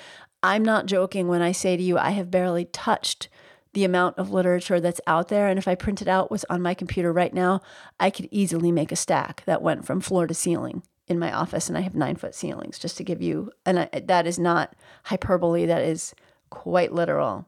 I'm 0.42 0.63
not 0.63 0.86
joking 0.86 1.28
when 1.28 1.42
I 1.42 1.52
say 1.52 1.76
to 1.76 1.84
you, 1.84 1.98
I 1.98 2.12
have 2.12 2.32
barely 2.32 2.65
touched 2.65 3.28
the 3.73 3.84
amount 3.84 4.17
of 4.17 4.32
literature 4.32 4.79
that's 4.79 5.01
out 5.05 5.27
there. 5.27 5.47
And 5.47 5.60
if 5.60 5.67
I 5.67 5.75
printed 5.75 6.08
out 6.08 6.32
what's 6.32 6.45
on 6.49 6.62
my 6.62 6.73
computer 6.73 7.13
right 7.13 7.34
now, 7.34 7.62
I 7.99 8.10
could 8.10 8.27
easily 8.32 8.71
make 8.71 8.91
a 8.91 8.95
stack 8.95 9.43
that 9.45 9.62
went 9.62 9.86
from 9.86 10.01
floor 10.01 10.27
to 10.27 10.34
ceiling 10.34 10.84
in 11.08 11.19
my 11.19 11.32
office. 11.32 11.69
And 11.69 11.77
I 11.77 11.82
have 11.82 11.95
nine 11.95 12.15
foot 12.15 12.36
ceilings, 12.36 12.79
just 12.79 12.97
to 12.97 13.03
give 13.03 13.21
you, 13.21 13.51
and 13.65 13.79
I, 13.79 13.89
that 14.05 14.25
is 14.27 14.39
not 14.39 14.75
hyperbole, 15.05 15.65
that 15.65 15.84
is 15.84 16.13
quite 16.49 16.93
literal. 16.93 17.47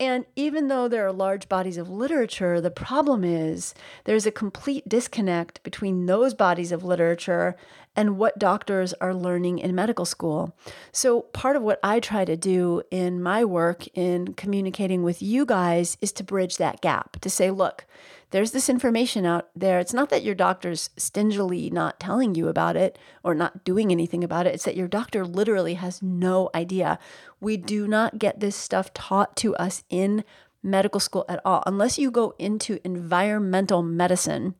And 0.00 0.26
even 0.34 0.66
though 0.66 0.88
there 0.88 1.06
are 1.06 1.12
large 1.12 1.48
bodies 1.48 1.76
of 1.76 1.88
literature, 1.88 2.60
the 2.60 2.72
problem 2.72 3.22
is 3.22 3.72
there's 4.04 4.26
a 4.26 4.32
complete 4.32 4.88
disconnect 4.88 5.62
between 5.62 6.06
those 6.06 6.34
bodies 6.34 6.72
of 6.72 6.82
literature 6.82 7.56
and 7.94 8.16
what 8.16 8.38
doctors 8.38 8.94
are 8.94 9.14
learning 9.14 9.58
in 9.58 9.74
medical 9.74 10.04
school. 10.04 10.56
So, 10.92 11.22
part 11.22 11.56
of 11.56 11.62
what 11.62 11.78
I 11.82 12.00
try 12.00 12.24
to 12.24 12.36
do 12.36 12.82
in 12.90 13.22
my 13.22 13.44
work 13.44 13.86
in 13.94 14.34
communicating 14.34 15.02
with 15.02 15.22
you 15.22 15.44
guys 15.44 15.98
is 16.00 16.12
to 16.12 16.24
bridge 16.24 16.56
that 16.56 16.80
gap 16.80 17.20
to 17.20 17.30
say, 17.30 17.50
look, 17.50 17.86
there's 18.30 18.52
this 18.52 18.70
information 18.70 19.26
out 19.26 19.50
there. 19.54 19.78
It's 19.78 19.92
not 19.92 20.08
that 20.08 20.22
your 20.22 20.34
doctor's 20.34 20.88
stingily 20.96 21.68
not 21.68 22.00
telling 22.00 22.34
you 22.34 22.48
about 22.48 22.76
it 22.76 22.98
or 23.22 23.34
not 23.34 23.62
doing 23.62 23.92
anything 23.92 24.24
about 24.24 24.46
it. 24.46 24.54
It's 24.54 24.64
that 24.64 24.76
your 24.76 24.88
doctor 24.88 25.26
literally 25.26 25.74
has 25.74 26.02
no 26.02 26.48
idea. 26.54 26.98
We 27.40 27.58
do 27.58 27.86
not 27.86 28.18
get 28.18 28.40
this 28.40 28.56
stuff 28.56 28.94
taught 28.94 29.36
to 29.38 29.54
us 29.56 29.84
in 29.90 30.24
medical 30.62 31.00
school 31.00 31.26
at 31.28 31.40
all, 31.44 31.62
unless 31.66 31.98
you 31.98 32.10
go 32.10 32.34
into 32.38 32.78
environmental 32.84 33.82
medicine 33.82 34.54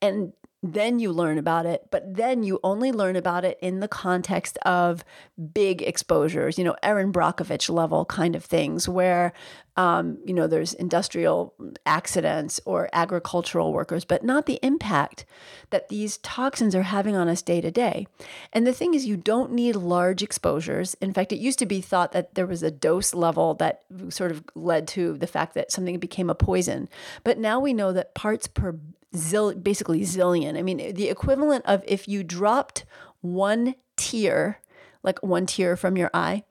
and 0.00 0.32
then 0.66 0.98
you 0.98 1.12
learn 1.12 1.38
about 1.38 1.66
it, 1.66 1.86
but 1.90 2.16
then 2.16 2.42
you 2.42 2.60
only 2.62 2.92
learn 2.92 3.16
about 3.16 3.44
it 3.44 3.58
in 3.60 3.80
the 3.80 3.88
context 3.88 4.58
of 4.58 5.04
big 5.52 5.82
exposures, 5.82 6.58
you 6.58 6.64
know, 6.64 6.76
Erin 6.82 7.12
Brockovich 7.12 7.70
level 7.70 8.04
kind 8.04 8.36
of 8.36 8.44
things 8.44 8.88
where, 8.88 9.32
um, 9.76 10.18
you 10.24 10.32
know, 10.32 10.46
there's 10.46 10.74
industrial 10.74 11.54
accidents 11.84 12.60
or 12.64 12.88
agricultural 12.92 13.72
workers, 13.72 14.04
but 14.04 14.24
not 14.24 14.46
the 14.46 14.58
impact 14.62 15.24
that 15.70 15.88
these 15.88 16.18
toxins 16.18 16.74
are 16.74 16.82
having 16.82 17.16
on 17.16 17.28
us 17.28 17.42
day 17.42 17.60
to 17.60 17.70
day. 17.70 18.06
And 18.52 18.66
the 18.66 18.72
thing 18.72 18.94
is, 18.94 19.06
you 19.06 19.16
don't 19.16 19.52
need 19.52 19.76
large 19.76 20.22
exposures. 20.22 20.94
In 20.94 21.12
fact, 21.12 21.32
it 21.32 21.38
used 21.38 21.58
to 21.58 21.66
be 21.66 21.80
thought 21.80 22.12
that 22.12 22.34
there 22.34 22.46
was 22.46 22.62
a 22.62 22.70
dose 22.70 23.14
level 23.14 23.54
that 23.54 23.82
sort 24.08 24.30
of 24.30 24.44
led 24.54 24.88
to 24.88 25.18
the 25.18 25.26
fact 25.26 25.54
that 25.54 25.70
something 25.70 25.98
became 25.98 26.30
a 26.30 26.34
poison. 26.34 26.88
But 27.24 27.38
now 27.38 27.60
we 27.60 27.72
know 27.72 27.92
that 27.92 28.14
parts 28.14 28.46
per 28.46 28.78
zill, 29.16 29.62
basically 29.62 30.02
zillion. 30.02 30.58
I 30.58 30.62
mean, 30.62 30.94
the 30.94 31.08
equivalent 31.08 31.64
of 31.66 31.82
if 31.86 32.06
you 32.08 32.22
dropped 32.22 32.84
one 33.20 33.74
tear, 33.96 34.60
like 35.02 35.22
one 35.22 35.46
tear 35.46 35.76
from 35.76 35.96
your 35.96 36.10
eye, 36.14 36.44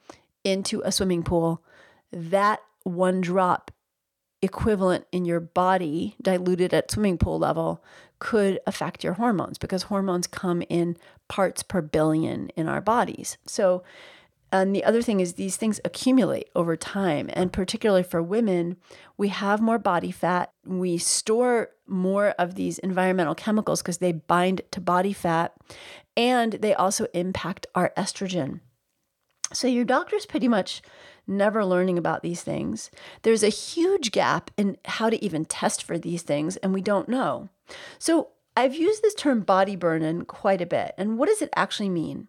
into 0.43 0.81
a 0.85 0.91
swimming 0.91 1.23
pool, 1.23 1.63
that 2.11 2.59
one 2.83 3.21
drop 3.21 3.71
equivalent 4.41 5.05
in 5.11 5.25
your 5.25 5.39
body, 5.39 6.15
diluted 6.21 6.73
at 6.73 6.91
swimming 6.91 7.17
pool 7.17 7.39
level, 7.39 7.83
could 8.19 8.59
affect 8.65 9.03
your 9.03 9.13
hormones 9.13 9.57
because 9.57 9.83
hormones 9.83 10.27
come 10.27 10.61
in 10.69 10.95
parts 11.27 11.63
per 11.63 11.81
billion 11.81 12.49
in 12.49 12.67
our 12.67 12.81
bodies. 12.81 13.37
So 13.45 13.83
and 14.61 14.75
the 14.75 14.83
other 14.83 15.01
thing 15.01 15.19
is, 15.19 15.33
these 15.33 15.57
things 15.57 15.79
accumulate 15.83 16.49
over 16.55 16.75
time. 16.75 17.29
And 17.33 17.51
particularly 17.51 18.03
for 18.03 18.21
women, 18.21 18.77
we 19.17 19.29
have 19.29 19.61
more 19.61 19.79
body 19.79 20.11
fat. 20.11 20.51
We 20.65 20.97
store 20.97 21.69
more 21.87 22.29
of 22.39 22.55
these 22.55 22.79
environmental 22.79 23.35
chemicals 23.35 23.81
because 23.81 23.99
they 23.99 24.11
bind 24.11 24.61
to 24.71 24.81
body 24.81 25.13
fat 25.13 25.53
and 26.17 26.53
they 26.53 26.73
also 26.73 27.07
impact 27.13 27.67
our 27.75 27.91
estrogen. 27.97 28.61
So 29.53 29.67
your 29.67 29.85
doctor's 29.85 30.25
pretty 30.25 30.47
much 30.47 30.81
never 31.27 31.65
learning 31.65 31.97
about 31.97 32.23
these 32.23 32.41
things. 32.41 32.89
There's 33.21 33.43
a 33.43 33.49
huge 33.49 34.11
gap 34.11 34.51
in 34.57 34.77
how 34.85 35.09
to 35.09 35.23
even 35.23 35.45
test 35.45 35.83
for 35.83 35.97
these 35.97 36.21
things, 36.23 36.57
and 36.57 36.73
we 36.73 36.81
don't 36.81 37.09
know. 37.09 37.49
So 37.99 38.29
I've 38.57 38.75
used 38.75 39.01
this 39.01 39.15
term 39.15 39.41
body 39.41 39.75
burden 39.75 40.25
quite 40.25 40.61
a 40.61 40.65
bit. 40.65 40.93
And 40.97 41.17
what 41.17 41.27
does 41.27 41.41
it 41.41 41.49
actually 41.55 41.89
mean? 41.89 42.27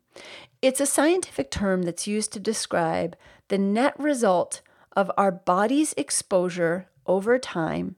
It's 0.62 0.81
a 0.81 0.87
scientific 0.87 1.51
term 1.51 1.83
that's 1.83 2.07
used 2.07 2.33
to 2.33 2.40
describe 2.40 3.16
the 3.49 3.59
net 3.59 3.99
result 3.99 4.62
of 4.97 5.11
our 5.16 5.31
body's 5.31 5.92
exposure 5.95 6.88
over 7.07 7.38
time 7.38 7.97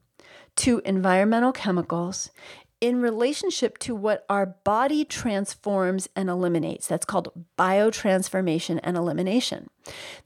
to 0.57 0.83
environmental 0.85 1.53
chemicals 1.53 2.31
in 2.81 3.01
relationship 3.01 3.77
to 3.79 3.95
what 3.95 4.25
our 4.31 4.47
body 4.47 5.05
transforms 5.05 6.09
and 6.15 6.29
eliminates. 6.29 6.87
That's 6.87 7.05
called 7.05 7.33
biotransformation 7.59 8.79
and 8.83 8.97
elimination. 8.97 9.69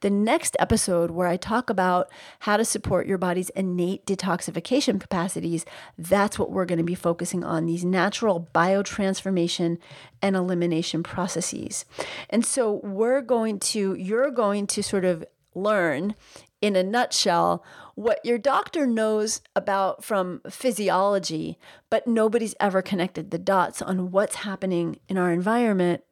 The 0.00 0.10
next 0.10 0.56
episode, 0.58 1.10
where 1.10 1.28
I 1.28 1.36
talk 1.36 1.70
about 1.70 2.10
how 2.40 2.56
to 2.56 2.64
support 2.64 3.06
your 3.06 3.16
body's 3.16 3.48
innate 3.50 4.04
detoxification 4.04 5.00
capacities, 5.00 5.64
that's 5.96 6.38
what 6.38 6.50
we're 6.50 6.66
going 6.66 6.78
to 6.78 6.84
be 6.84 6.94
focusing 6.94 7.42
on 7.42 7.66
these 7.66 7.84
natural 7.84 8.48
biotransformation 8.54 9.78
and 10.20 10.36
elimination 10.36 11.02
processes. 11.02 11.84
And 12.28 12.44
so, 12.44 12.80
we're 12.82 13.22
going 13.22 13.60
to, 13.60 13.94
you're 13.94 14.30
going 14.30 14.66
to 14.68 14.82
sort 14.82 15.04
of 15.04 15.24
learn 15.54 16.14
in 16.62 16.76
a 16.76 16.82
nutshell 16.82 17.62
what 17.94 18.24
your 18.24 18.38
doctor 18.38 18.86
knows 18.86 19.42
about 19.54 20.02
from 20.02 20.40
physiology, 20.48 21.58
but 21.90 22.06
nobody's 22.06 22.54
ever 22.58 22.80
connected 22.80 23.30
the 23.30 23.38
dots 23.38 23.82
on 23.82 24.10
what's 24.10 24.36
happening 24.36 24.98
in 25.08 25.18
our 25.18 25.30
environment 25.30 26.02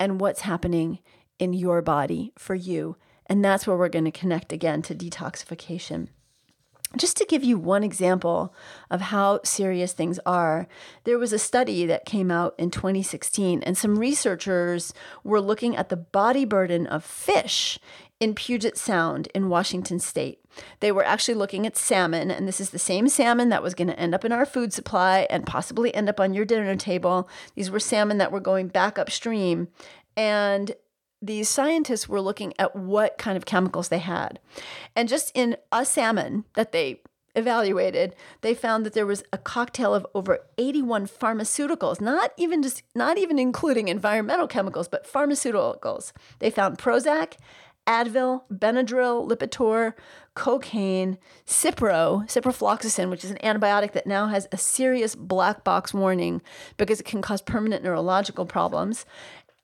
and 0.00 0.20
what's 0.20 0.40
happening 0.40 0.98
in 1.38 1.52
your 1.52 1.82
body 1.82 2.32
for 2.36 2.56
you. 2.56 2.96
And 3.26 3.44
that's 3.44 3.66
where 3.66 3.76
we're 3.76 3.88
going 3.88 4.04
to 4.06 4.10
connect 4.10 4.52
again 4.52 4.82
to 4.82 4.94
detoxification. 4.94 6.08
Just 6.96 7.16
to 7.16 7.24
give 7.24 7.42
you 7.42 7.58
one 7.58 7.82
example 7.82 8.54
of 8.88 9.00
how 9.00 9.40
serious 9.42 9.92
things 9.92 10.20
are, 10.24 10.68
there 11.02 11.18
was 11.18 11.32
a 11.32 11.38
study 11.38 11.86
that 11.86 12.04
came 12.04 12.30
out 12.30 12.54
in 12.56 12.70
2016, 12.70 13.62
and 13.64 13.76
some 13.76 13.98
researchers 13.98 14.94
were 15.24 15.40
looking 15.40 15.74
at 15.74 15.88
the 15.88 15.96
body 15.96 16.44
burden 16.44 16.86
of 16.86 17.04
fish 17.04 17.80
in 18.24 18.34
Puget 18.34 18.78
Sound 18.78 19.28
in 19.34 19.50
Washington 19.50 19.98
state. 19.98 20.38
They 20.80 20.90
were 20.90 21.04
actually 21.04 21.34
looking 21.34 21.66
at 21.66 21.76
salmon, 21.76 22.30
and 22.30 22.48
this 22.48 22.58
is 22.58 22.70
the 22.70 22.78
same 22.78 23.06
salmon 23.06 23.50
that 23.50 23.62
was 23.62 23.74
going 23.74 23.88
to 23.88 24.00
end 24.00 24.14
up 24.14 24.24
in 24.24 24.32
our 24.32 24.46
food 24.46 24.72
supply 24.72 25.26
and 25.28 25.46
possibly 25.46 25.94
end 25.94 26.08
up 26.08 26.18
on 26.18 26.32
your 26.32 26.46
dinner 26.46 26.74
table. 26.74 27.28
These 27.54 27.70
were 27.70 27.78
salmon 27.78 28.16
that 28.16 28.32
were 28.32 28.40
going 28.40 28.68
back 28.68 28.98
upstream. 28.98 29.68
And 30.16 30.72
these 31.20 31.50
scientists 31.50 32.08
were 32.08 32.20
looking 32.22 32.54
at 32.58 32.74
what 32.74 33.18
kind 33.18 33.36
of 33.36 33.44
chemicals 33.44 33.88
they 33.88 33.98
had. 33.98 34.40
And 34.96 35.06
just 35.06 35.30
in 35.34 35.58
a 35.70 35.84
salmon 35.84 36.46
that 36.54 36.72
they 36.72 37.02
evaluated, 37.34 38.14
they 38.40 38.54
found 38.54 38.86
that 38.86 38.94
there 38.94 39.06
was 39.06 39.22
a 39.34 39.38
cocktail 39.38 39.94
of 39.94 40.06
over 40.14 40.38
81 40.56 41.08
pharmaceuticals, 41.08 42.00
not 42.00 42.32
even 42.38 42.62
just 42.62 42.82
not 42.94 43.18
even 43.18 43.38
including 43.38 43.88
environmental 43.88 44.46
chemicals, 44.46 44.88
but 44.88 45.10
pharmaceuticals. 45.10 46.12
They 46.38 46.50
found 46.50 46.78
Prozac, 46.78 47.34
Advil, 47.86 48.42
Benadryl, 48.52 49.28
Lipitor, 49.28 49.92
cocaine, 50.34 51.18
Cipro, 51.46 52.26
ciprofloxacin, 52.26 53.10
which 53.10 53.24
is 53.24 53.30
an 53.30 53.38
antibiotic 53.42 53.92
that 53.92 54.06
now 54.06 54.28
has 54.28 54.48
a 54.52 54.56
serious 54.56 55.14
black 55.14 55.64
box 55.64 55.92
warning 55.92 56.40
because 56.76 57.00
it 57.00 57.04
can 57.04 57.22
cause 57.22 57.42
permanent 57.42 57.84
neurological 57.84 58.46
problems. 58.46 59.04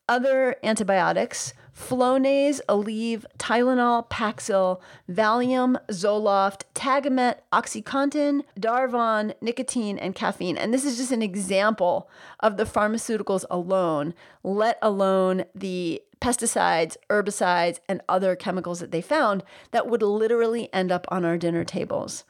Other 0.09 0.57
antibiotics, 0.63 1.55
Flonase, 1.81 2.61
Aleve, 2.69 3.25
Tylenol, 3.39 4.09
Paxil, 4.11 4.81
Valium, 5.11 5.77
Zoloft, 5.89 6.63
Tagamet, 6.75 7.39
OxyContin, 7.53 8.43
Darvon, 8.59 9.35
nicotine, 9.41 9.99
and 9.99 10.15
caffeine. 10.15 10.59
And 10.59 10.75
this 10.75 10.85
is 10.85 10.99
just 10.99 11.11
an 11.11 11.23
example 11.23 12.09
of 12.41 12.59
the 12.59 12.65
pharmaceuticals 12.65 13.45
alone, 13.51 14.15
let 14.45 14.79
alone 14.83 15.45
the 15.55 16.03
pesticides, 16.21 16.97
herbicides, 17.09 17.81
and 17.89 18.03
other 18.09 18.37
chemicals 18.37 18.81
that 18.81 18.93
they 18.93 19.01
found 19.01 19.43
that 19.71 19.87
would 19.87 20.03
literally 20.03 20.73
end 20.73 20.93
up 20.93 21.07
on 21.09 21.25
our 21.25 21.39
dinner 21.39 21.65
tables. 21.65 22.25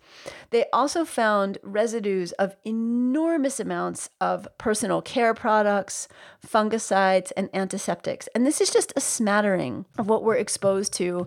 They 0.50 0.66
also 0.72 1.04
found 1.04 1.58
residues 1.62 2.32
of 2.32 2.56
enormous 2.64 3.58
amounts 3.58 4.10
of 4.20 4.46
personal 4.58 5.02
care 5.02 5.34
products, 5.34 6.08
fungicides, 6.46 7.32
and 7.36 7.50
antiseptics. 7.52 8.28
And 8.34 8.46
this 8.46 8.60
is 8.60 8.70
just 8.70 8.92
a 8.94 9.00
smattering 9.00 9.39
of 9.44 10.08
what 10.08 10.22
we're 10.22 10.36
exposed 10.36 10.92
to 10.94 11.26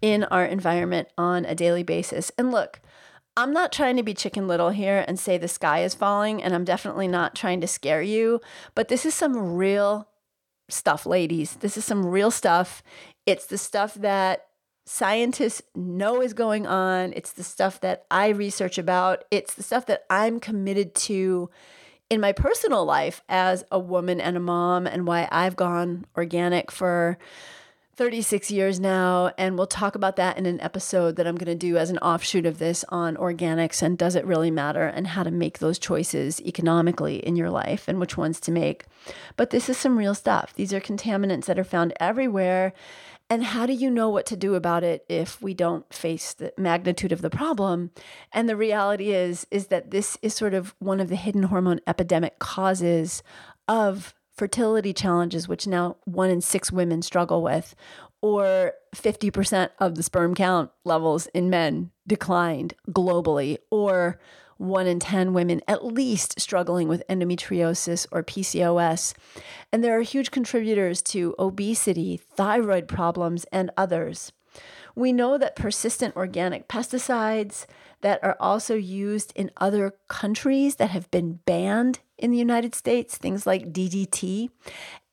in 0.00 0.24
our 0.24 0.44
environment 0.44 1.08
on 1.16 1.44
a 1.44 1.54
daily 1.54 1.82
basis. 1.82 2.30
And 2.36 2.50
look, 2.50 2.80
I'm 3.36 3.52
not 3.52 3.72
trying 3.72 3.96
to 3.96 4.02
be 4.02 4.14
chicken 4.14 4.46
little 4.46 4.70
here 4.70 5.04
and 5.08 5.18
say 5.18 5.38
the 5.38 5.48
sky 5.48 5.82
is 5.82 5.94
falling, 5.94 6.42
and 6.42 6.54
I'm 6.54 6.64
definitely 6.64 7.08
not 7.08 7.34
trying 7.34 7.60
to 7.62 7.66
scare 7.66 8.02
you, 8.02 8.40
but 8.74 8.88
this 8.88 9.06
is 9.06 9.14
some 9.14 9.56
real 9.56 10.08
stuff, 10.68 11.06
ladies. 11.06 11.56
This 11.56 11.76
is 11.76 11.84
some 11.84 12.04
real 12.04 12.30
stuff. 12.30 12.82
It's 13.24 13.46
the 13.46 13.58
stuff 13.58 13.94
that 13.94 14.46
scientists 14.84 15.62
know 15.74 16.20
is 16.20 16.34
going 16.34 16.66
on. 16.66 17.12
It's 17.14 17.32
the 17.32 17.44
stuff 17.44 17.80
that 17.80 18.04
I 18.10 18.28
research 18.28 18.78
about. 18.78 19.24
It's 19.30 19.54
the 19.54 19.62
stuff 19.62 19.86
that 19.86 20.04
I'm 20.10 20.40
committed 20.40 20.94
to 20.96 21.50
in 22.12 22.20
my 22.20 22.30
personal 22.30 22.84
life 22.84 23.22
as 23.26 23.64
a 23.72 23.78
woman 23.78 24.20
and 24.20 24.36
a 24.36 24.40
mom, 24.40 24.86
and 24.86 25.06
why 25.06 25.26
I've 25.32 25.56
gone 25.56 26.04
organic 26.14 26.70
for 26.70 27.16
36 27.96 28.50
years 28.50 28.78
now, 28.78 29.32
and 29.38 29.56
we'll 29.56 29.66
talk 29.66 29.94
about 29.94 30.16
that 30.16 30.36
in 30.36 30.44
an 30.44 30.60
episode 30.60 31.16
that 31.16 31.26
I'm 31.26 31.36
going 31.36 31.46
to 31.46 31.54
do 31.54 31.78
as 31.78 31.88
an 31.88 31.96
offshoot 31.98 32.44
of 32.44 32.58
this 32.58 32.84
on 32.90 33.16
organics 33.16 33.80
and 33.80 33.96
does 33.96 34.14
it 34.14 34.26
really 34.26 34.50
matter 34.50 34.84
and 34.84 35.06
how 35.06 35.22
to 35.22 35.30
make 35.30 35.58
those 35.58 35.78
choices 35.78 36.38
economically 36.42 37.16
in 37.16 37.34
your 37.34 37.48
life 37.48 37.88
and 37.88 37.98
which 37.98 38.18
ones 38.18 38.40
to 38.40 38.52
make. 38.52 38.84
But 39.38 39.48
this 39.48 39.70
is 39.70 39.78
some 39.78 39.96
real 39.96 40.14
stuff. 40.14 40.52
These 40.52 40.74
are 40.74 40.80
contaminants 40.80 41.46
that 41.46 41.58
are 41.58 41.64
found 41.64 41.94
everywhere. 41.98 42.74
And 43.32 43.44
how 43.44 43.64
do 43.64 43.72
you 43.72 43.90
know 43.90 44.10
what 44.10 44.26
to 44.26 44.36
do 44.36 44.56
about 44.56 44.84
it 44.84 45.06
if 45.08 45.40
we 45.40 45.54
don't 45.54 45.90
face 45.90 46.34
the 46.34 46.52
magnitude 46.58 47.12
of 47.12 47.22
the 47.22 47.30
problem? 47.30 47.90
And 48.30 48.46
the 48.46 48.58
reality 48.58 49.12
is 49.12 49.46
is 49.50 49.68
that 49.68 49.90
this 49.90 50.18
is 50.20 50.34
sort 50.34 50.52
of 50.52 50.74
one 50.80 51.00
of 51.00 51.08
the 51.08 51.16
hidden 51.16 51.44
hormone 51.44 51.80
epidemic 51.86 52.38
causes 52.38 53.22
of 53.66 54.12
fertility 54.36 54.92
challenges, 54.92 55.48
which 55.48 55.66
now 55.66 55.96
one 56.04 56.28
in 56.28 56.42
six 56.42 56.70
women 56.70 57.00
struggle 57.00 57.42
with, 57.42 57.74
or 58.20 58.74
50% 58.94 59.70
of 59.78 59.94
the 59.94 60.02
sperm 60.02 60.34
count 60.34 60.70
levels 60.84 61.26
in 61.28 61.48
men 61.48 61.90
declined 62.06 62.74
globally, 62.90 63.56
or 63.70 64.20
one 64.62 64.86
in 64.86 65.00
10 65.00 65.32
women 65.32 65.60
at 65.66 65.84
least 65.84 66.40
struggling 66.40 66.88
with 66.88 67.02
endometriosis 67.08 68.06
or 68.12 68.22
PCOS. 68.22 69.14
And 69.72 69.82
there 69.82 69.98
are 69.98 70.02
huge 70.02 70.30
contributors 70.30 71.02
to 71.02 71.34
obesity, 71.38 72.16
thyroid 72.16 72.88
problems, 72.88 73.44
and 73.52 73.70
others. 73.76 74.32
We 74.94 75.12
know 75.12 75.38
that 75.38 75.56
persistent 75.56 76.16
organic 76.16 76.68
pesticides 76.68 77.66
that 78.02 78.22
are 78.22 78.36
also 78.38 78.74
used 78.74 79.32
in 79.34 79.50
other 79.56 79.94
countries 80.12 80.76
that 80.76 80.90
have 80.90 81.10
been 81.10 81.40
banned 81.46 82.00
in 82.18 82.30
the 82.30 82.36
United 82.36 82.74
States, 82.74 83.16
things 83.16 83.46
like 83.46 83.72
DDT, 83.72 84.50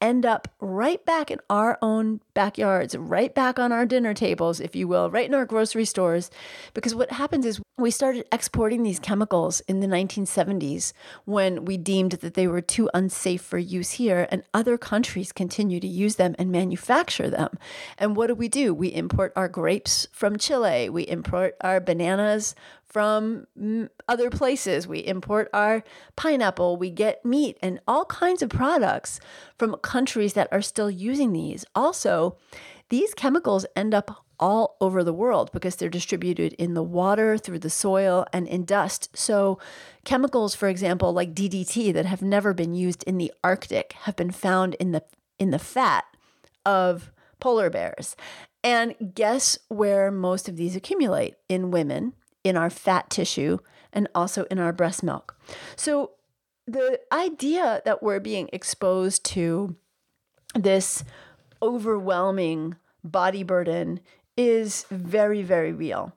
end 0.02 0.26
up 0.26 0.48
right 0.60 1.04
back 1.06 1.32
in 1.32 1.40
our 1.50 1.78
own 1.82 2.20
backyards, 2.34 2.96
right 2.96 3.34
back 3.34 3.58
on 3.58 3.72
our 3.72 3.86
dinner 3.86 4.14
tables, 4.14 4.60
if 4.60 4.76
you 4.76 4.88
will, 4.88 5.10
right 5.10 5.26
in 5.26 5.34
our 5.34 5.46
grocery 5.46 5.86
stores. 5.86 6.30
Because 6.74 6.94
what 6.94 7.12
happens 7.12 7.46
is 7.46 7.62
we 7.78 7.92
started 7.92 8.26
exporting 8.32 8.84
these 8.84 9.00
chemicals 9.00 9.62
in 9.62 9.80
the 9.80 9.88
1970s 9.88 10.92
when 11.26 11.66
we 11.66 11.78
deemed 11.78 12.12
that 12.12 12.34
they 12.34 12.48
were 12.48 12.62
too 12.62 12.90
unsafe 12.94 13.42
for 13.42 13.58
use 13.58 13.92
here, 13.92 14.28
and 14.30 14.44
other 14.54 14.78
countries 14.78 15.32
continue 15.32 15.80
to 15.80 15.88
use 15.88 16.18
them 16.18 16.36
and 16.38 16.52
manufacture 16.52 17.30
them. 17.30 17.58
And 17.98 18.16
what 18.16 18.28
do 18.28 18.36
we 18.36 18.50
do? 18.50 18.74
We 18.74 18.90
import 18.94 19.32
our 19.36 19.48
grapes 19.48 20.08
from 20.12 20.38
Chile, 20.38 20.90
we 20.90 21.04
import 21.04 21.56
our 21.62 21.80
bananas 21.80 22.54
from 22.90 23.46
mm, 23.60 23.90
other 24.08 24.30
places. 24.30 24.88
We 24.88 25.00
import 25.00 25.50
our 25.54 25.84
pineapple, 26.16 26.78
we 26.78 26.90
get 26.90 27.24
meat 27.24 27.58
and 27.62 27.80
all 27.88 28.06
kinds 28.06 28.42
of 28.42 28.50
products 28.50 29.20
from 29.58 29.76
countries 29.78 30.34
that 30.34 30.50
are 30.52 30.62
still 30.62 30.90
using 30.90 31.32
these. 31.34 31.66
Also, 31.76 32.36
these 32.90 33.14
chemicals 33.14 33.66
end 33.76 33.94
up 33.94 34.26
all 34.40 34.78
over 34.80 35.04
the 35.04 35.14
world 35.14 35.52
because 35.52 35.76
they're 35.76 35.90
distributed 35.90 36.54
in 36.54 36.74
the 36.74 36.84
water, 36.84 37.38
through 37.38 37.60
the 37.60 37.70
soil, 37.70 38.26
and 38.32 38.48
in 38.48 38.66
dust. 38.66 39.10
So, 39.16 39.60
chemicals, 40.06 40.56
for 40.56 40.70
example, 40.70 41.14
like 41.14 41.36
DDT 41.36 41.94
that 41.94 42.06
have 42.06 42.22
never 42.22 42.54
been 42.54 42.74
used 42.74 43.04
in 43.04 43.18
the 43.18 43.34
Arctic 43.44 43.94
have 44.04 44.16
been 44.16 44.32
found 44.32 44.76
in 44.76 44.92
the 44.92 45.04
in 45.38 45.52
the 45.52 45.60
fat 45.60 46.06
of 46.66 47.12
polar 47.40 47.70
bears. 47.70 48.16
And 48.64 49.14
guess 49.14 49.58
where 49.70 50.12
most 50.12 50.50
of 50.50 50.58
these 50.58 50.76
accumulate? 50.76 51.36
In 51.48 51.72
women 51.72 52.14
in 52.50 52.58
our 52.58 52.70
fat 52.70 53.10
tissue 53.10 53.60
and 53.94 54.08
also 54.14 54.44
in 54.46 54.60
our 54.60 54.74
breast 54.74 55.04
milk. 55.04 55.38
So 55.76 56.12
the 56.68 57.00
idea 57.12 57.82
that 57.86 58.04
we're 58.04 58.20
being 58.20 58.50
exposed 58.52 59.24
to 59.26 59.76
this 60.54 61.04
overwhelming 61.62 62.76
body 63.04 63.44
burden 63.44 64.00
is 64.38 64.86
very, 64.90 65.42
very 65.42 65.72
real. 65.72 66.14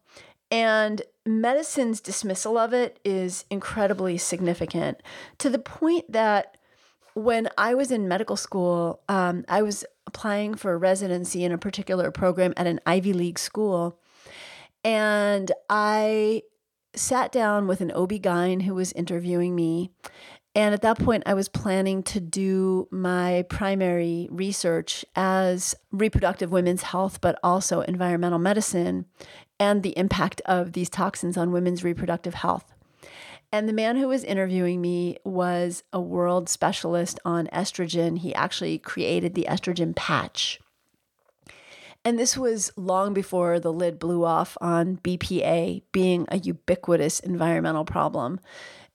And 0.50 1.02
medicine's 1.24 2.00
dismissal 2.00 2.58
of 2.58 2.74
it 2.74 2.98
is 3.04 3.44
incredibly 3.50 4.18
significant 4.18 5.02
to 5.38 5.48
the 5.48 5.58
point 5.58 6.10
that 6.12 6.56
when 7.14 7.48
I 7.58 7.74
was 7.74 7.90
in 7.90 8.08
medical 8.08 8.36
school, 8.36 9.00
um, 9.08 9.44
I 9.48 9.62
was 9.62 9.84
applying 10.06 10.54
for 10.54 10.72
a 10.72 10.76
residency 10.76 11.44
in 11.44 11.52
a 11.52 11.58
particular 11.58 12.10
program 12.10 12.52
at 12.56 12.66
an 12.66 12.80
Ivy 12.86 13.12
League 13.12 13.38
school. 13.38 13.98
And 14.84 15.52
I 15.68 16.42
sat 16.94 17.32
down 17.32 17.66
with 17.66 17.80
an 17.80 17.90
OB-GYN 17.92 18.62
who 18.62 18.74
was 18.74 18.92
interviewing 18.92 19.54
me. 19.54 19.90
And 20.54 20.74
at 20.74 20.82
that 20.82 20.98
point, 20.98 21.22
I 21.24 21.32
was 21.32 21.48
planning 21.48 22.02
to 22.04 22.20
do 22.20 22.86
my 22.90 23.46
primary 23.48 24.28
research 24.30 25.04
as 25.16 25.74
reproductive 25.90 26.52
women's 26.52 26.82
health, 26.82 27.22
but 27.22 27.38
also 27.42 27.80
environmental 27.80 28.38
medicine 28.38 29.06
and 29.58 29.82
the 29.82 29.96
impact 29.96 30.42
of 30.44 30.72
these 30.72 30.90
toxins 30.90 31.38
on 31.38 31.52
women's 31.52 31.84
reproductive 31.84 32.34
health. 32.34 32.74
And 33.50 33.68
the 33.68 33.74
man 33.74 33.96
who 33.96 34.08
was 34.08 34.24
interviewing 34.24 34.80
me 34.80 35.18
was 35.24 35.84
a 35.92 36.00
world 36.00 36.48
specialist 36.48 37.20
on 37.24 37.48
estrogen. 37.48 38.18
He 38.18 38.34
actually 38.34 38.78
created 38.78 39.34
the 39.34 39.46
estrogen 39.48 39.94
patch. 39.94 40.58
And 42.04 42.18
this 42.18 42.36
was 42.36 42.72
long 42.76 43.14
before 43.14 43.60
the 43.60 43.72
lid 43.72 43.98
blew 43.98 44.24
off 44.24 44.56
on 44.60 44.96
BPA 44.98 45.82
being 45.92 46.26
a 46.28 46.38
ubiquitous 46.38 47.20
environmental 47.20 47.84
problem. 47.84 48.40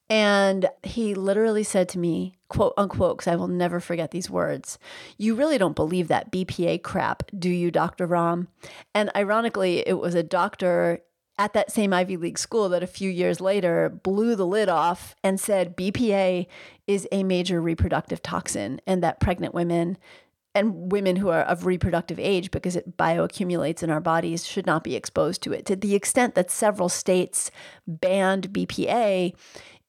And 0.10 0.70
he 0.84 1.16
literally 1.16 1.64
said 1.64 1.90
to 1.90 2.00
me, 2.00 2.38
quote 2.48 2.74
unquote, 2.78 3.18
because 3.18 3.32
I 3.32 3.36
will 3.36 3.48
never 3.48 3.80
forget 3.80 4.12
these 4.12 4.30
words, 4.30 4.80
You 5.18 5.36
really 5.36 5.58
don't 5.58 5.76
believe 5.76 6.08
that 6.08 6.32
BPA 6.32 6.82
crap, 6.82 7.24
do 7.38 7.50
you, 7.50 7.72
Dr. 7.72 8.08
Romm? 8.08 8.48
And 8.94 9.12
ironically, 9.16 9.88
it 9.88 10.00
was 10.00 10.16
a 10.16 10.24
doctor 10.24 11.02
at 11.38 11.54
that 11.54 11.72
same 11.72 11.94
Ivy 11.94 12.18
League 12.18 12.40
school 12.40 12.70
that 12.70 12.84
a 12.84 12.88
few 12.88 13.10
years 13.10 13.40
later 13.40 13.90
blew 13.90 14.36
the 14.36 14.46
lid 14.46 14.70
off 14.70 15.14
and 15.24 15.40
said 15.40 15.78
BPA 15.78 16.48
is 16.88 17.08
a 17.12 17.24
major 17.24 17.62
reproductive 17.62 18.24
toxin 18.24 18.82
and 18.88 19.04
that 19.04 19.20
pregnant 19.20 19.54
women 19.54 19.98
and 20.56 20.92
women 20.92 21.18
who 21.18 21.30
are 21.30 21.42
of 21.42 21.66
reproductive 21.66 22.20
age 22.20 22.50
because 22.52 22.76
it 22.76 22.98
bioaccumulates 22.98 23.84
in 23.84 23.90
our 23.90 24.00
bodies 24.00 24.46
should 24.46 24.66
not 24.66 24.84
be 24.84 24.96
exposed 24.96 25.44
to 25.44 25.54
it. 25.54 25.66
To 25.68 25.76
the 25.76 25.94
extent 25.94 26.36
that 26.36 26.50
several 26.50 26.90
states 26.90 27.52
banned 27.86 28.52
BPA, 28.52 29.34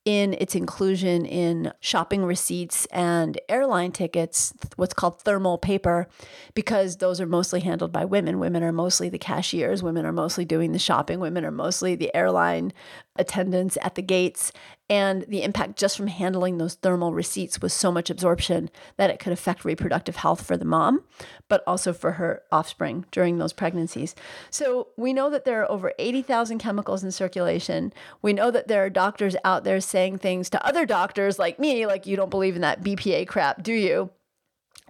in 0.09 0.33
its 0.41 0.55
inclusion 0.55 1.27
in 1.27 1.71
shopping 1.81 2.25
receipts 2.25 2.87
and 2.87 3.39
airline 3.47 3.93
tickets, 3.93 4.55
what's 4.77 4.95
called 4.95 5.21
thermal 5.21 5.59
paper, 5.59 6.09
because 6.55 6.97
those 6.97 7.21
are 7.21 7.27
mostly 7.27 7.61
handled 7.61 7.93
by 7.93 8.07
women. 8.07 8.39
Women 8.39 8.63
are 8.63 8.73
mostly 8.73 9.11
the 9.11 9.19
cashiers, 9.19 9.83
women 9.83 10.07
are 10.07 10.13
mostly 10.13 10.47
doing 10.47 10.73
the 10.73 10.79
shopping, 10.79 11.21
women 11.21 11.45
are 11.45 11.51
mostly 11.51 11.95
the 11.95 12.15
airline 12.17 12.73
attendants 13.17 13.77
at 13.83 13.97
the 13.97 14.03
gates. 14.03 14.51
And 14.91 15.23
the 15.29 15.43
impact 15.43 15.79
just 15.79 15.97
from 15.97 16.07
handling 16.07 16.57
those 16.57 16.75
thermal 16.75 17.13
receipts 17.13 17.61
was 17.61 17.75
so 17.75 17.93
much 17.93 18.09
absorption 18.09 18.71
that 18.97 19.11
it 19.11 19.19
could 19.19 19.35
affect 19.35 19.65
reproductive 19.65 20.17
health 20.17 20.47
for 20.47 20.57
the 20.57 20.65
mom, 20.65 21.05
but 21.47 21.63
also 21.67 21.93
for 21.93 22.13
her 22.13 22.43
offspring 22.51 23.05
during 23.11 23.37
those 23.37 23.53
pregnancies. 23.53 24.15
So 24.51 24.89
we 24.97 25.13
know 25.13 25.29
that 25.29 25.45
there 25.45 25.61
are 25.61 25.71
over 25.71 25.93
80,000 25.99 26.59
chemicals 26.59 27.05
in 27.05 27.13
circulation. 27.13 27.93
We 28.23 28.33
know 28.33 28.51
that 28.51 28.69
there 28.69 28.83
are 28.85 28.91
doctors 28.91 29.37
out 29.45 29.65
there 29.65 29.81
saying 29.81 30.19
things 30.19 30.49
to 30.51 30.67
other 30.67 30.87
doctors 30.87 31.39
like 31.39 31.59
me, 31.59 31.87
like, 31.87 32.07
you 32.07 32.17
don't 32.17 32.31
believe 32.31 32.57
in 32.57 32.63
that 32.63 32.83
BPA 32.83 33.29
crap, 33.29 33.63
do 33.63 33.75
you? 33.75 34.11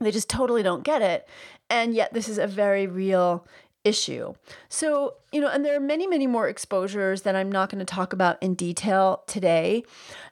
They 0.01 0.13
just 0.13 0.31
totally 0.31 0.63
don't 0.63 0.85
get 0.85 1.03
it. 1.03 1.29
And 1.71 1.93
yet, 1.93 2.15
this 2.15 2.29
is 2.29 2.39
a 2.39 2.47
very 2.47 2.87
real 2.87 3.47
issue. 3.85 4.35
So, 4.69 5.15
you 5.33 5.41
know, 5.41 5.49
and 5.49 5.65
there 5.65 5.77
are 5.77 5.81
many, 5.81 6.07
many 6.07 6.27
more 6.27 6.49
exposures 6.49 7.23
that 7.23 7.35
I'm 7.37 7.51
not 7.51 7.71
going 7.71 7.79
to 7.79 7.85
talk 7.85 8.13
about 8.13 8.43
in 8.43 8.55
detail 8.55 9.23
today. 9.27 9.85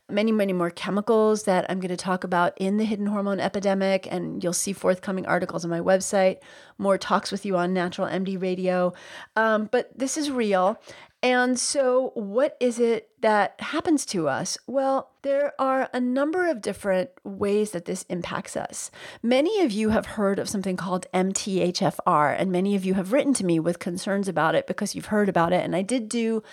Many, 0.09 0.31
many 0.33 0.53
more 0.53 0.71
chemicals 0.71 1.45
that 1.45 1.67
I'm 1.69 1.81
going 1.81 1.89
to 1.89 1.97
talk 1.97 2.23
about 2.25 2.53
in 2.59 2.77
the 2.77 2.85
hidden 2.85 3.07
hormone 3.07 3.41
epidemic. 3.41 4.07
And 4.11 4.43
you'll 4.43 4.53
see 4.53 4.73
forthcoming 4.73 5.27
articles 5.27 5.65
on 5.65 5.71
my 5.71 5.81
website, 5.81 6.39
more 6.79 6.99
talks 6.99 7.33
with 7.33 7.45
you 7.45 7.57
on 7.57 7.73
Natural 7.73 8.07
MD 8.07 8.41
Radio. 8.41 8.93
Um, 9.35 9.69
but 9.71 9.97
this 9.99 10.17
is 10.17 10.31
real. 10.31 10.81
And 11.23 11.59
so, 11.59 12.13
what 12.15 12.57
is 12.61 12.79
it 12.79 13.11
that 13.27 13.61
happens 13.61 14.07
to 14.07 14.29
us? 14.29 14.57
Well, 14.69 15.11
there 15.23 15.53
are 15.61 15.91
a 15.93 15.99
number 15.99 16.49
of 16.49 16.61
different 16.61 17.11
ways 17.25 17.73
that 17.73 17.85
this 17.85 18.05
impacts 18.09 18.57
us. 18.57 18.89
Many 19.21 19.63
of 19.63 19.73
you 19.73 19.89
have 19.89 20.07
heard 20.07 20.39
of 20.39 20.49
something 20.49 20.77
called 20.77 21.07
MTHFR, 21.13 22.37
and 22.39 22.53
many 22.53 22.77
of 22.77 22.85
you 22.85 22.95
have 22.95 23.13
written 23.13 23.35
to 23.35 23.45
me 23.45 23.59
with 23.59 23.81
concerns 23.81 24.29
about 24.29 24.55
it 24.55 24.69
because 24.69 24.95
you've 24.95 25.07
heard 25.07 25.29
about 25.29 25.53
it. 25.53 25.65
And 25.65 25.75
I 25.75 25.83
did 25.83 26.09
do 26.09 26.45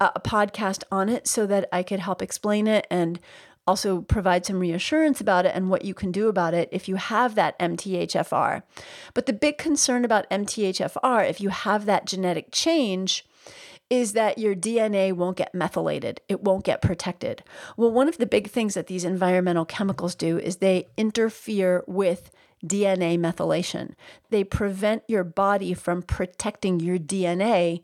a 0.00 0.18
podcast 0.18 0.82
on 0.90 1.08
it 1.08 1.28
so 1.28 1.46
that 1.46 1.68
I 1.72 1.84
could 1.84 2.00
help 2.00 2.20
explain 2.20 2.66
it 2.66 2.88
and 2.90 3.20
also 3.64 4.00
provide 4.00 4.44
some 4.44 4.58
reassurance 4.58 5.20
about 5.20 5.46
it 5.46 5.54
and 5.54 5.70
what 5.70 5.84
you 5.84 5.94
can 5.94 6.10
do 6.10 6.26
about 6.26 6.52
it 6.52 6.68
if 6.72 6.88
you 6.88 6.96
have 6.96 7.36
that 7.36 7.56
MTHFR. 7.60 8.64
But 9.14 9.26
the 9.26 9.32
big 9.32 9.56
concern 9.56 10.04
about 10.04 10.28
MTHFR, 10.30 11.30
if 11.30 11.40
you 11.40 11.50
have 11.50 11.86
that 11.86 12.06
genetic 12.06 12.48
change, 12.50 13.24
is 13.90 14.12
that 14.12 14.38
your 14.38 14.54
DNA 14.54 15.12
won't 15.12 15.36
get 15.36 15.54
methylated, 15.54 16.20
it 16.28 16.42
won't 16.42 16.64
get 16.64 16.82
protected. 16.82 17.42
Well, 17.76 17.90
one 17.90 18.08
of 18.08 18.18
the 18.18 18.26
big 18.26 18.50
things 18.50 18.74
that 18.74 18.86
these 18.86 19.04
environmental 19.04 19.64
chemicals 19.64 20.14
do 20.14 20.38
is 20.38 20.56
they 20.56 20.88
interfere 20.96 21.84
with 21.86 22.30
DNA 22.64 23.18
methylation. 23.18 23.92
They 24.30 24.44
prevent 24.44 25.04
your 25.08 25.24
body 25.24 25.74
from 25.74 26.02
protecting 26.02 26.80
your 26.80 26.98
DNA 26.98 27.82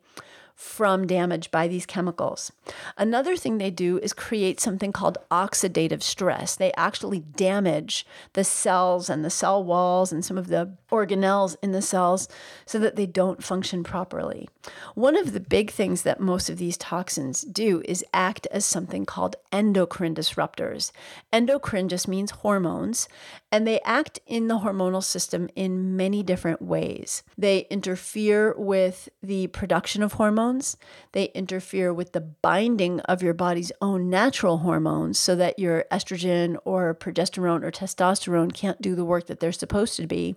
from 0.54 1.06
damage 1.06 1.50
by 1.50 1.66
these 1.66 1.86
chemicals. 1.86 2.52
Another 2.96 3.36
thing 3.36 3.58
they 3.58 3.70
do 3.70 3.98
is 3.98 4.12
create 4.12 4.60
something 4.60 4.92
called 4.92 5.18
oxidative 5.30 6.02
stress. 6.02 6.54
They 6.54 6.72
actually 6.74 7.20
damage 7.20 8.06
the 8.34 8.44
cells 8.44 9.10
and 9.10 9.24
the 9.24 9.30
cell 9.30 9.64
walls 9.64 10.12
and 10.12 10.24
some 10.24 10.38
of 10.38 10.48
the 10.48 10.76
organelles 10.90 11.56
in 11.62 11.72
the 11.72 11.82
cells 11.82 12.28
so 12.66 12.78
that 12.78 12.94
they 12.96 13.06
don't 13.06 13.42
function 13.42 13.82
properly. 13.82 14.48
One 14.94 15.16
of 15.16 15.32
the 15.32 15.40
big 15.40 15.70
things 15.70 16.02
that 16.02 16.20
most 16.20 16.48
of 16.48 16.58
these 16.58 16.76
toxins 16.76 17.42
do 17.42 17.82
is 17.84 18.04
act 18.14 18.46
as 18.50 18.64
something 18.64 19.04
called 19.04 19.36
endocrine 19.52 20.14
disruptors. 20.14 20.92
Endocrine 21.32 21.88
just 21.88 22.06
means 22.06 22.30
hormones, 22.30 23.08
and 23.54 23.68
they 23.68 23.78
act 23.84 24.18
in 24.26 24.48
the 24.48 24.58
hormonal 24.58 25.00
system 25.00 25.48
in 25.54 25.94
many 25.96 26.24
different 26.24 26.60
ways. 26.60 27.22
They 27.38 27.68
interfere 27.70 28.52
with 28.58 29.08
the 29.22 29.46
production 29.46 30.02
of 30.02 30.14
hormones, 30.14 30.76
they 31.12 31.26
interfere 31.26 31.94
with 31.94 32.10
the 32.14 32.20
binding 32.20 32.98
of 33.02 33.22
your 33.22 33.32
body's 33.32 33.70
own 33.80 34.10
natural 34.10 34.58
hormones 34.58 35.20
so 35.20 35.36
that 35.36 35.60
your 35.60 35.84
estrogen 35.92 36.56
or 36.64 36.96
progesterone 36.96 37.62
or 37.62 37.70
testosterone 37.70 38.52
can't 38.52 38.82
do 38.82 38.96
the 38.96 39.04
work 39.04 39.28
that 39.28 39.38
they're 39.38 39.52
supposed 39.52 39.94
to 39.98 40.08
be. 40.08 40.34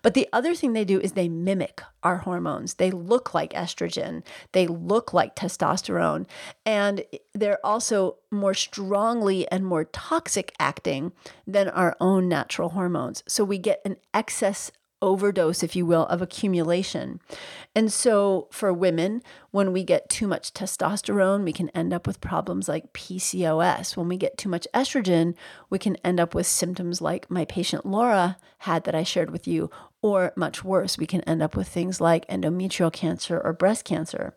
But 0.00 0.14
the 0.14 0.28
other 0.32 0.54
thing 0.54 0.72
they 0.72 0.84
do 0.84 1.00
is 1.00 1.12
they 1.12 1.28
mimic 1.28 1.82
our 2.04 2.18
hormones. 2.18 2.74
They 2.74 2.92
look 2.92 3.34
like 3.34 3.52
estrogen, 3.54 4.22
they 4.52 4.68
look 4.68 5.12
like 5.12 5.34
testosterone, 5.34 6.26
and 6.64 7.02
they're 7.34 7.64
also 7.66 8.18
more 8.30 8.54
strongly 8.54 9.50
and 9.50 9.64
more 9.64 9.84
toxic 9.84 10.52
acting 10.60 11.12
than 11.46 11.68
our 11.68 11.96
own 12.00 12.28
natural 12.28 12.51
hormones. 12.58 13.22
So 13.26 13.44
we 13.44 13.58
get 13.58 13.80
an 13.84 13.96
excess 14.12 14.70
overdose, 15.02 15.62
if 15.62 15.74
you 15.74 15.84
will, 15.84 16.06
of 16.06 16.22
accumulation. 16.22 17.20
And 17.74 17.92
so 17.92 18.46
for 18.52 18.72
women, 18.72 19.20
when 19.50 19.72
we 19.72 19.82
get 19.82 20.08
too 20.08 20.28
much 20.28 20.54
testosterone, 20.54 21.42
we 21.42 21.52
can 21.52 21.70
end 21.70 21.92
up 21.92 22.06
with 22.06 22.20
problems 22.20 22.68
like 22.68 22.92
PCOS. 22.92 23.96
When 23.96 24.08
we 24.08 24.16
get 24.16 24.38
too 24.38 24.48
much 24.48 24.66
estrogen, 24.72 25.34
we 25.68 25.78
can 25.78 25.96
end 26.04 26.20
up 26.20 26.34
with 26.34 26.46
symptoms 26.46 27.02
like 27.02 27.30
my 27.30 27.44
patient 27.44 27.84
Laura 27.84 28.38
had 28.58 28.84
that 28.84 28.94
I 28.94 29.02
shared 29.02 29.30
with 29.30 29.48
you, 29.48 29.70
or 30.02 30.32
much 30.36 30.64
worse, 30.64 30.98
we 30.98 31.06
can 31.06 31.20
end 31.22 31.42
up 31.42 31.56
with 31.56 31.68
things 31.68 32.00
like 32.00 32.26
endometrial 32.28 32.92
cancer 32.92 33.40
or 33.40 33.52
breast 33.52 33.84
cancer. 33.84 34.36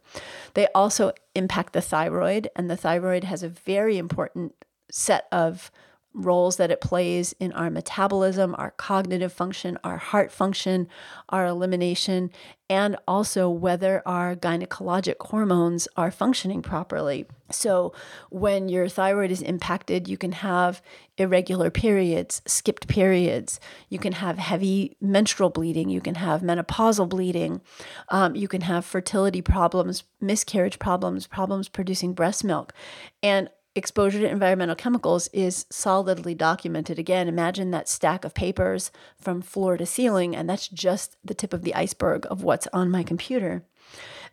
They 0.54 0.68
also 0.76 1.12
impact 1.34 1.74
the 1.74 1.82
thyroid, 1.82 2.50
and 2.56 2.70
the 2.70 2.78
thyroid 2.78 3.24
has 3.24 3.44
a 3.44 3.50
very 3.50 3.98
important 3.98 4.54
set 4.92 5.28
of 5.32 5.72
roles 6.16 6.56
that 6.56 6.72
it 6.72 6.82
plays 6.82 7.34
in 7.40 7.52
our 7.52 7.70
metabolism, 7.70 8.56
our 8.58 8.72
cognitive 8.72 9.34
function, 9.34 9.78
our 9.84 9.98
heart 9.98 10.32
function, 10.32 10.88
our 11.30 11.46
elimination, 11.46 12.32
and 12.70 12.96
also 13.08 13.50
whether 13.50 14.02
our 14.08 14.36
gynecologic 14.36 15.16
hormones 15.20 15.88
are 15.98 16.10
functioning 16.10 16.62
properly. 16.62 17.26
So, 17.52 17.94
when 18.32 18.70
your 18.70 18.88
thyroid 18.88 19.30
is 19.30 19.42
impacted, 19.42 20.08
you 20.08 20.18
can 20.18 20.32
have 20.32 20.82
irregular 21.18 21.70
periods, 21.70 22.42
skipped 22.48 22.88
periods, 22.88 23.60
you 23.90 24.00
can 24.00 24.14
have 24.14 24.38
heavy 24.40 24.96
menstrual 25.00 25.52
bleeding, 25.52 25.90
you 25.90 26.02
can 26.02 26.16
have 26.16 26.42
menopausal 26.42 27.08
bleeding, 27.08 27.62
um, 28.10 28.36
you 28.36 28.48
can 28.48 28.62
have 28.62 28.84
fertility 28.84 29.42
problems, 29.42 30.04
miscarriage 30.20 30.80
problems, 30.80 31.28
problems 31.28 31.70
producing 31.70 32.14
breast 32.14 32.44
milk. 32.44 32.74
And 33.22 33.50
exposure 33.76 34.20
to 34.20 34.30
environmental 34.30 34.76
chemicals 34.76 35.28
is 35.34 35.66
solidly 35.70 36.34
documented. 36.34 36.98
Again, 36.98 37.28
imagine 37.28 37.72
that 37.72 37.90
stack 37.90 38.24
of 38.24 38.34
papers 38.34 38.92
from 39.20 39.42
floor 39.42 39.78
to 39.78 39.86
ceiling, 39.86 40.36
and 40.36 40.50
that's 40.50 40.68
just 40.68 41.18
the 41.24 41.34
tip 41.34 41.54
of 41.54 41.64
the 41.64 41.76
iceberg 41.76 42.26
of 42.30 42.44
what's 42.44 42.68
on 42.74 42.90
my 42.90 43.04
computer. 43.04 43.64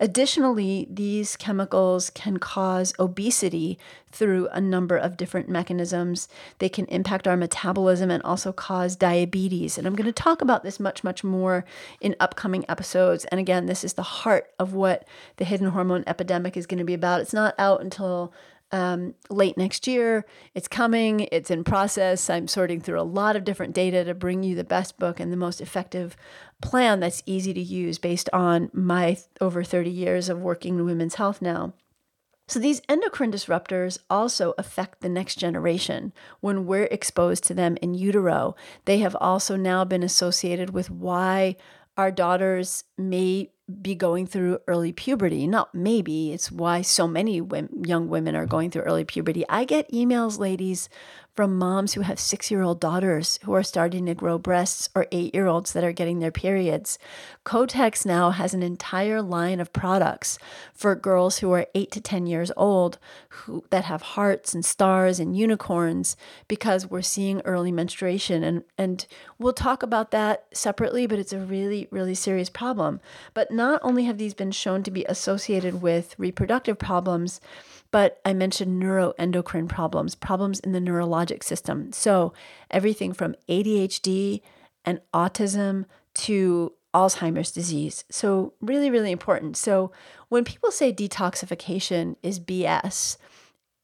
Additionally, 0.00 0.88
these 0.90 1.36
chemicals 1.36 2.10
can 2.10 2.38
cause 2.38 2.92
obesity 2.98 3.78
through 4.10 4.48
a 4.48 4.60
number 4.60 4.96
of 4.96 5.16
different 5.16 5.48
mechanisms. 5.48 6.28
They 6.58 6.68
can 6.68 6.86
impact 6.86 7.28
our 7.28 7.36
metabolism 7.36 8.10
and 8.10 8.22
also 8.24 8.52
cause 8.52 8.96
diabetes. 8.96 9.78
And 9.78 9.86
I'm 9.86 9.94
going 9.94 10.06
to 10.06 10.12
talk 10.12 10.40
about 10.40 10.64
this 10.64 10.80
much, 10.80 11.04
much 11.04 11.22
more 11.22 11.64
in 12.00 12.16
upcoming 12.18 12.64
episodes. 12.68 13.26
And 13.26 13.38
again, 13.38 13.66
this 13.66 13.84
is 13.84 13.92
the 13.92 14.02
heart 14.02 14.50
of 14.58 14.72
what 14.74 15.06
the 15.36 15.44
hidden 15.44 15.68
hormone 15.68 16.04
epidemic 16.06 16.56
is 16.56 16.66
going 16.66 16.78
to 16.78 16.84
be 16.84 16.94
about. 16.94 17.20
It's 17.20 17.32
not 17.32 17.54
out 17.56 17.80
until 17.80 18.32
um, 18.72 19.14
late 19.30 19.56
next 19.56 19.86
year. 19.86 20.24
It's 20.54 20.68
coming, 20.68 21.28
it's 21.30 21.50
in 21.50 21.62
process. 21.62 22.28
I'm 22.28 22.48
sorting 22.48 22.80
through 22.80 23.00
a 23.00 23.02
lot 23.02 23.36
of 23.36 23.44
different 23.44 23.74
data 23.74 24.02
to 24.04 24.14
bring 24.14 24.42
you 24.42 24.54
the 24.54 24.64
best 24.64 24.98
book 24.98 25.20
and 25.20 25.30
the 25.30 25.36
most 25.36 25.60
effective 25.60 26.16
plan 26.60 27.00
that's 27.00 27.22
easy 27.26 27.52
to 27.54 27.60
use 27.60 27.98
based 27.98 28.30
on 28.32 28.70
my 28.72 29.18
over 29.40 29.62
30 29.62 29.90
years 29.90 30.28
of 30.28 30.40
working 30.40 30.78
in 30.78 30.84
women's 30.84 31.16
health 31.16 31.42
now. 31.42 31.74
So, 32.48 32.58
these 32.58 32.82
endocrine 32.88 33.32
disruptors 33.32 33.98
also 34.10 34.52
affect 34.58 35.00
the 35.00 35.08
next 35.08 35.36
generation. 35.36 36.12
When 36.40 36.66
we're 36.66 36.84
exposed 36.90 37.44
to 37.44 37.54
them 37.54 37.78
in 37.80 37.94
utero, 37.94 38.56
they 38.84 38.98
have 38.98 39.16
also 39.20 39.56
now 39.56 39.84
been 39.84 40.02
associated 40.02 40.70
with 40.70 40.90
why 40.90 41.56
our 41.96 42.10
daughters 42.10 42.84
may 42.98 43.50
be 43.80 43.94
going 43.94 44.26
through 44.26 44.60
early 44.66 44.92
puberty. 44.92 45.46
Not 45.46 45.74
maybe, 45.74 46.32
it's 46.32 46.50
why 46.50 46.82
so 46.82 47.06
many 47.06 47.40
young 47.84 48.08
women 48.08 48.36
are 48.36 48.46
going 48.46 48.70
through 48.70 48.82
early 48.82 49.04
puberty. 49.04 49.44
I 49.48 49.64
get 49.64 49.90
emails, 49.90 50.38
ladies, 50.38 50.88
from 51.34 51.56
moms 51.56 51.94
who 51.94 52.02
have 52.02 52.20
six 52.20 52.50
year 52.50 52.62
old 52.62 52.80
daughters 52.80 53.38
who 53.44 53.52
are 53.54 53.62
starting 53.62 54.06
to 54.06 54.14
grow 54.14 54.36
breasts 54.36 54.88
or 54.94 55.06
eight 55.12 55.34
year 55.34 55.46
olds 55.46 55.72
that 55.72 55.84
are 55.84 55.92
getting 55.92 56.18
their 56.18 56.30
periods. 56.30 56.98
Kotex 57.44 58.04
now 58.04 58.30
has 58.30 58.52
an 58.52 58.62
entire 58.62 59.22
line 59.22 59.58
of 59.58 59.72
products 59.72 60.38
for 60.74 60.94
girls 60.94 61.38
who 61.38 61.50
are 61.52 61.66
eight 61.74 61.90
to 61.92 62.00
10 62.00 62.26
years 62.26 62.52
old 62.56 62.98
who, 63.30 63.64
that 63.70 63.84
have 63.84 64.02
hearts 64.02 64.54
and 64.54 64.64
stars 64.64 65.18
and 65.18 65.36
unicorns 65.36 66.16
because 66.48 66.90
we're 66.90 67.02
seeing 67.02 67.40
early 67.42 67.72
menstruation. 67.72 68.44
And, 68.44 68.64
and 68.76 69.06
we'll 69.38 69.54
talk 69.54 69.82
about 69.82 70.10
that 70.10 70.46
separately, 70.52 71.06
but 71.06 71.18
it's 71.18 71.32
a 71.32 71.38
really, 71.38 71.88
really 71.90 72.14
serious 72.14 72.50
problem. 72.50 73.00
But 73.32 73.50
not 73.50 73.80
only 73.82 74.04
have 74.04 74.18
these 74.18 74.34
been 74.34 74.52
shown 74.52 74.82
to 74.82 74.90
be 74.90 75.04
associated 75.08 75.80
with 75.80 76.14
reproductive 76.18 76.78
problems, 76.78 77.40
but 77.92 78.20
I 78.24 78.32
mentioned 78.32 78.82
neuroendocrine 78.82 79.68
problems, 79.68 80.16
problems 80.16 80.58
in 80.58 80.72
the 80.72 80.80
neurologic 80.80 81.44
system. 81.44 81.92
So, 81.92 82.32
everything 82.70 83.12
from 83.12 83.36
ADHD 83.48 84.40
and 84.84 85.00
autism 85.14 85.84
to 86.14 86.72
Alzheimer's 86.94 87.52
disease. 87.52 88.04
So, 88.10 88.54
really, 88.60 88.90
really 88.90 89.12
important. 89.12 89.56
So, 89.56 89.92
when 90.30 90.42
people 90.42 90.72
say 90.72 90.92
detoxification 90.92 92.16
is 92.22 92.40
BS, 92.40 93.18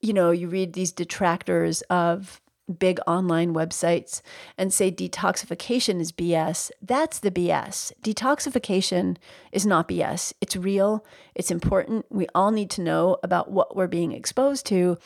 you 0.01 0.13
know, 0.13 0.31
you 0.31 0.49
read 0.49 0.73
these 0.73 0.91
detractors 0.93 1.83
of 1.83 2.41
big 2.69 2.99
online 3.07 3.55
websites 3.55 4.21
and 4.57 4.73
say 4.73 4.91
detoxification 4.91 6.01
is 6.01 6.13
BS, 6.13 6.71
that's 6.83 7.19
the 7.19 7.31
BS. 7.31 7.93
Detoxification 8.03 9.17
is 9.53 9.67
not 9.67 9.89
BS. 9.89 10.33
It's 10.41 10.57
real, 10.57 11.05
it's 11.35 11.51
important. 11.51 12.07
We 12.11 12.27
all 12.35 12.51
need 12.51 12.71
to 12.71 12.83
know 12.83 13.19
about 13.23 13.51
what 13.51 13.77
we're 13.77 13.87
being 13.87 14.13
exposed 14.13 14.67
to 14.67 14.99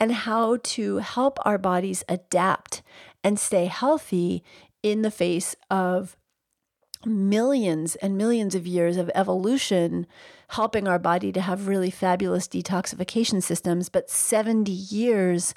and 0.00 0.12
how 0.12 0.58
to 0.62 0.98
help 0.98 1.38
our 1.44 1.58
bodies 1.58 2.04
adapt 2.08 2.82
and 3.22 3.38
stay 3.38 3.66
healthy 3.66 4.42
in 4.82 5.02
the 5.02 5.10
face 5.10 5.56
of 5.70 6.16
millions 7.06 7.96
and 7.96 8.16
millions 8.16 8.54
of 8.54 8.66
years 8.66 8.96
of 8.96 9.10
evolution 9.14 10.06
helping 10.48 10.86
our 10.86 10.98
body 10.98 11.32
to 11.32 11.40
have 11.40 11.66
really 11.66 11.90
fabulous 11.90 12.46
detoxification 12.46 13.42
systems, 13.42 13.88
but 13.88 14.10
70 14.10 14.70
years 14.70 15.54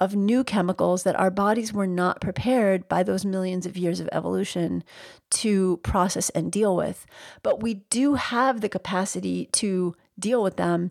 of 0.00 0.16
new 0.16 0.42
chemicals 0.42 1.02
that 1.02 1.18
our 1.18 1.30
bodies 1.30 1.72
were 1.72 1.86
not 1.86 2.20
prepared 2.20 2.88
by 2.88 3.02
those 3.02 3.24
millions 3.24 3.66
of 3.66 3.76
years 3.76 4.00
of 4.00 4.08
evolution 4.10 4.82
to 5.30 5.76
process 5.78 6.30
and 6.30 6.50
deal 6.50 6.74
with. 6.74 7.06
But 7.42 7.62
we 7.62 7.74
do 7.90 8.14
have 8.14 8.60
the 8.60 8.68
capacity 8.68 9.46
to 9.52 9.94
deal 10.18 10.42
with 10.42 10.56
them 10.56 10.90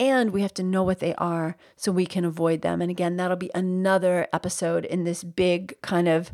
and 0.00 0.30
we 0.30 0.42
have 0.42 0.54
to 0.54 0.62
know 0.62 0.84
what 0.84 1.00
they 1.00 1.14
are 1.16 1.56
so 1.76 1.90
we 1.90 2.06
can 2.06 2.24
avoid 2.24 2.62
them. 2.62 2.80
And 2.80 2.90
again, 2.90 3.16
that'll 3.16 3.36
be 3.36 3.50
another 3.54 4.28
episode 4.32 4.84
in 4.84 5.04
this 5.04 5.24
big 5.24 5.80
kind 5.82 6.06
of 6.06 6.30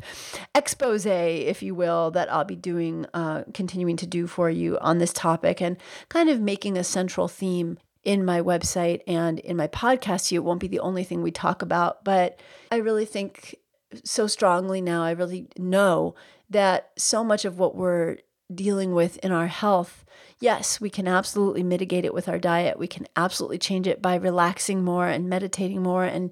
expose, 0.53 1.05
if 1.05 1.63
you 1.63 1.73
will, 1.73 2.11
that 2.11 2.31
I'll 2.31 2.45
be 2.45 2.55
doing, 2.55 3.07
uh, 3.13 3.43
continuing 3.53 3.97
to 3.97 4.05
do 4.05 4.27
for 4.27 4.49
you 4.49 4.77
on 4.81 4.99
this 4.99 5.13
topic 5.13 5.61
and 5.61 5.77
kind 6.09 6.29
of 6.29 6.39
making 6.39 6.77
a 6.77 6.83
central 6.83 7.27
theme 7.27 7.79
in 8.05 8.23
my 8.23 8.39
website 8.39 9.01
and 9.07 9.39
in 9.39 9.57
my 9.57 9.67
podcast. 9.67 10.31
It 10.31 10.39
won't 10.39 10.61
be 10.61 10.67
the 10.67 10.79
only 10.79 11.03
thing 11.03 11.21
we 11.21 11.31
talk 11.31 11.61
about, 11.61 12.05
but 12.05 12.39
I 12.71 12.77
really 12.77 13.05
think 13.05 13.55
so 14.03 14.27
strongly 14.27 14.79
now, 14.81 15.03
I 15.03 15.11
really 15.11 15.47
know 15.57 16.15
that 16.49 16.91
so 16.97 17.23
much 17.23 17.45
of 17.45 17.57
what 17.57 17.75
we're 17.75 18.17
dealing 18.53 18.93
with 18.93 19.17
in 19.17 19.31
our 19.31 19.47
health, 19.47 20.05
yes, 20.39 20.79
we 20.79 20.89
can 20.89 21.07
absolutely 21.07 21.63
mitigate 21.63 22.05
it 22.05 22.13
with 22.13 22.29
our 22.29 22.37
diet. 22.37 22.77
We 22.77 22.87
can 22.87 23.07
absolutely 23.17 23.57
change 23.57 23.87
it 23.87 24.01
by 24.01 24.15
relaxing 24.15 24.83
more 24.83 25.07
and 25.07 25.29
meditating 25.29 25.81
more 25.81 26.03
and 26.03 26.31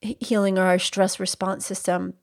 healing 0.00 0.58
our 0.58 0.78
stress 0.78 1.18
response 1.18 1.66
system. 1.66 2.14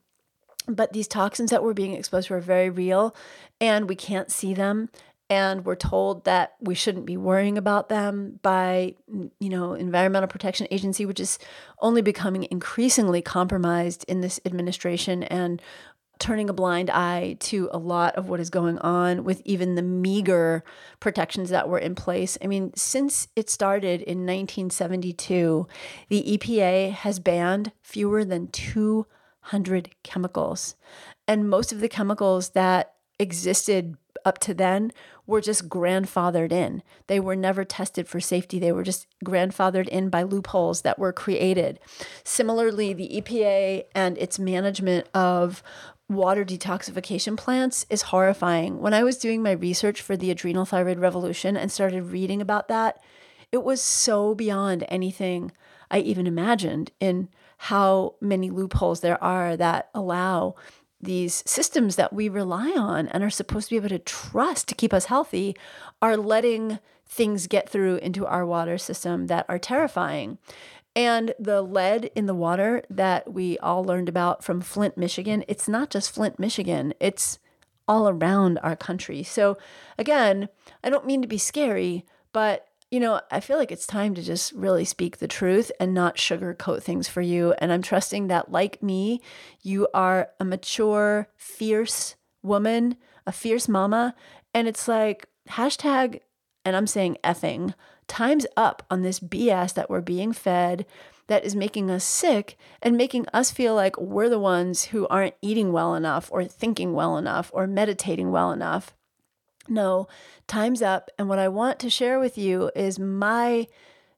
But 0.66 0.92
these 0.92 1.08
toxins 1.08 1.50
that 1.50 1.62
we're 1.62 1.74
being 1.74 1.94
exposed 1.94 2.28
to 2.28 2.34
are 2.34 2.40
very 2.40 2.70
real 2.70 3.14
and 3.60 3.88
we 3.88 3.96
can't 3.96 4.30
see 4.30 4.54
them 4.54 4.90
and 5.30 5.64
we're 5.64 5.76
told 5.76 6.24
that 6.24 6.54
we 6.60 6.74
shouldn't 6.74 7.06
be 7.06 7.16
worrying 7.16 7.58
about 7.58 7.88
them 7.88 8.38
by 8.42 8.94
you 9.08 9.48
know 9.48 9.74
environmental 9.74 10.28
protection 10.28 10.66
agency 10.70 11.04
which 11.04 11.20
is 11.20 11.38
only 11.80 12.02
becoming 12.02 12.46
increasingly 12.50 13.22
compromised 13.22 14.04
in 14.08 14.20
this 14.20 14.40
administration 14.44 15.22
and 15.24 15.60
turning 16.18 16.50
a 16.50 16.52
blind 16.52 16.90
eye 16.90 17.36
to 17.40 17.68
a 17.72 17.78
lot 17.78 18.14
of 18.16 18.28
what 18.28 18.40
is 18.40 18.50
going 18.50 18.78
on 18.78 19.24
with 19.24 19.40
even 19.44 19.74
the 19.74 19.82
meager 19.82 20.64
protections 21.00 21.50
that 21.50 21.68
were 21.68 21.78
in 21.78 21.94
place. 21.94 22.36
I 22.42 22.46
mean, 22.46 22.72
since 22.74 23.28
it 23.36 23.48
started 23.48 24.02
in 24.02 24.26
1972, 24.26 25.66
the 26.08 26.38
EPA 26.38 26.92
has 26.92 27.20
banned 27.20 27.72
fewer 27.82 28.24
than 28.24 28.48
200 28.48 29.90
chemicals. 30.02 30.74
And 31.26 31.48
most 31.48 31.72
of 31.72 31.80
the 31.80 31.88
chemicals 31.88 32.50
that 32.50 32.94
existed 33.20 33.96
up 34.28 34.38
to 34.40 34.54
then 34.54 34.92
were 35.26 35.40
just 35.40 35.68
grandfathered 35.68 36.52
in. 36.52 36.82
They 37.08 37.18
were 37.18 37.34
never 37.34 37.64
tested 37.64 38.06
for 38.06 38.20
safety. 38.20 38.58
They 38.58 38.72
were 38.72 38.84
just 38.84 39.06
grandfathered 39.24 39.88
in 39.88 40.10
by 40.10 40.22
loopholes 40.22 40.82
that 40.82 40.98
were 40.98 41.12
created. 41.12 41.80
Similarly, 42.22 42.92
the 42.92 43.20
EPA 43.20 43.84
and 43.94 44.16
its 44.18 44.38
management 44.38 45.08
of 45.14 45.62
water 46.08 46.44
detoxification 46.44 47.36
plants 47.36 47.84
is 47.90 48.02
horrifying. 48.02 48.80
When 48.80 48.94
I 48.94 49.02
was 49.02 49.18
doing 49.18 49.42
my 49.42 49.52
research 49.52 50.00
for 50.00 50.16
the 50.16 50.30
adrenal 50.30 50.64
thyroid 50.64 50.98
revolution 50.98 51.56
and 51.56 51.72
started 51.72 52.04
reading 52.04 52.40
about 52.40 52.68
that, 52.68 53.02
it 53.50 53.64
was 53.64 53.80
so 53.80 54.34
beyond 54.34 54.84
anything 54.88 55.52
I 55.90 56.00
even 56.00 56.26
imagined 56.26 56.92
in 57.00 57.28
how 57.58 58.14
many 58.20 58.50
loopholes 58.50 59.00
there 59.00 59.22
are 59.22 59.56
that 59.56 59.88
allow 59.94 60.54
these 61.00 61.42
systems 61.46 61.96
that 61.96 62.12
we 62.12 62.28
rely 62.28 62.70
on 62.70 63.08
and 63.08 63.22
are 63.22 63.30
supposed 63.30 63.68
to 63.68 63.74
be 63.74 63.76
able 63.76 63.88
to 63.88 63.98
trust 63.98 64.68
to 64.68 64.74
keep 64.74 64.92
us 64.92 65.06
healthy 65.06 65.56
are 66.02 66.16
letting 66.16 66.78
things 67.06 67.46
get 67.46 67.68
through 67.68 67.96
into 67.96 68.26
our 68.26 68.44
water 68.44 68.78
system 68.78 69.28
that 69.28 69.46
are 69.48 69.58
terrifying. 69.58 70.38
And 70.94 71.34
the 71.38 71.62
lead 71.62 72.10
in 72.14 72.26
the 72.26 72.34
water 72.34 72.82
that 72.90 73.32
we 73.32 73.58
all 73.58 73.84
learned 73.84 74.08
about 74.08 74.42
from 74.42 74.60
Flint, 74.60 74.96
Michigan, 74.96 75.44
it's 75.46 75.68
not 75.68 75.90
just 75.90 76.10
Flint, 76.10 76.38
Michigan, 76.38 76.92
it's 76.98 77.38
all 77.86 78.08
around 78.08 78.58
our 78.62 78.76
country. 78.76 79.22
So, 79.22 79.56
again, 79.96 80.48
I 80.82 80.90
don't 80.90 81.06
mean 81.06 81.22
to 81.22 81.28
be 81.28 81.38
scary, 81.38 82.04
but 82.32 82.67
you 82.90 83.00
know, 83.00 83.20
I 83.30 83.40
feel 83.40 83.58
like 83.58 83.70
it's 83.70 83.86
time 83.86 84.14
to 84.14 84.22
just 84.22 84.52
really 84.52 84.84
speak 84.84 85.18
the 85.18 85.28
truth 85.28 85.70
and 85.78 85.92
not 85.92 86.16
sugarcoat 86.16 86.82
things 86.82 87.06
for 87.06 87.20
you. 87.20 87.52
And 87.58 87.70
I'm 87.72 87.82
trusting 87.82 88.28
that, 88.28 88.50
like 88.50 88.82
me, 88.82 89.20
you 89.62 89.88
are 89.92 90.30
a 90.40 90.44
mature, 90.44 91.28
fierce 91.36 92.16
woman, 92.42 92.96
a 93.26 93.32
fierce 93.32 93.68
mama. 93.68 94.14
And 94.54 94.66
it's 94.66 94.88
like, 94.88 95.28
hashtag, 95.50 96.20
and 96.64 96.74
I'm 96.74 96.86
saying 96.86 97.18
effing, 97.22 97.74
time's 98.06 98.46
up 98.56 98.84
on 98.90 99.02
this 99.02 99.20
BS 99.20 99.74
that 99.74 99.90
we're 99.90 100.00
being 100.00 100.32
fed 100.32 100.86
that 101.26 101.44
is 101.44 101.54
making 101.54 101.90
us 101.90 102.04
sick 102.04 102.56
and 102.80 102.96
making 102.96 103.26
us 103.34 103.50
feel 103.50 103.74
like 103.74 104.00
we're 104.00 104.30
the 104.30 104.38
ones 104.38 104.86
who 104.86 105.06
aren't 105.08 105.34
eating 105.42 105.72
well 105.72 105.94
enough 105.94 106.30
or 106.32 106.44
thinking 106.44 106.94
well 106.94 107.18
enough 107.18 107.50
or 107.52 107.66
meditating 107.66 108.30
well 108.30 108.50
enough. 108.50 108.94
No, 109.68 110.08
time's 110.46 110.82
up. 110.82 111.10
And 111.18 111.28
what 111.28 111.38
I 111.38 111.48
want 111.48 111.78
to 111.80 111.90
share 111.90 112.18
with 112.18 112.38
you 112.38 112.70
is 112.74 112.98
my 112.98 113.66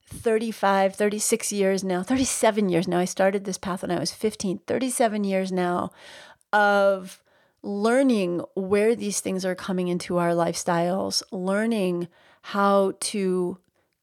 35, 0.07 0.95
36 0.95 1.53
years 1.53 1.85
now, 1.85 2.03
37 2.03 2.69
years 2.69 2.89
now. 2.89 2.99
I 2.99 3.05
started 3.05 3.45
this 3.45 3.59
path 3.59 3.83
when 3.83 3.91
I 3.91 3.99
was 3.99 4.13
15, 4.13 4.61
37 4.67 5.25
years 5.25 5.53
now 5.53 5.91
of 6.53 7.23
learning 7.63 8.43
where 8.55 8.95
these 8.97 9.21
things 9.21 9.45
are 9.45 9.55
coming 9.55 9.89
into 9.89 10.19
our 10.19 10.31
lifestyles, 10.31 11.23
learning 11.31 12.09
how 12.43 12.95
to 13.01 13.59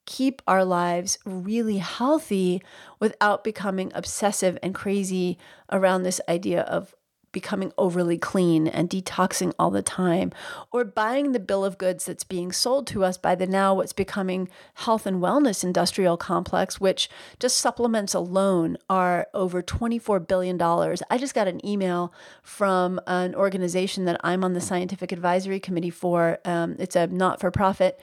keep 0.06 0.42
our 0.48 0.64
lives 0.64 1.18
really 1.26 1.80
healthy 1.80 2.62
without 3.00 3.44
becoming 3.44 3.92
obsessive 3.94 4.58
and 4.64 4.74
crazy 4.74 5.38
around 5.72 6.04
this 6.04 6.22
idea 6.30 6.62
of 6.62 6.96
becoming 7.32 7.72
overly 7.78 8.18
clean 8.18 8.68
and 8.68 8.90
detoxing 8.90 9.54
all 9.60 9.72
the 9.72 9.82
time, 9.82 10.32
or 10.72 10.84
buying 10.84 11.32
the 11.32 11.40
bill 11.40 11.64
of 11.64 11.78
goods 11.78 12.06
that's 12.06 12.24
being 12.24 12.52
sold 12.52 12.88
to 12.88 13.04
us 13.04 13.18
by 13.18 13.36
the 13.36 13.48
now 13.48 13.74
what's 13.74 13.94
becoming 13.94 14.50
health 14.76 15.06
and 15.06 15.22
wellness 15.22 15.64
industrial 15.64 16.18
complex, 16.18 16.80
which 16.80 17.10
just 17.40 17.58
supplements 17.58 18.14
alone 18.14 18.78
are 18.90 19.28
over 19.34 19.62
$24 19.62 20.28
billion. 20.28 20.62
I 21.10 21.18
just 21.18 21.36
got 21.36 21.48
an 21.48 21.66
email 21.66 22.14
from 22.44 23.00
an 23.08 23.36
organization 23.36 24.06
that 24.06 24.20
I'm 24.24 24.44
on 24.44 24.54
the 24.54 24.62
scientific 24.62 25.12
advisory 25.12 25.60
committee 25.60 25.90
for. 25.90 26.40
Um, 26.46 26.76
it's 26.80 26.96
a 26.96 27.08
not 27.08 27.40
for 27.40 27.52
profit 27.52 28.00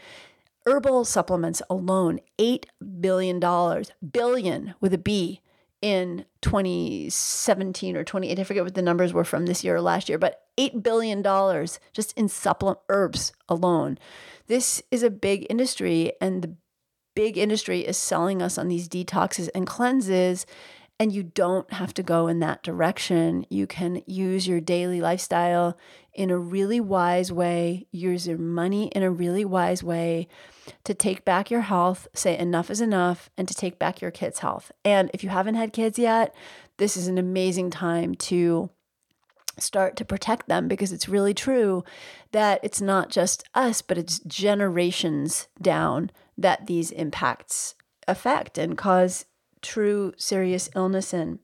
herbal 0.67 1.05
supplements 1.05 1.63
alone, 1.69 2.21
$8 2.39 2.65
billion, 3.01 3.39
billion 4.13 4.75
with 4.81 4.95
a 4.95 4.99
B 4.99 5.41
in 5.85 6.25
2017 6.41 7.95
or 7.95 8.05
28. 8.05 8.39
I 8.39 8.45
forget 8.45 8.65
what 8.65 8.75
the 8.75 8.81
numbers 8.81 9.13
were 9.13 9.23
from 9.23 9.45
this 9.45 9.63
year 9.63 9.77
or 9.77 9.83
last 9.83 10.09
year, 10.09 10.17
but 10.17 10.41
$8 10.57 10.83
billion 10.83 11.23
just 11.93 12.17
in 12.17 12.27
supplement 12.27 12.79
herbs 12.89 13.35
alone. 13.51 13.99
This 14.47 14.83
is 14.91 15.03
a 15.03 15.11
big 15.11 15.47
industry, 15.51 16.13
and 16.23 16.41
the 16.41 16.57
big 17.15 17.37
industry 17.37 17.81
is 17.81 17.99
selling 17.99 18.41
us 18.41 18.57
on 18.57 18.69
these 18.69 18.89
detoxes 18.89 19.51
and 19.55 19.67
cleanses 19.67 20.47
and 21.01 21.13
you 21.13 21.23
don't 21.23 21.73
have 21.73 21.93
to 21.95 22.03
go 22.03 22.29
in 22.29 22.39
that 22.41 22.63
direction. 22.63 23.45
You 23.49 23.67
can 23.67 24.03
use 24.07 24.47
your 24.47 24.61
daily 24.61 25.01
lifestyle 25.01 25.77
in 26.13 26.31
a 26.31 26.39
really 26.39 26.81
wise 26.81 27.33
way, 27.33 27.87
use 27.91 28.29
your 28.29 28.39
money 28.39 28.89
in 28.89 29.03
a 29.03 29.11
really 29.11 29.45
wise 29.45 29.83
way 29.83 30.29
to 30.85 30.95
take 30.95 31.25
back 31.25 31.51
your 31.51 31.63
health, 31.63 32.07
say 32.15 32.39
enough 32.39 32.71
is 32.71 32.81
enough, 32.81 33.29
and 33.37 33.49
to 33.49 33.55
take 33.55 33.79
back 33.79 34.01
your 34.01 34.13
kids' 34.13 34.39
health. 34.39 34.71
And 34.85 35.11
if 35.13 35.25
you 35.25 35.31
haven't 35.31 35.57
had 35.57 35.73
kids 35.73 35.99
yet, 35.99 36.35
this 36.77 36.97
is 36.97 37.09
an 37.09 37.19
amazing 37.19 37.71
time 37.71 38.15
to 38.15 38.71
start 39.59 39.97
to 39.97 40.05
protect 40.05 40.49
them 40.49 40.69
because 40.69 40.93
it's 40.93 41.09
really 41.09 41.35
true 41.35 41.85
that 42.33 42.61
it's 42.63 42.81
not 42.81 43.11
just 43.11 43.45
us, 43.55 43.83
but 43.83 43.99
it's 43.99 44.21
generations 44.21 45.49
down 45.61 46.11
that 46.39 46.67
these 46.67 46.91
impacts 46.93 47.75
affect 48.07 48.59
and 48.59 48.77
cause 48.77 49.27
true 49.65 50.13
serious 50.17 50.71
illness 50.77 51.13
in. 51.13 51.41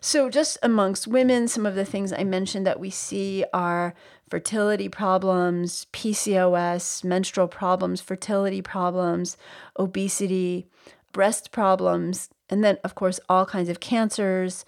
So, 0.00 0.30
just 0.30 0.56
amongst 0.62 1.06
women, 1.06 1.48
some 1.48 1.66
of 1.66 1.74
the 1.74 1.84
things 1.84 2.12
I 2.12 2.24
mentioned 2.24 2.66
that 2.66 2.80
we 2.80 2.90
see 2.90 3.44
are 3.52 3.94
fertility 4.30 4.88
problems, 4.88 5.86
PCOS, 5.92 7.04
menstrual 7.04 7.48
problems, 7.48 8.00
fertility 8.00 8.62
problems, 8.62 9.36
obesity, 9.78 10.68
breast 11.12 11.50
problems, 11.50 12.30
and 12.48 12.62
then, 12.62 12.78
of 12.84 12.94
course, 12.94 13.18
all 13.28 13.46
kinds 13.46 13.68
of 13.68 13.80
cancers, 13.80 14.64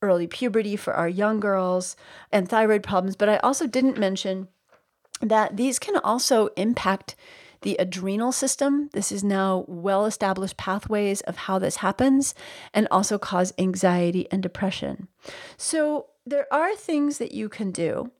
early 0.00 0.26
puberty 0.26 0.76
for 0.76 0.94
our 0.94 1.08
young 1.08 1.40
girls, 1.40 1.96
and 2.32 2.48
thyroid 2.48 2.82
problems. 2.82 3.16
But 3.16 3.28
I 3.28 3.36
also 3.38 3.66
didn't 3.66 3.98
mention 3.98 4.48
that 5.20 5.56
these 5.56 5.78
can 5.78 5.96
also 5.98 6.48
impact 6.56 7.14
the 7.64 7.76
adrenal 7.78 8.30
system. 8.30 8.88
This 8.92 9.10
is 9.10 9.24
now 9.24 9.64
well 9.66 10.06
established 10.06 10.56
pathways 10.56 11.20
of 11.22 11.36
how 11.36 11.58
this 11.58 11.76
happens 11.76 12.34
and 12.72 12.86
also 12.90 13.18
cause 13.18 13.52
anxiety 13.58 14.28
and 14.30 14.42
depression. 14.42 15.08
So, 15.56 16.06
there 16.26 16.46
are 16.52 16.74
things 16.74 17.18
that 17.18 17.32
you 17.32 17.48
can 17.50 17.70
do. 17.70 18.10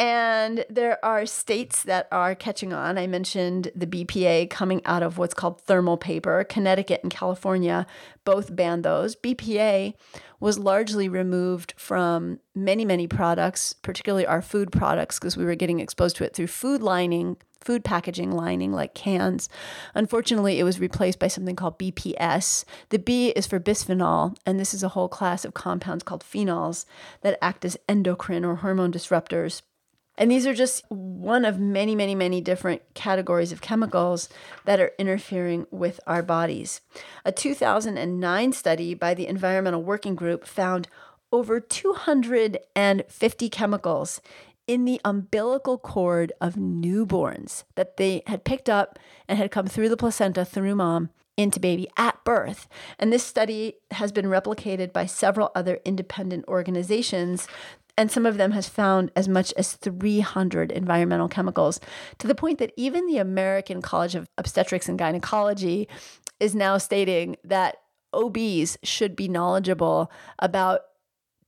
And 0.00 0.64
there 0.70 1.04
are 1.04 1.26
states 1.26 1.82
that 1.82 2.06
are 2.12 2.36
catching 2.36 2.72
on. 2.72 2.98
I 2.98 3.08
mentioned 3.08 3.72
the 3.74 3.86
BPA 3.86 4.48
coming 4.48 4.80
out 4.84 5.02
of 5.02 5.18
what's 5.18 5.34
called 5.34 5.60
thermal 5.62 5.96
paper. 5.96 6.44
Connecticut 6.44 7.00
and 7.02 7.10
California 7.10 7.84
both 8.24 8.54
banned 8.54 8.84
those. 8.84 9.16
BPA 9.16 9.94
was 10.38 10.56
largely 10.56 11.08
removed 11.08 11.74
from 11.76 12.38
many, 12.54 12.84
many 12.84 13.08
products, 13.08 13.72
particularly 13.72 14.24
our 14.24 14.40
food 14.40 14.70
products, 14.70 15.18
because 15.18 15.36
we 15.36 15.44
were 15.44 15.56
getting 15.56 15.80
exposed 15.80 16.14
to 16.16 16.24
it 16.24 16.32
through 16.32 16.46
food 16.46 16.80
lining, 16.80 17.36
food 17.60 17.84
packaging 17.84 18.32
lining 18.32 18.72
like 18.72 18.94
cans. 18.94 19.48
Unfortunately, 19.94 20.58
it 20.58 20.64
was 20.64 20.80
replaced 20.80 21.18
by 21.18 21.28
something 21.28 21.56
called 21.56 21.78
BPS. 21.78 22.64
The 22.90 22.98
B 22.98 23.28
is 23.30 23.46
for 23.46 23.60
bisphenol, 23.60 24.36
and 24.46 24.58
this 24.58 24.74
is 24.74 24.82
a 24.82 24.90
whole 24.90 25.08
class 25.08 25.44
of 25.44 25.54
compounds 25.54 26.04
called 26.04 26.24
phenols 26.24 26.84
that 27.22 27.38
act 27.42 27.64
as 27.64 27.76
endocrine 27.88 28.44
or 28.44 28.56
hormone 28.56 28.92
disruptors. 28.92 29.62
And 30.18 30.32
these 30.32 30.46
are 30.48 30.54
just 30.54 30.84
one 30.90 31.44
of 31.44 31.60
many, 31.60 31.94
many, 31.94 32.16
many 32.16 32.40
different 32.40 32.82
categories 32.94 33.52
of 33.52 33.60
chemicals 33.60 34.28
that 34.64 34.80
are 34.80 34.90
interfering 34.98 35.68
with 35.70 36.00
our 36.08 36.24
bodies. 36.24 36.80
A 37.24 37.30
2009 37.30 38.52
study 38.52 38.94
by 38.94 39.14
the 39.14 39.28
Environmental 39.28 39.82
Working 39.82 40.16
Group 40.16 40.44
found 40.44 40.88
over 41.30 41.60
250 41.60 43.48
chemicals 43.50 44.20
in 44.68 44.84
the 44.84 45.00
umbilical 45.04 45.78
cord 45.78 46.30
of 46.40 46.54
newborns 46.54 47.64
that 47.74 47.96
they 47.96 48.22
had 48.26 48.44
picked 48.44 48.68
up 48.68 48.98
and 49.26 49.38
had 49.38 49.50
come 49.50 49.66
through 49.66 49.88
the 49.88 49.96
placenta 49.96 50.44
through 50.44 50.76
mom 50.76 51.10
into 51.36 51.58
baby 51.58 51.88
at 51.96 52.22
birth. 52.24 52.68
And 52.98 53.12
this 53.12 53.24
study 53.24 53.74
has 53.92 54.12
been 54.12 54.26
replicated 54.26 54.92
by 54.92 55.06
several 55.06 55.50
other 55.54 55.80
independent 55.84 56.44
organizations 56.46 57.48
and 57.96 58.12
some 58.12 58.26
of 58.26 58.36
them 58.36 58.52
has 58.52 58.68
found 58.68 59.10
as 59.16 59.28
much 59.28 59.52
as 59.56 59.72
300 59.72 60.70
environmental 60.70 61.26
chemicals 61.26 61.80
to 62.18 62.28
the 62.28 62.34
point 62.34 62.58
that 62.58 62.72
even 62.76 63.06
the 63.06 63.18
American 63.18 63.82
College 63.82 64.14
of 64.14 64.28
Obstetrics 64.38 64.88
and 64.88 64.96
Gynecology 64.96 65.88
is 66.38 66.54
now 66.54 66.78
stating 66.78 67.36
that 67.42 67.78
OBs 68.12 68.78
should 68.84 69.16
be 69.16 69.26
knowledgeable 69.26 70.12
about 70.38 70.82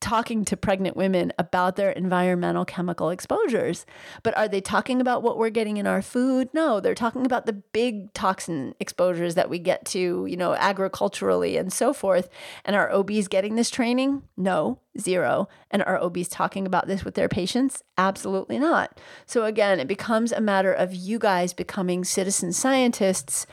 talking 0.00 0.44
to 0.46 0.56
pregnant 0.56 0.96
women 0.96 1.32
about 1.38 1.76
their 1.76 1.90
environmental 1.90 2.64
chemical 2.64 3.10
exposures. 3.10 3.84
But 4.22 4.36
are 4.36 4.48
they 4.48 4.60
talking 4.60 5.00
about 5.00 5.22
what 5.22 5.38
we're 5.38 5.50
getting 5.50 5.76
in 5.76 5.86
our 5.86 6.02
food? 6.02 6.48
No, 6.52 6.80
they're 6.80 6.94
talking 6.94 7.26
about 7.26 7.46
the 7.46 7.52
big 7.52 8.12
toxin 8.14 8.74
exposures 8.80 9.34
that 9.34 9.50
we 9.50 9.58
get 9.58 9.84
to, 9.86 10.26
you 10.26 10.36
know, 10.36 10.54
agriculturally 10.54 11.56
and 11.56 11.72
so 11.72 11.92
forth. 11.92 12.28
And 12.64 12.74
are 12.74 12.90
OBs 12.92 13.28
getting 13.28 13.56
this 13.56 13.70
training? 13.70 14.22
No, 14.36 14.80
zero. 14.98 15.48
And 15.70 15.82
are 15.82 16.02
OBs 16.02 16.28
talking 16.28 16.66
about 16.66 16.86
this 16.86 17.04
with 17.04 17.14
their 17.14 17.28
patients? 17.28 17.82
Absolutely 17.98 18.58
not. 18.58 18.98
So 19.26 19.44
again, 19.44 19.80
it 19.80 19.88
becomes 19.88 20.32
a 20.32 20.40
matter 20.40 20.72
of 20.72 20.94
you 20.94 21.18
guys 21.18 21.52
becoming 21.52 22.04
citizen 22.04 22.52
scientists 22.52 23.46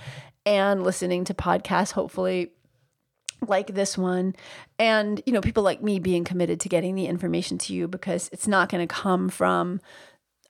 and 0.46 0.82
listening 0.82 1.26
to 1.26 1.34
podcasts, 1.34 1.92
hopefully 1.92 2.52
like 3.46 3.74
this 3.74 3.98
one. 3.98 4.36
And 4.80 5.22
you 5.26 5.34
know 5.34 5.42
people 5.42 5.64
like 5.64 5.82
me 5.82 6.00
being 6.00 6.24
committed 6.24 6.60
to 6.62 6.70
getting 6.70 6.96
the 6.96 7.08
information 7.08 7.58
to 7.60 7.74
you 7.74 7.88
because 7.88 8.30
it's 8.32 8.48
not 8.48 8.70
going 8.70 8.86
to 8.86 8.94
come 8.94 9.30
from 9.30 9.82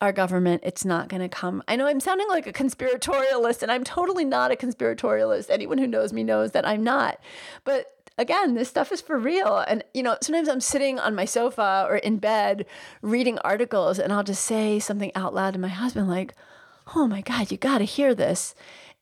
our 0.01 0.11
government. 0.11 0.61
It's 0.63 0.85
not 0.85 1.09
going 1.09 1.21
to 1.21 1.29
come 1.29 1.63
i 1.67 1.75
know 1.75 1.87
i'm 1.87 1.99
sounding 1.99 2.27
like 2.29 2.45
a 2.47 2.53
conspiratorialist 2.53 3.63
and 3.63 3.71
i'm 3.71 3.83
totally 3.83 4.25
not 4.25 4.51
a 4.51 4.55
conspiratorialist. 4.55 5.49
Anyone 5.49 5.77
who 5.77 5.87
knows 5.87 6.13
me 6.13 6.23
knows 6.23 6.51
that 6.51 6.67
i'm 6.67 6.83
not. 6.83 7.19
But 7.63 7.87
again 8.17 8.53
this 8.53 8.69
stuff 8.69 8.91
is 8.91 9.01
for 9.01 9.17
real. 9.17 9.57
And 9.67 9.83
you 9.93 10.03
know 10.03 10.17
sometimes 10.21 10.49
i'm 10.49 10.61
sitting 10.61 10.99
on 10.99 11.15
my 11.15 11.25
sofa 11.25 11.85
or 11.89 11.97
in 11.97 12.17
bed 12.17 12.65
reading 13.01 13.39
articles 13.39 13.99
and 13.99 14.13
i'll 14.13 14.23
just 14.23 14.45
say 14.45 14.79
something 14.79 15.11
out 15.15 15.33
loud 15.33 15.53
to 15.53 15.59
my 15.59 15.67
husband 15.67 16.07
like 16.07 16.35
oh 16.95 17.07
my 17.07 17.21
god 17.21 17.51
you 17.51 17.57
got 17.57 17.79
to 17.79 17.85
hear 17.85 18.13
this. 18.13 18.53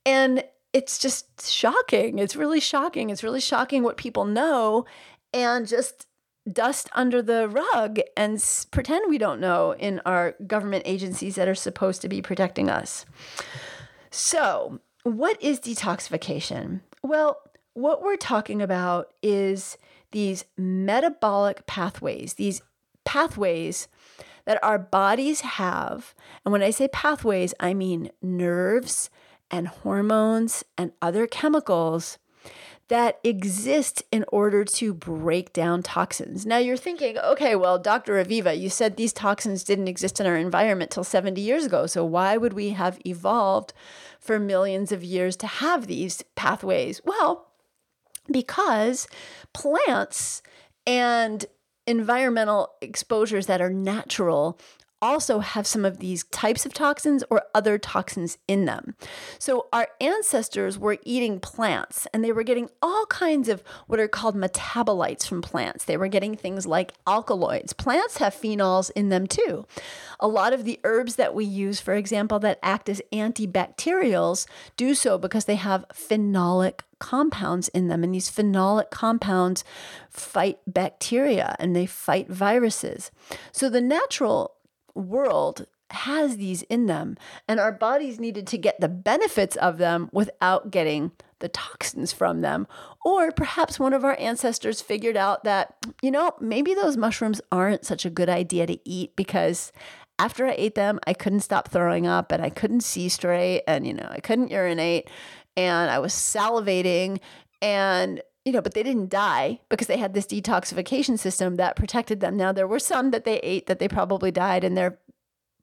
And 0.05 0.43
it's 0.75 0.97
just 0.97 1.49
shocking. 1.49 2.19
It's 2.19 2.35
really 2.35 2.59
shocking. 2.59 3.09
It's 3.09 3.23
really 3.23 3.39
shocking 3.39 3.81
what 3.81 3.95
people 3.95 4.25
know 4.25 4.85
and 5.33 5.65
just 5.65 6.05
dust 6.51 6.89
under 6.91 7.21
the 7.21 7.47
rug 7.47 8.01
and 8.17 8.43
pretend 8.71 9.09
we 9.09 9.17
don't 9.17 9.39
know 9.39 9.73
in 9.79 10.01
our 10.05 10.35
government 10.45 10.83
agencies 10.85 11.35
that 11.35 11.47
are 11.47 11.55
supposed 11.55 12.01
to 12.01 12.09
be 12.09 12.21
protecting 12.21 12.69
us. 12.69 13.05
So, 14.11 14.81
what 15.03 15.41
is 15.41 15.61
detoxification? 15.61 16.81
Well, 17.01 17.39
what 17.73 18.03
we're 18.03 18.17
talking 18.17 18.61
about 18.61 19.13
is 19.23 19.77
these 20.11 20.43
metabolic 20.57 21.65
pathways, 21.67 22.33
these 22.33 22.61
pathways 23.05 23.87
that 24.43 24.61
our 24.61 24.77
bodies 24.77 25.39
have. 25.39 26.13
And 26.43 26.51
when 26.51 26.61
I 26.61 26.71
say 26.71 26.89
pathways, 26.89 27.53
I 27.61 27.73
mean 27.73 28.11
nerves, 28.21 29.09
and 29.51 29.67
hormones 29.67 30.63
and 30.77 30.91
other 31.01 31.27
chemicals 31.27 32.17
that 32.87 33.19
exist 33.23 34.03
in 34.11 34.23
order 34.27 34.63
to 34.63 34.93
break 34.93 35.51
down 35.53 35.81
toxins. 35.81 36.45
Now 36.45 36.57
you're 36.57 36.77
thinking, 36.77 37.17
okay, 37.17 37.55
well, 37.55 37.79
Dr. 37.79 38.23
Aviva, 38.23 38.57
you 38.59 38.69
said 38.69 38.95
these 38.95 39.13
toxins 39.13 39.63
didn't 39.63 39.87
exist 39.87 40.19
in 40.19 40.27
our 40.27 40.35
environment 40.35 40.91
till 40.91 41.03
70 41.03 41.41
years 41.41 41.65
ago. 41.65 41.87
So 41.87 42.05
why 42.05 42.37
would 42.37 42.53
we 42.53 42.69
have 42.69 42.99
evolved 43.05 43.73
for 44.19 44.39
millions 44.39 44.91
of 44.91 45.03
years 45.03 45.35
to 45.37 45.47
have 45.47 45.87
these 45.87 46.23
pathways? 46.35 47.01
Well, 47.03 47.47
because 48.31 49.07
plants 49.53 50.43
and 50.85 51.45
environmental 51.87 52.73
exposures 52.81 53.47
that 53.47 53.61
are 53.61 53.69
natural 53.69 54.59
also 55.01 55.39
have 55.39 55.67
some 55.67 55.85
of 55.85 55.99
these 55.99 56.23
types 56.25 56.65
of 56.65 56.73
toxins 56.73 57.23
or 57.29 57.43
other 57.53 57.77
toxins 57.77 58.37
in 58.47 58.65
them. 58.65 58.95
So 59.37 59.67
our 59.71 59.89
ancestors 60.01 60.79
were 60.79 60.97
eating 61.03 61.39
plants 61.39 62.07
and 62.13 62.23
they 62.23 62.31
were 62.31 62.43
getting 62.43 62.69
all 62.81 63.05
kinds 63.07 63.49
of 63.49 63.63
what 63.87 63.99
are 63.99 64.07
called 64.07 64.35
metabolites 64.35 65.27
from 65.27 65.41
plants. 65.41 65.85
They 65.85 65.97
were 65.97 66.07
getting 66.07 66.35
things 66.35 66.65
like 66.65 66.93
alkaloids. 67.05 67.73
Plants 67.73 68.17
have 68.17 68.33
phenols 68.33 68.89
in 68.95 69.09
them 69.09 69.27
too. 69.27 69.65
A 70.19 70.27
lot 70.27 70.53
of 70.53 70.63
the 70.63 70.79
herbs 70.83 71.15
that 71.17 71.35
we 71.35 71.45
use, 71.45 71.79
for 71.79 71.93
example, 71.93 72.39
that 72.39 72.59
act 72.63 72.89
as 72.89 73.01
antibacterials, 73.11 74.47
do 74.77 74.95
so 74.95 75.17
because 75.17 75.45
they 75.45 75.55
have 75.55 75.85
phenolic 75.93 76.81
compounds 76.99 77.67
in 77.69 77.87
them. 77.87 78.03
And 78.03 78.15
these 78.15 78.31
phenolic 78.31 78.89
compounds 78.89 79.63
fight 80.09 80.59
bacteria 80.65 81.55
and 81.59 81.75
they 81.75 81.85
fight 81.85 82.29
viruses. 82.29 83.11
So 83.51 83.69
the 83.69 83.81
natural 83.81 84.54
world 84.95 85.67
has 85.91 86.37
these 86.37 86.63
in 86.63 86.87
them, 86.87 87.17
and 87.47 87.59
our 87.59 87.71
bodies 87.71 88.19
needed 88.19 88.47
to 88.47 88.57
get 88.57 88.79
the 88.79 88.89
benefits 88.89 89.55
of 89.57 89.77
them 89.77 90.09
without 90.11 90.71
getting 90.71 91.11
the 91.39 91.49
toxins 91.49 92.11
from 92.11 92.41
them. 92.41 92.67
Or 93.03 93.31
perhaps 93.31 93.79
one 93.79 93.93
of 93.93 94.03
our 94.03 94.17
ancestors 94.19 94.81
figured 94.81 95.17
out 95.17 95.43
that, 95.43 95.75
you 96.01 96.11
know, 96.11 96.33
maybe 96.39 96.73
those 96.73 96.97
mushrooms 96.97 97.41
aren't 97.51 97.85
such 97.85 98.05
a 98.05 98.09
good 98.09 98.29
idea 98.29 98.65
to 98.67 98.79
eat 98.83 99.15
because 99.15 99.71
after 100.17 100.47
I 100.47 100.55
ate 100.57 100.75
them, 100.75 100.99
I 101.05 101.13
couldn't 101.13 101.41
stop 101.41 101.69
throwing 101.69 102.07
up 102.07 102.31
and 102.31 102.41
I 102.41 102.49
couldn't 102.49 102.81
see 102.81 103.09
straight 103.09 103.63
and, 103.67 103.85
you 103.85 103.93
know, 103.93 104.07
I 104.09 104.21
couldn't 104.21 104.49
urinate 104.49 105.09
and 105.57 105.91
I 105.91 105.99
was 105.99 106.13
salivating 106.13 107.19
and 107.61 108.21
you 108.45 108.51
know, 108.51 108.61
but 108.61 108.75
they 108.75 108.83
didn't 108.83 109.09
die 109.09 109.59
because 109.69 109.87
they 109.87 109.97
had 109.97 110.13
this 110.13 110.27
detoxification 110.27 111.17
system 111.17 111.55
that 111.55 111.75
protected 111.75 112.19
them. 112.19 112.37
Now, 112.37 112.51
there 112.51 112.67
were 112.67 112.79
some 112.79 113.09
that 113.09 113.25
they 113.25 113.39
ate 113.39 113.65
that 113.65 113.79
they 113.79 113.87
probably 113.87 114.31
died, 114.31 114.63
and 114.63 114.77
their 114.77 114.99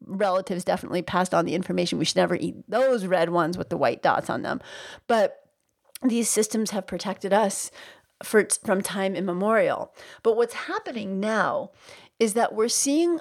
relatives 0.04 0.64
definitely 0.64 1.00
passed 1.00 1.32
on 1.32 1.44
the 1.44 1.54
information. 1.54 1.98
We 1.98 2.04
should 2.04 2.16
never 2.16 2.34
eat 2.34 2.56
those 2.68 3.06
red 3.06 3.30
ones 3.30 3.56
with 3.56 3.68
the 3.68 3.76
white 3.76 4.02
dots 4.02 4.28
on 4.28 4.42
them. 4.42 4.60
But 5.06 5.38
these 6.02 6.28
systems 6.28 6.72
have 6.72 6.88
protected 6.88 7.32
us 7.32 7.70
for, 8.24 8.48
from 8.64 8.82
time 8.82 9.14
immemorial. 9.14 9.94
But 10.24 10.36
what's 10.36 10.54
happening 10.54 11.20
now 11.20 11.70
is 12.18 12.34
that 12.34 12.52
we're 12.52 12.68
seeing 12.68 13.20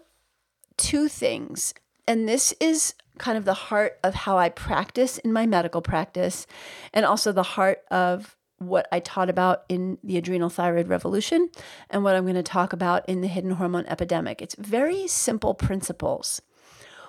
two 0.77 1.07
things. 1.07 1.75
And 2.07 2.27
this 2.27 2.51
is 2.59 2.95
kind 3.19 3.37
of 3.37 3.45
the 3.45 3.53
heart 3.53 3.99
of 4.03 4.15
how 4.15 4.39
I 4.39 4.49
practice 4.49 5.19
in 5.19 5.31
my 5.31 5.45
medical 5.45 5.83
practice, 5.83 6.47
and 6.91 7.05
also 7.05 7.31
the 7.31 7.43
heart 7.43 7.83
of 7.91 8.35
what 8.61 8.87
I 8.91 8.99
taught 8.99 9.29
about 9.29 9.63
in 9.67 9.97
the 10.03 10.17
adrenal 10.17 10.49
thyroid 10.49 10.87
revolution 10.87 11.49
and 11.89 12.03
what 12.03 12.15
I'm 12.15 12.23
going 12.23 12.35
to 12.35 12.43
talk 12.43 12.73
about 12.73 13.07
in 13.09 13.21
the 13.21 13.27
hidden 13.27 13.51
hormone 13.51 13.85
epidemic. 13.87 14.41
It's 14.41 14.55
very 14.55 15.07
simple 15.07 15.53
principles. 15.53 16.41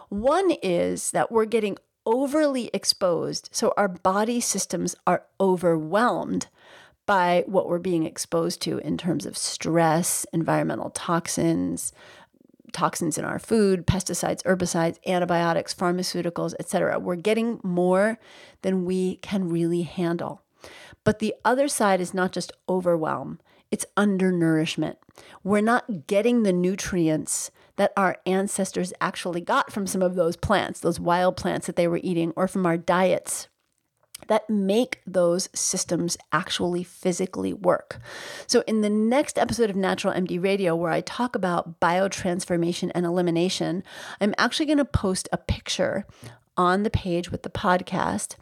One 0.09 0.53
is 0.63 1.11
that 1.13 1.31
we're 1.31 1.45
getting 1.45 1.77
overly 2.05 2.71
exposed, 2.75 3.49
so 3.53 3.73
our 3.77 3.89
body 3.89 4.41
systems 4.41 4.97
are 5.07 5.25
overwhelmed 5.41 6.49
by 7.07 7.45
what 7.47 7.69
we're 7.69 7.79
being 7.79 8.05
exposed 8.05 8.61
to 8.63 8.79
in 8.79 8.97
terms 8.97 9.27
of 9.27 9.37
stress, 9.37 10.25
environmental 10.33 10.91
toxins, 10.91 11.93
toxins 12.73 13.19
in 13.19 13.25
our 13.25 13.39
food, 13.39 13.87
pesticides, 13.87 14.43
herbicides, 14.45 14.99
antibiotics, 15.07 15.75
pharmaceuticals, 15.75 16.55
etc. 16.59 16.99
We're 16.99 17.17
getting 17.17 17.61
more 17.63 18.19
than 18.63 18.85
we 18.85 19.17
can 19.17 19.49
really 19.49 19.83
handle. 19.83 20.43
But 21.05 21.19
the 21.19 21.35
other 21.45 21.69
side 21.69 22.01
is 22.01 22.15
not 22.15 22.33
just 22.33 22.53
overwhelm, 22.69 23.41
it's 23.71 23.87
undernourishment. 23.97 24.99
We're 25.43 25.63
not 25.63 26.07
getting 26.07 26.43
the 26.43 26.53
nutrients 26.53 27.51
that 27.77 27.93
our 27.97 28.19
ancestors 28.27 28.93
actually 29.01 29.41
got 29.41 29.73
from 29.73 29.87
some 29.87 30.03
of 30.03 30.15
those 30.15 30.37
plants, 30.37 30.81
those 30.81 31.01
wild 31.01 31.37
plants 31.37 31.67
that 31.67 31.77
they 31.77 31.89
were 31.89 32.01
eating, 32.03 32.33
or 32.37 32.47
from 32.47 32.67
our 32.67 32.77
diets 32.77 33.49
that 34.29 34.49
make 34.49 35.01
those 35.07 35.49
systems 35.55 36.17
actually 36.33 36.85
physically 36.85 37.53
work. 37.53 38.01
So, 38.47 38.63
in 38.67 38.81
the 38.81 38.91
next 38.91 39.39
episode 39.39 39.71
of 39.71 39.77
Natural 39.77 40.15
MD 40.15 40.43
Radio, 40.43 40.77
where 40.77 40.93
I 40.93 41.01
talk 41.01 41.35
about 41.35 41.81
biotransformation 41.81 42.91
and 42.95 43.07
elimination, 43.07 43.83
I'm 44.21 44.35
actually 44.39 44.67
going 44.67 44.79
to 44.79 44.85
post 44.85 45.29
a 45.33 45.39
picture 45.39 46.07
on 46.57 46.83
the 46.83 46.91
page 46.91 47.31
with 47.31 47.43
the 47.43 47.51
podcast 47.51 48.37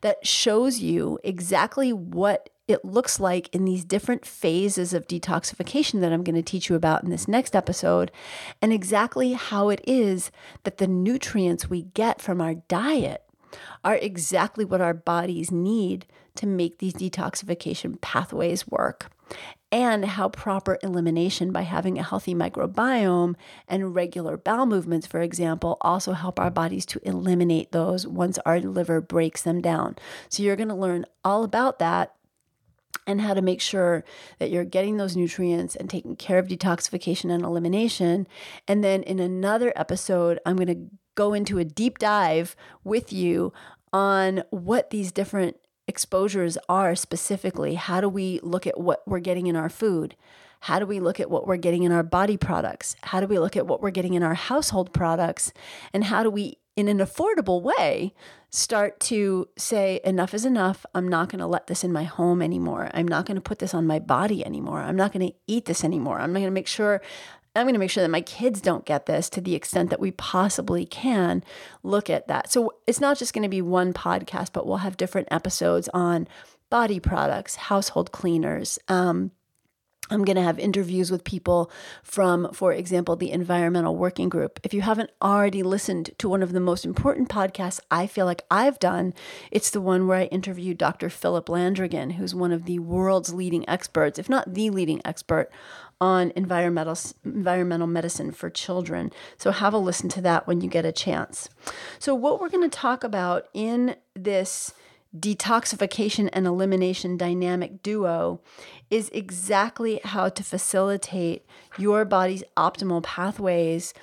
that 0.00 0.26
shows 0.26 0.80
you 0.80 1.18
exactly 1.24 1.92
what 1.92 2.50
it 2.68 2.84
looks 2.84 3.20
like 3.20 3.48
in 3.54 3.64
these 3.64 3.84
different 3.84 4.26
phases 4.26 4.92
of 4.92 5.06
detoxification 5.06 6.00
that 6.00 6.12
I'm 6.12 6.24
going 6.24 6.34
to 6.34 6.42
teach 6.42 6.68
you 6.68 6.74
about 6.74 7.04
in 7.04 7.10
this 7.10 7.28
next 7.28 7.54
episode, 7.54 8.10
and 8.60 8.72
exactly 8.72 9.34
how 9.34 9.68
it 9.68 9.80
is 9.86 10.32
that 10.64 10.78
the 10.78 10.88
nutrients 10.88 11.70
we 11.70 11.82
get 11.82 12.20
from 12.20 12.40
our 12.40 12.54
diet 12.54 13.22
are 13.84 13.94
exactly 13.94 14.64
what 14.64 14.80
our 14.80 14.94
bodies 14.94 15.50
need 15.50 16.06
to 16.34 16.46
make 16.46 16.78
these 16.78 16.94
detoxification 16.94 18.00
pathways 18.00 18.66
work. 18.66 19.10
And 19.72 20.04
how 20.04 20.28
proper 20.28 20.78
elimination 20.82 21.50
by 21.50 21.62
having 21.62 21.98
a 21.98 22.02
healthy 22.02 22.34
microbiome 22.34 23.34
and 23.66 23.94
regular 23.94 24.36
bowel 24.36 24.64
movements, 24.64 25.06
for 25.06 25.20
example, 25.20 25.76
also 25.80 26.12
help 26.12 26.38
our 26.38 26.50
bodies 26.50 26.86
to 26.86 27.00
eliminate 27.02 27.72
those 27.72 28.06
once 28.06 28.38
our 28.46 28.60
liver 28.60 29.00
breaks 29.00 29.42
them 29.42 29.60
down. 29.60 29.96
So, 30.28 30.42
you're 30.42 30.56
going 30.56 30.68
to 30.68 30.74
learn 30.74 31.04
all 31.24 31.42
about 31.42 31.80
that 31.80 32.14
and 33.06 33.20
how 33.20 33.34
to 33.34 33.42
make 33.42 33.60
sure 33.60 34.04
that 34.38 34.50
you're 34.50 34.64
getting 34.64 34.96
those 34.96 35.16
nutrients 35.16 35.76
and 35.76 35.88
taking 35.88 36.16
care 36.16 36.38
of 36.38 36.48
detoxification 36.48 37.30
and 37.30 37.44
elimination. 37.44 38.26
And 38.66 38.82
then 38.82 39.02
in 39.02 39.20
another 39.20 39.72
episode, 39.76 40.40
I'm 40.44 40.56
going 40.56 40.66
to 40.68 40.90
go 41.14 41.32
into 41.32 41.58
a 41.58 41.64
deep 41.64 41.98
dive 41.98 42.56
with 42.84 43.12
you 43.12 43.52
on 43.92 44.42
what 44.50 44.90
these 44.90 45.12
different 45.12 45.56
exposures 45.88 46.58
are 46.68 46.94
specifically. 46.94 47.74
How 47.74 48.00
do 48.00 48.08
we 48.08 48.40
look 48.42 48.66
at 48.66 48.78
what 48.80 49.06
we're 49.06 49.20
getting 49.20 49.46
in 49.46 49.56
our 49.56 49.68
food? 49.68 50.16
How 50.60 50.78
do 50.78 50.86
we 50.86 51.00
look 51.00 51.20
at 51.20 51.30
what 51.30 51.46
we're 51.46 51.56
getting 51.56 51.82
in 51.82 51.92
our 51.92 52.02
body 52.02 52.36
products? 52.36 52.96
How 53.02 53.20
do 53.20 53.26
we 53.26 53.38
look 53.38 53.56
at 53.56 53.66
what 53.66 53.82
we're 53.82 53.90
getting 53.90 54.14
in 54.14 54.22
our 54.22 54.34
household 54.34 54.92
products? 54.92 55.52
And 55.92 56.04
how 56.04 56.22
do 56.22 56.30
we, 56.30 56.58
in 56.76 56.88
an 56.88 56.98
affordable 56.98 57.62
way, 57.62 58.14
start 58.50 58.98
to 59.00 59.48
say, 59.56 60.00
enough 60.02 60.32
is 60.34 60.44
enough. 60.44 60.86
I'm 60.94 61.08
not 61.08 61.28
going 61.28 61.40
to 61.40 61.46
let 61.46 61.66
this 61.66 61.84
in 61.84 61.92
my 61.92 62.04
home 62.04 62.40
anymore. 62.40 62.90
I'm 62.94 63.06
not 63.06 63.26
going 63.26 63.36
to 63.36 63.40
put 63.42 63.58
this 63.58 63.74
on 63.74 63.86
my 63.86 63.98
body 63.98 64.44
anymore. 64.44 64.80
I'm 64.80 64.96
not 64.96 65.12
going 65.12 65.28
to 65.28 65.34
eat 65.46 65.66
this 65.66 65.84
anymore. 65.84 66.18
I'm 66.18 66.32
not 66.32 66.40
going 66.40 66.50
to 66.50 66.54
make 66.54 66.66
sure. 66.66 67.02
I'm 67.56 67.64
going 67.64 67.74
to 67.74 67.80
make 67.80 67.90
sure 67.90 68.02
that 68.02 68.10
my 68.10 68.20
kids 68.20 68.60
don't 68.60 68.84
get 68.84 69.06
this 69.06 69.28
to 69.30 69.40
the 69.40 69.54
extent 69.54 69.90
that 69.90 70.00
we 70.00 70.10
possibly 70.10 70.84
can 70.84 71.42
look 71.82 72.10
at 72.10 72.28
that. 72.28 72.50
So 72.50 72.74
it's 72.86 73.00
not 73.00 73.18
just 73.18 73.32
going 73.32 73.42
to 73.42 73.48
be 73.48 73.62
one 73.62 73.92
podcast, 73.92 74.52
but 74.52 74.66
we'll 74.66 74.78
have 74.78 74.96
different 74.96 75.28
episodes 75.30 75.88
on 75.94 76.28
body 76.70 77.00
products, 77.00 77.56
household 77.56 78.12
cleaners, 78.12 78.78
um, 78.88 79.30
I'm 80.08 80.24
going 80.24 80.36
to 80.36 80.42
have 80.42 80.58
interviews 80.58 81.10
with 81.10 81.24
people 81.24 81.70
from, 82.02 82.52
for 82.52 82.72
example, 82.72 83.16
the 83.16 83.32
Environmental 83.32 83.96
Working 83.96 84.28
Group. 84.28 84.60
If 84.62 84.72
you 84.72 84.82
haven't 84.82 85.10
already 85.20 85.62
listened 85.62 86.10
to 86.18 86.28
one 86.28 86.42
of 86.42 86.52
the 86.52 86.60
most 86.60 86.84
important 86.84 87.28
podcasts 87.28 87.80
I 87.90 88.06
feel 88.06 88.24
like 88.24 88.44
I've 88.50 88.78
done, 88.78 89.14
it's 89.50 89.70
the 89.70 89.80
one 89.80 90.06
where 90.06 90.18
I 90.18 90.24
interviewed 90.26 90.78
Dr. 90.78 91.10
Philip 91.10 91.46
Landrigan, 91.46 92.12
who's 92.12 92.34
one 92.34 92.52
of 92.52 92.66
the 92.66 92.78
world's 92.78 93.34
leading 93.34 93.68
experts, 93.68 94.18
if 94.18 94.28
not 94.28 94.54
the 94.54 94.70
leading 94.70 95.00
expert, 95.04 95.50
on 96.00 96.32
environmental 96.36 96.96
environmental 97.24 97.86
medicine 97.86 98.30
for 98.32 98.50
children. 98.50 99.10
So 99.38 99.50
have 99.50 99.74
a 99.74 99.78
listen 99.78 100.08
to 100.10 100.20
that 100.22 100.46
when 100.46 100.60
you 100.60 100.68
get 100.68 100.84
a 100.84 100.92
chance. 100.92 101.48
So 101.98 102.14
what 102.14 102.40
we're 102.40 102.50
going 102.50 102.68
to 102.68 102.76
talk 102.76 103.02
about 103.04 103.48
in 103.54 103.96
this 104.14 104.74
detoxification 105.18 106.28
and 106.32 106.46
elimination 106.46 107.16
dynamic 107.16 107.82
duo 107.82 108.40
is 108.90 109.08
exactly 109.10 110.00
how 110.04 110.28
to 110.28 110.42
facilitate 110.42 111.46
your 111.78 112.04
body's 112.04 112.44
optimal 112.56 113.02
pathways, 113.02 113.94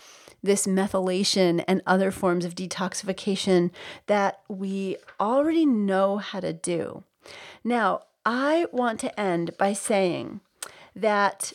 this 0.41 0.65
methylation 0.65 1.63
and 1.67 1.81
other 1.85 2.09
forms 2.09 2.45
of 2.45 2.55
detoxification 2.55 3.69
that 4.07 4.41
we 4.47 4.97
already 5.19 5.65
know 5.65 6.17
how 6.17 6.39
to 6.39 6.51
do. 6.51 7.03
Now, 7.63 8.01
I 8.25 8.67
want 8.71 8.99
to 9.01 9.19
end 9.19 9.57
by 9.57 9.73
saying 9.73 10.41
that 10.95 11.53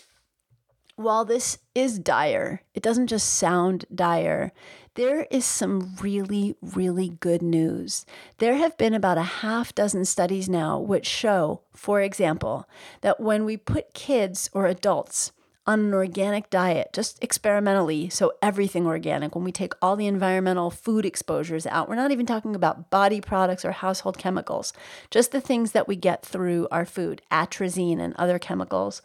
while 0.98 1.24
this 1.24 1.58
is 1.74 1.98
dire, 1.98 2.62
it 2.74 2.82
doesn't 2.82 3.06
just 3.06 3.28
sound 3.28 3.84
dire 3.94 4.52
there 4.98 5.28
is 5.30 5.44
some 5.44 5.94
really, 6.00 6.56
really 6.60 7.10
good 7.20 7.40
news. 7.40 8.04
There 8.38 8.56
have 8.56 8.76
been 8.76 8.94
about 8.94 9.16
a 9.16 9.22
half 9.22 9.72
dozen 9.72 10.04
studies 10.04 10.48
now 10.48 10.80
which 10.80 11.06
show, 11.06 11.60
for 11.72 12.00
example, 12.00 12.68
that 13.02 13.20
when 13.20 13.44
we 13.44 13.56
put 13.56 13.94
kids 13.94 14.50
or 14.52 14.66
adults 14.66 15.30
on 15.68 15.80
an 15.80 15.92
organic 15.92 16.48
diet, 16.48 16.88
just 16.94 17.22
experimentally, 17.22 18.08
so 18.08 18.32
everything 18.40 18.86
organic, 18.86 19.34
when 19.34 19.44
we 19.44 19.52
take 19.52 19.74
all 19.82 19.96
the 19.96 20.06
environmental 20.06 20.70
food 20.70 21.04
exposures 21.04 21.66
out, 21.66 21.90
we're 21.90 21.94
not 21.94 22.10
even 22.10 22.24
talking 22.24 22.56
about 22.56 22.88
body 22.88 23.20
products 23.20 23.66
or 23.66 23.72
household 23.72 24.16
chemicals, 24.16 24.72
just 25.10 25.30
the 25.30 25.42
things 25.42 25.72
that 25.72 25.86
we 25.86 25.94
get 25.94 26.24
through 26.24 26.66
our 26.70 26.86
food, 26.86 27.20
atrazine 27.30 28.00
and 28.00 28.14
other 28.16 28.38
chemicals 28.38 29.02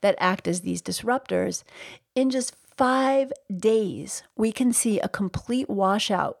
that 0.00 0.16
act 0.18 0.48
as 0.48 0.62
these 0.62 0.80
disruptors. 0.80 1.64
In 2.14 2.30
just 2.30 2.56
five 2.78 3.30
days, 3.54 4.22
we 4.36 4.52
can 4.52 4.72
see 4.72 4.98
a 4.98 5.10
complete 5.10 5.68
washout 5.68 6.38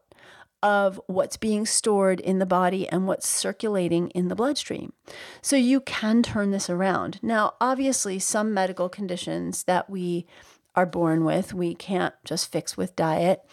of 0.66 1.00
what's 1.06 1.36
being 1.36 1.64
stored 1.64 2.18
in 2.18 2.40
the 2.40 2.44
body 2.44 2.88
and 2.88 3.06
what's 3.06 3.28
circulating 3.28 4.08
in 4.08 4.26
the 4.26 4.34
bloodstream. 4.34 4.92
So 5.40 5.54
you 5.54 5.80
can 5.80 6.24
turn 6.24 6.50
this 6.50 6.68
around. 6.68 7.20
Now, 7.22 7.54
obviously, 7.60 8.18
some 8.18 8.52
medical 8.52 8.88
conditions 8.88 9.62
that 9.62 9.88
we 9.88 10.26
are 10.74 10.84
born 10.84 11.24
with, 11.24 11.54
we 11.54 11.76
can't 11.76 12.14
just 12.24 12.50
fix 12.50 12.76
with 12.76 12.96
diet. 12.96 13.44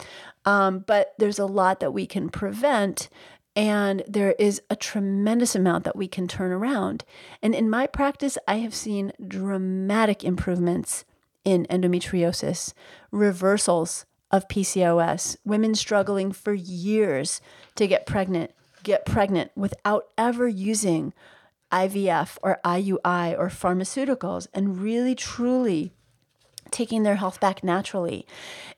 Um, 0.44 0.80
but 0.80 1.14
there's 1.20 1.38
a 1.38 1.46
lot 1.46 1.82
that 1.82 1.94
we 1.94 2.08
can 2.08 2.30
prevent 2.30 3.10
and 3.56 4.02
there 4.08 4.32
is 4.40 4.64
a 4.72 4.76
tremendous 4.76 5.54
amount 5.54 5.84
that 5.84 5.96
we 5.96 6.08
can 6.08 6.28
turn 6.28 6.52
around. 6.52 7.06
And 7.44 7.54
in 7.54 7.70
my 7.70 7.86
practice, 7.86 8.40
I 8.48 8.56
have 8.56 8.74
seen 8.74 9.14
dramatic 9.26 10.24
improvements 10.24 11.06
in 11.46 11.68
endometriosis, 11.70 12.74
reversals 13.12 14.08
of 14.34 14.48
PCOS, 14.48 15.38
women 15.46 15.76
struggling 15.76 16.32
for 16.32 16.54
years 16.54 17.40
to 17.76 17.88
get 17.88 18.08
pregnant, 18.08 18.52
get 18.82 19.06
pregnant 19.06 19.52
without 19.56 20.08
ever 20.18 20.48
using 20.48 21.14
IVF 21.72 22.40
or 22.42 22.60
IUI 22.66 23.38
or 23.38 23.50
pharmaceuticals 23.50 24.48
and 24.52 24.82
really 24.82 25.14
truly 25.14 25.94
taking 26.72 27.04
their 27.04 27.18
health 27.18 27.40
back 27.40 27.64
naturally. 27.64 28.26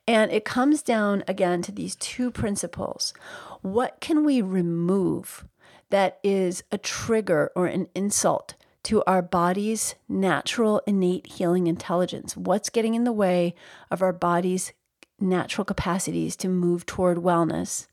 And 0.06 0.30
it 0.30 0.44
comes 0.44 0.82
down 0.82 1.24
again 1.26 1.62
to 1.64 1.72
these 1.72 1.96
two 1.96 2.32
principles. 2.32 3.14
What 3.62 4.02
can 4.02 4.26
we 4.26 4.42
remove 4.42 5.46
that 5.90 6.20
is 6.22 6.64
a 6.72 6.78
trigger 6.78 7.52
or 7.56 7.68
an 7.68 7.88
insult 7.96 8.56
to 8.84 9.04
our 9.08 9.22
body's 9.22 9.96
natural 10.08 10.80
innate 10.86 11.26
healing 11.26 11.66
intelligence. 11.66 12.38
What's 12.38 12.70
getting 12.70 12.94
in 12.94 13.04
the 13.04 13.12
way 13.12 13.56
of 13.90 14.04
our 14.04 14.14
body's 14.14 14.74
natural 15.20 15.66
capacities 15.66 16.36
to 16.38 16.50
move 16.50 16.86
toward 16.86 17.18
wellness? 17.18 17.88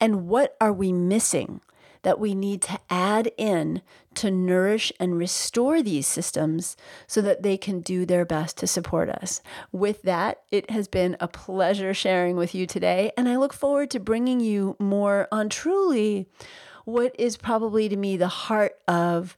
And 0.00 0.28
what 0.28 0.56
are 0.60 0.72
we 0.72 0.92
missing 0.92 1.60
that 2.02 2.20
we 2.20 2.34
need 2.34 2.62
to 2.62 2.78
add 2.88 3.32
in 3.36 3.82
to 4.14 4.30
nourish 4.30 4.92
and 5.00 5.18
restore 5.18 5.82
these 5.82 6.06
systems 6.06 6.76
so 7.06 7.20
that 7.20 7.42
they 7.42 7.56
can 7.56 7.80
do 7.80 8.06
their 8.06 8.24
best 8.24 8.56
to 8.58 8.66
support 8.66 9.08
us? 9.08 9.40
With 9.72 10.02
that, 10.02 10.42
it 10.50 10.70
has 10.70 10.88
been 10.88 11.16
a 11.20 11.28
pleasure 11.28 11.94
sharing 11.94 12.36
with 12.36 12.54
you 12.54 12.66
today, 12.66 13.10
and 13.16 13.28
I 13.28 13.36
look 13.36 13.52
forward 13.52 13.90
to 13.90 14.00
bringing 14.00 14.40
you 14.40 14.76
more 14.78 15.26
on 15.32 15.48
truly 15.48 16.28
what 16.84 17.14
is 17.18 17.36
probably 17.36 17.88
to 17.88 17.96
me 17.96 18.16
the 18.16 18.28
heart 18.28 18.76
of 18.86 19.36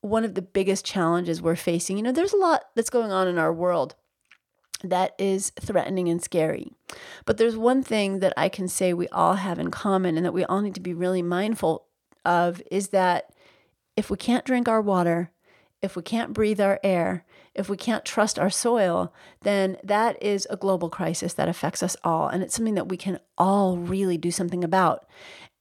one 0.00 0.24
of 0.24 0.34
the 0.34 0.42
biggest 0.42 0.84
challenges 0.84 1.42
we're 1.42 1.56
facing. 1.56 1.96
You 1.96 2.02
know, 2.04 2.12
there's 2.12 2.32
a 2.32 2.38
lot 2.38 2.62
that's 2.74 2.90
going 2.90 3.12
on 3.12 3.28
in 3.28 3.38
our 3.38 3.52
world 3.52 3.94
that 4.88 5.14
is 5.18 5.50
threatening 5.60 6.08
and 6.08 6.22
scary. 6.22 6.72
But 7.24 7.38
there's 7.38 7.56
one 7.56 7.82
thing 7.82 8.20
that 8.20 8.34
I 8.36 8.48
can 8.48 8.68
say 8.68 8.92
we 8.92 9.08
all 9.08 9.34
have 9.34 9.58
in 9.58 9.70
common 9.70 10.16
and 10.16 10.24
that 10.24 10.34
we 10.34 10.44
all 10.44 10.62
need 10.62 10.74
to 10.74 10.80
be 10.80 10.94
really 10.94 11.22
mindful 11.22 11.86
of 12.24 12.62
is 12.70 12.88
that 12.88 13.32
if 13.96 14.10
we 14.10 14.16
can't 14.16 14.44
drink 14.44 14.68
our 14.68 14.80
water, 14.80 15.30
if 15.82 15.96
we 15.96 16.02
can't 16.02 16.32
breathe 16.32 16.60
our 16.60 16.80
air, 16.82 17.24
if 17.54 17.68
we 17.68 17.76
can't 17.76 18.04
trust 18.04 18.38
our 18.38 18.50
soil, 18.50 19.14
then 19.42 19.78
that 19.82 20.22
is 20.22 20.46
a 20.50 20.56
global 20.56 20.90
crisis 20.90 21.32
that 21.34 21.48
affects 21.48 21.82
us 21.82 21.96
all. 22.04 22.28
And 22.28 22.42
it's 22.42 22.54
something 22.54 22.74
that 22.74 22.88
we 22.88 22.96
can 22.96 23.18
all 23.38 23.78
really 23.78 24.18
do 24.18 24.30
something 24.30 24.64
about. 24.64 25.06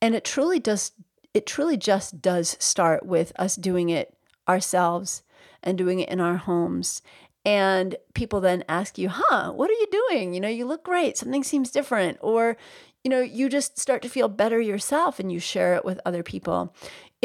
And 0.02 0.16
it 0.16 0.26
truly 0.26 0.60
does, 0.60 0.92
it 1.34 1.46
truly 1.46 1.78
just 1.78 2.22
does 2.22 2.58
start 2.60 3.06
with 3.06 3.32
us 3.38 3.56
doing 3.56 3.90
it 3.90 4.18
ourselves 4.48 5.24
and 5.64 5.78
doing 5.78 6.00
it 6.00 6.10
in 6.10 6.20
our 6.20 6.38
homes 6.38 7.02
And 7.46 7.96
people 8.16 8.42
then 8.42 8.64
ask 8.68 8.98
you, 8.98 9.10
huh, 9.12 9.52
what 9.52 9.70
are 9.70 9.74
you 9.74 9.88
doing? 10.10 10.34
You 10.34 10.40
know, 10.40 10.50
you 10.50 10.66
look 10.66 10.84
great. 10.84 11.18
Something 11.18 11.44
seems 11.44 11.70
different. 11.70 12.18
Or, 12.22 12.58
you 13.04 13.10
know, 13.10 13.22
you 13.22 13.50
just 13.50 13.78
start 13.78 14.02
to 14.02 14.10
feel 14.10 14.28
better 14.28 14.60
yourself 14.60 15.20
and 15.20 15.32
you 15.32 15.40
share 15.40 15.76
it 15.76 15.86
with 15.86 16.00
other 16.06 16.24
people. 16.24 16.74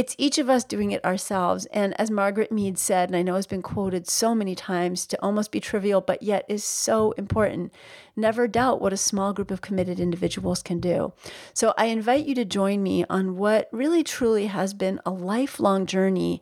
It's 0.01 0.17
each 0.17 0.39
of 0.39 0.49
us 0.49 0.65
doing 0.65 0.93
it 0.93 1.05
ourselves. 1.05 1.67
And 1.67 1.93
as 2.01 2.11
Margaret 2.11 2.51
Mead 2.51 2.79
said, 2.79 3.11
and 3.11 3.17
I 3.17 3.21
know 3.21 3.35
has 3.35 3.47
been 3.47 3.61
quoted 3.61 4.09
so 4.09 4.35
many 4.35 4.55
times 4.55 5.07
to 5.09 5.23
almost 5.23 5.53
be 5.53 5.61
trivial, 5.61 6.01
but 6.01 6.23
yet 6.23 6.47
is 6.49 6.65
so 6.65 7.13
important, 7.19 7.71
never 8.17 8.49
doubt 8.49 8.81
what 8.81 8.95
a 8.95 8.97
small 8.97 9.35
group 9.35 9.51
of 9.51 9.61
committed 9.61 10.01
individuals 10.01 10.63
can 10.63 10.81
do. 10.81 11.13
So 11.53 11.75
I 11.77 11.85
invite 11.85 12.25
you 12.25 12.35
to 12.37 12.47
join 12.47 12.83
me 12.83 13.05
on 13.11 13.37
what 13.37 13.69
really 13.73 14.03
truly 14.03 14.47
has 14.47 14.73
been 14.73 15.01
a 15.05 15.11
lifelong 15.11 15.85
journey 15.85 16.41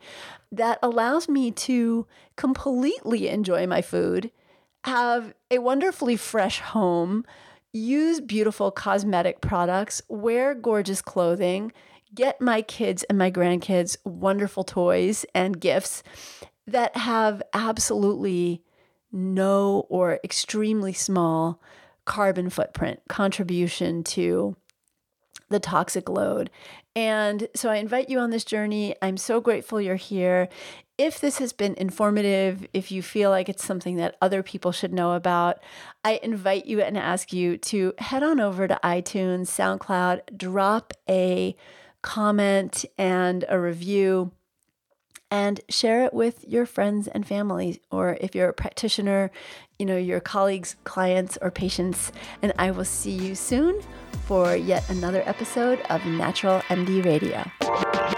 that 0.53 0.79
allows 0.81 1.29
me 1.29 1.51
to 1.51 2.07
completely 2.37 3.27
enjoy 3.27 3.67
my 3.67 3.83
food, 3.83 4.31
have 4.85 5.35
a 5.51 5.59
wonderfully 5.59 6.15
fresh 6.15 6.61
home, 6.61 7.25
use 7.73 8.21
beautiful 8.21 8.71
cosmetic 8.71 9.41
products, 9.41 10.01
wear 10.09 10.55
gorgeous 10.55 11.03
clothing, 11.03 11.73
get 12.15 12.41
my 12.41 12.63
kids 12.63 13.03
and 13.05 13.19
my 13.19 13.31
grandkids 13.31 13.97
wonderful 14.05 14.65
toys 14.65 15.25
and 15.35 15.61
gifts 15.61 16.03
that 16.67 16.97
have 16.97 17.43
absolutely 17.53 18.63
no 19.11 19.87
or 19.89 20.21
extremely 20.23 20.93
small 20.93 21.61
carbon 22.05 22.51
footprint 22.51 23.01
contribution 23.09 24.03
to 24.03 24.57
the 25.49 25.61
toxic 25.61 26.09
load. 26.09 26.51
And 26.95 27.49
so 27.55 27.71
I 27.71 27.77
invite 27.77 28.11
you 28.11 28.19
on 28.19 28.31
this 28.31 28.45
journey. 28.45 28.95
I'm 29.01 29.17
so 29.17 29.41
grateful 29.41 29.81
you're 29.81 29.97
here. 29.97 30.49
If 30.99 31.21
this 31.21 31.39
has 31.39 31.53
been 31.53 31.75
informative, 31.75 32.67
if 32.73 32.91
you 32.91 33.03
feel 33.03 33.31
like 33.31 33.49
it's 33.49 33.65
something 33.65 33.97
that 33.97 34.17
other 34.21 34.43
people 34.43 34.73
should 34.73 34.93
know 34.93 35.13
about, 35.13 35.59
I 36.05 36.19
invite 36.23 36.67
you 36.67 36.81
and 36.81 36.99
ask 36.99 37.33
you 37.33 37.57
to 37.59 37.95
head 37.99 38.23
on 38.23 38.41
over 38.41 38.67
to 38.67 38.81
iTunes, 38.83 39.47
SoundCloud, 39.47 40.37
drop 40.37 40.93
a 41.09 41.55
comment 42.03 42.85
and 42.97 43.45
a 43.49 43.59
review 43.59 44.33
and 45.31 45.61
share 45.69 46.05
it 46.05 46.15
with 46.15 46.45
your 46.49 46.65
friends 46.65 47.07
and 47.07 47.27
family. 47.27 47.83
Or 47.91 48.17
if 48.21 48.35
you're 48.35 48.49
a 48.49 48.55
practitioner 48.55 49.31
you 49.79 49.87
know 49.87 49.97
your 49.97 50.21
colleagues 50.21 50.77
clients 50.85 51.39
or 51.41 51.51
patients. 51.51 52.13
And 52.43 52.53
i 52.59 52.71
will 52.71 52.85
see 52.85 53.13
you 53.13 53.35
soon 53.35 53.81
for 54.27 54.57
yet 54.57 54.89
another 54.91 55.23
episode 55.27 55.81
of 55.89 56.05
natural 56.05 56.61
md 56.63 57.05
radio 57.05 58.18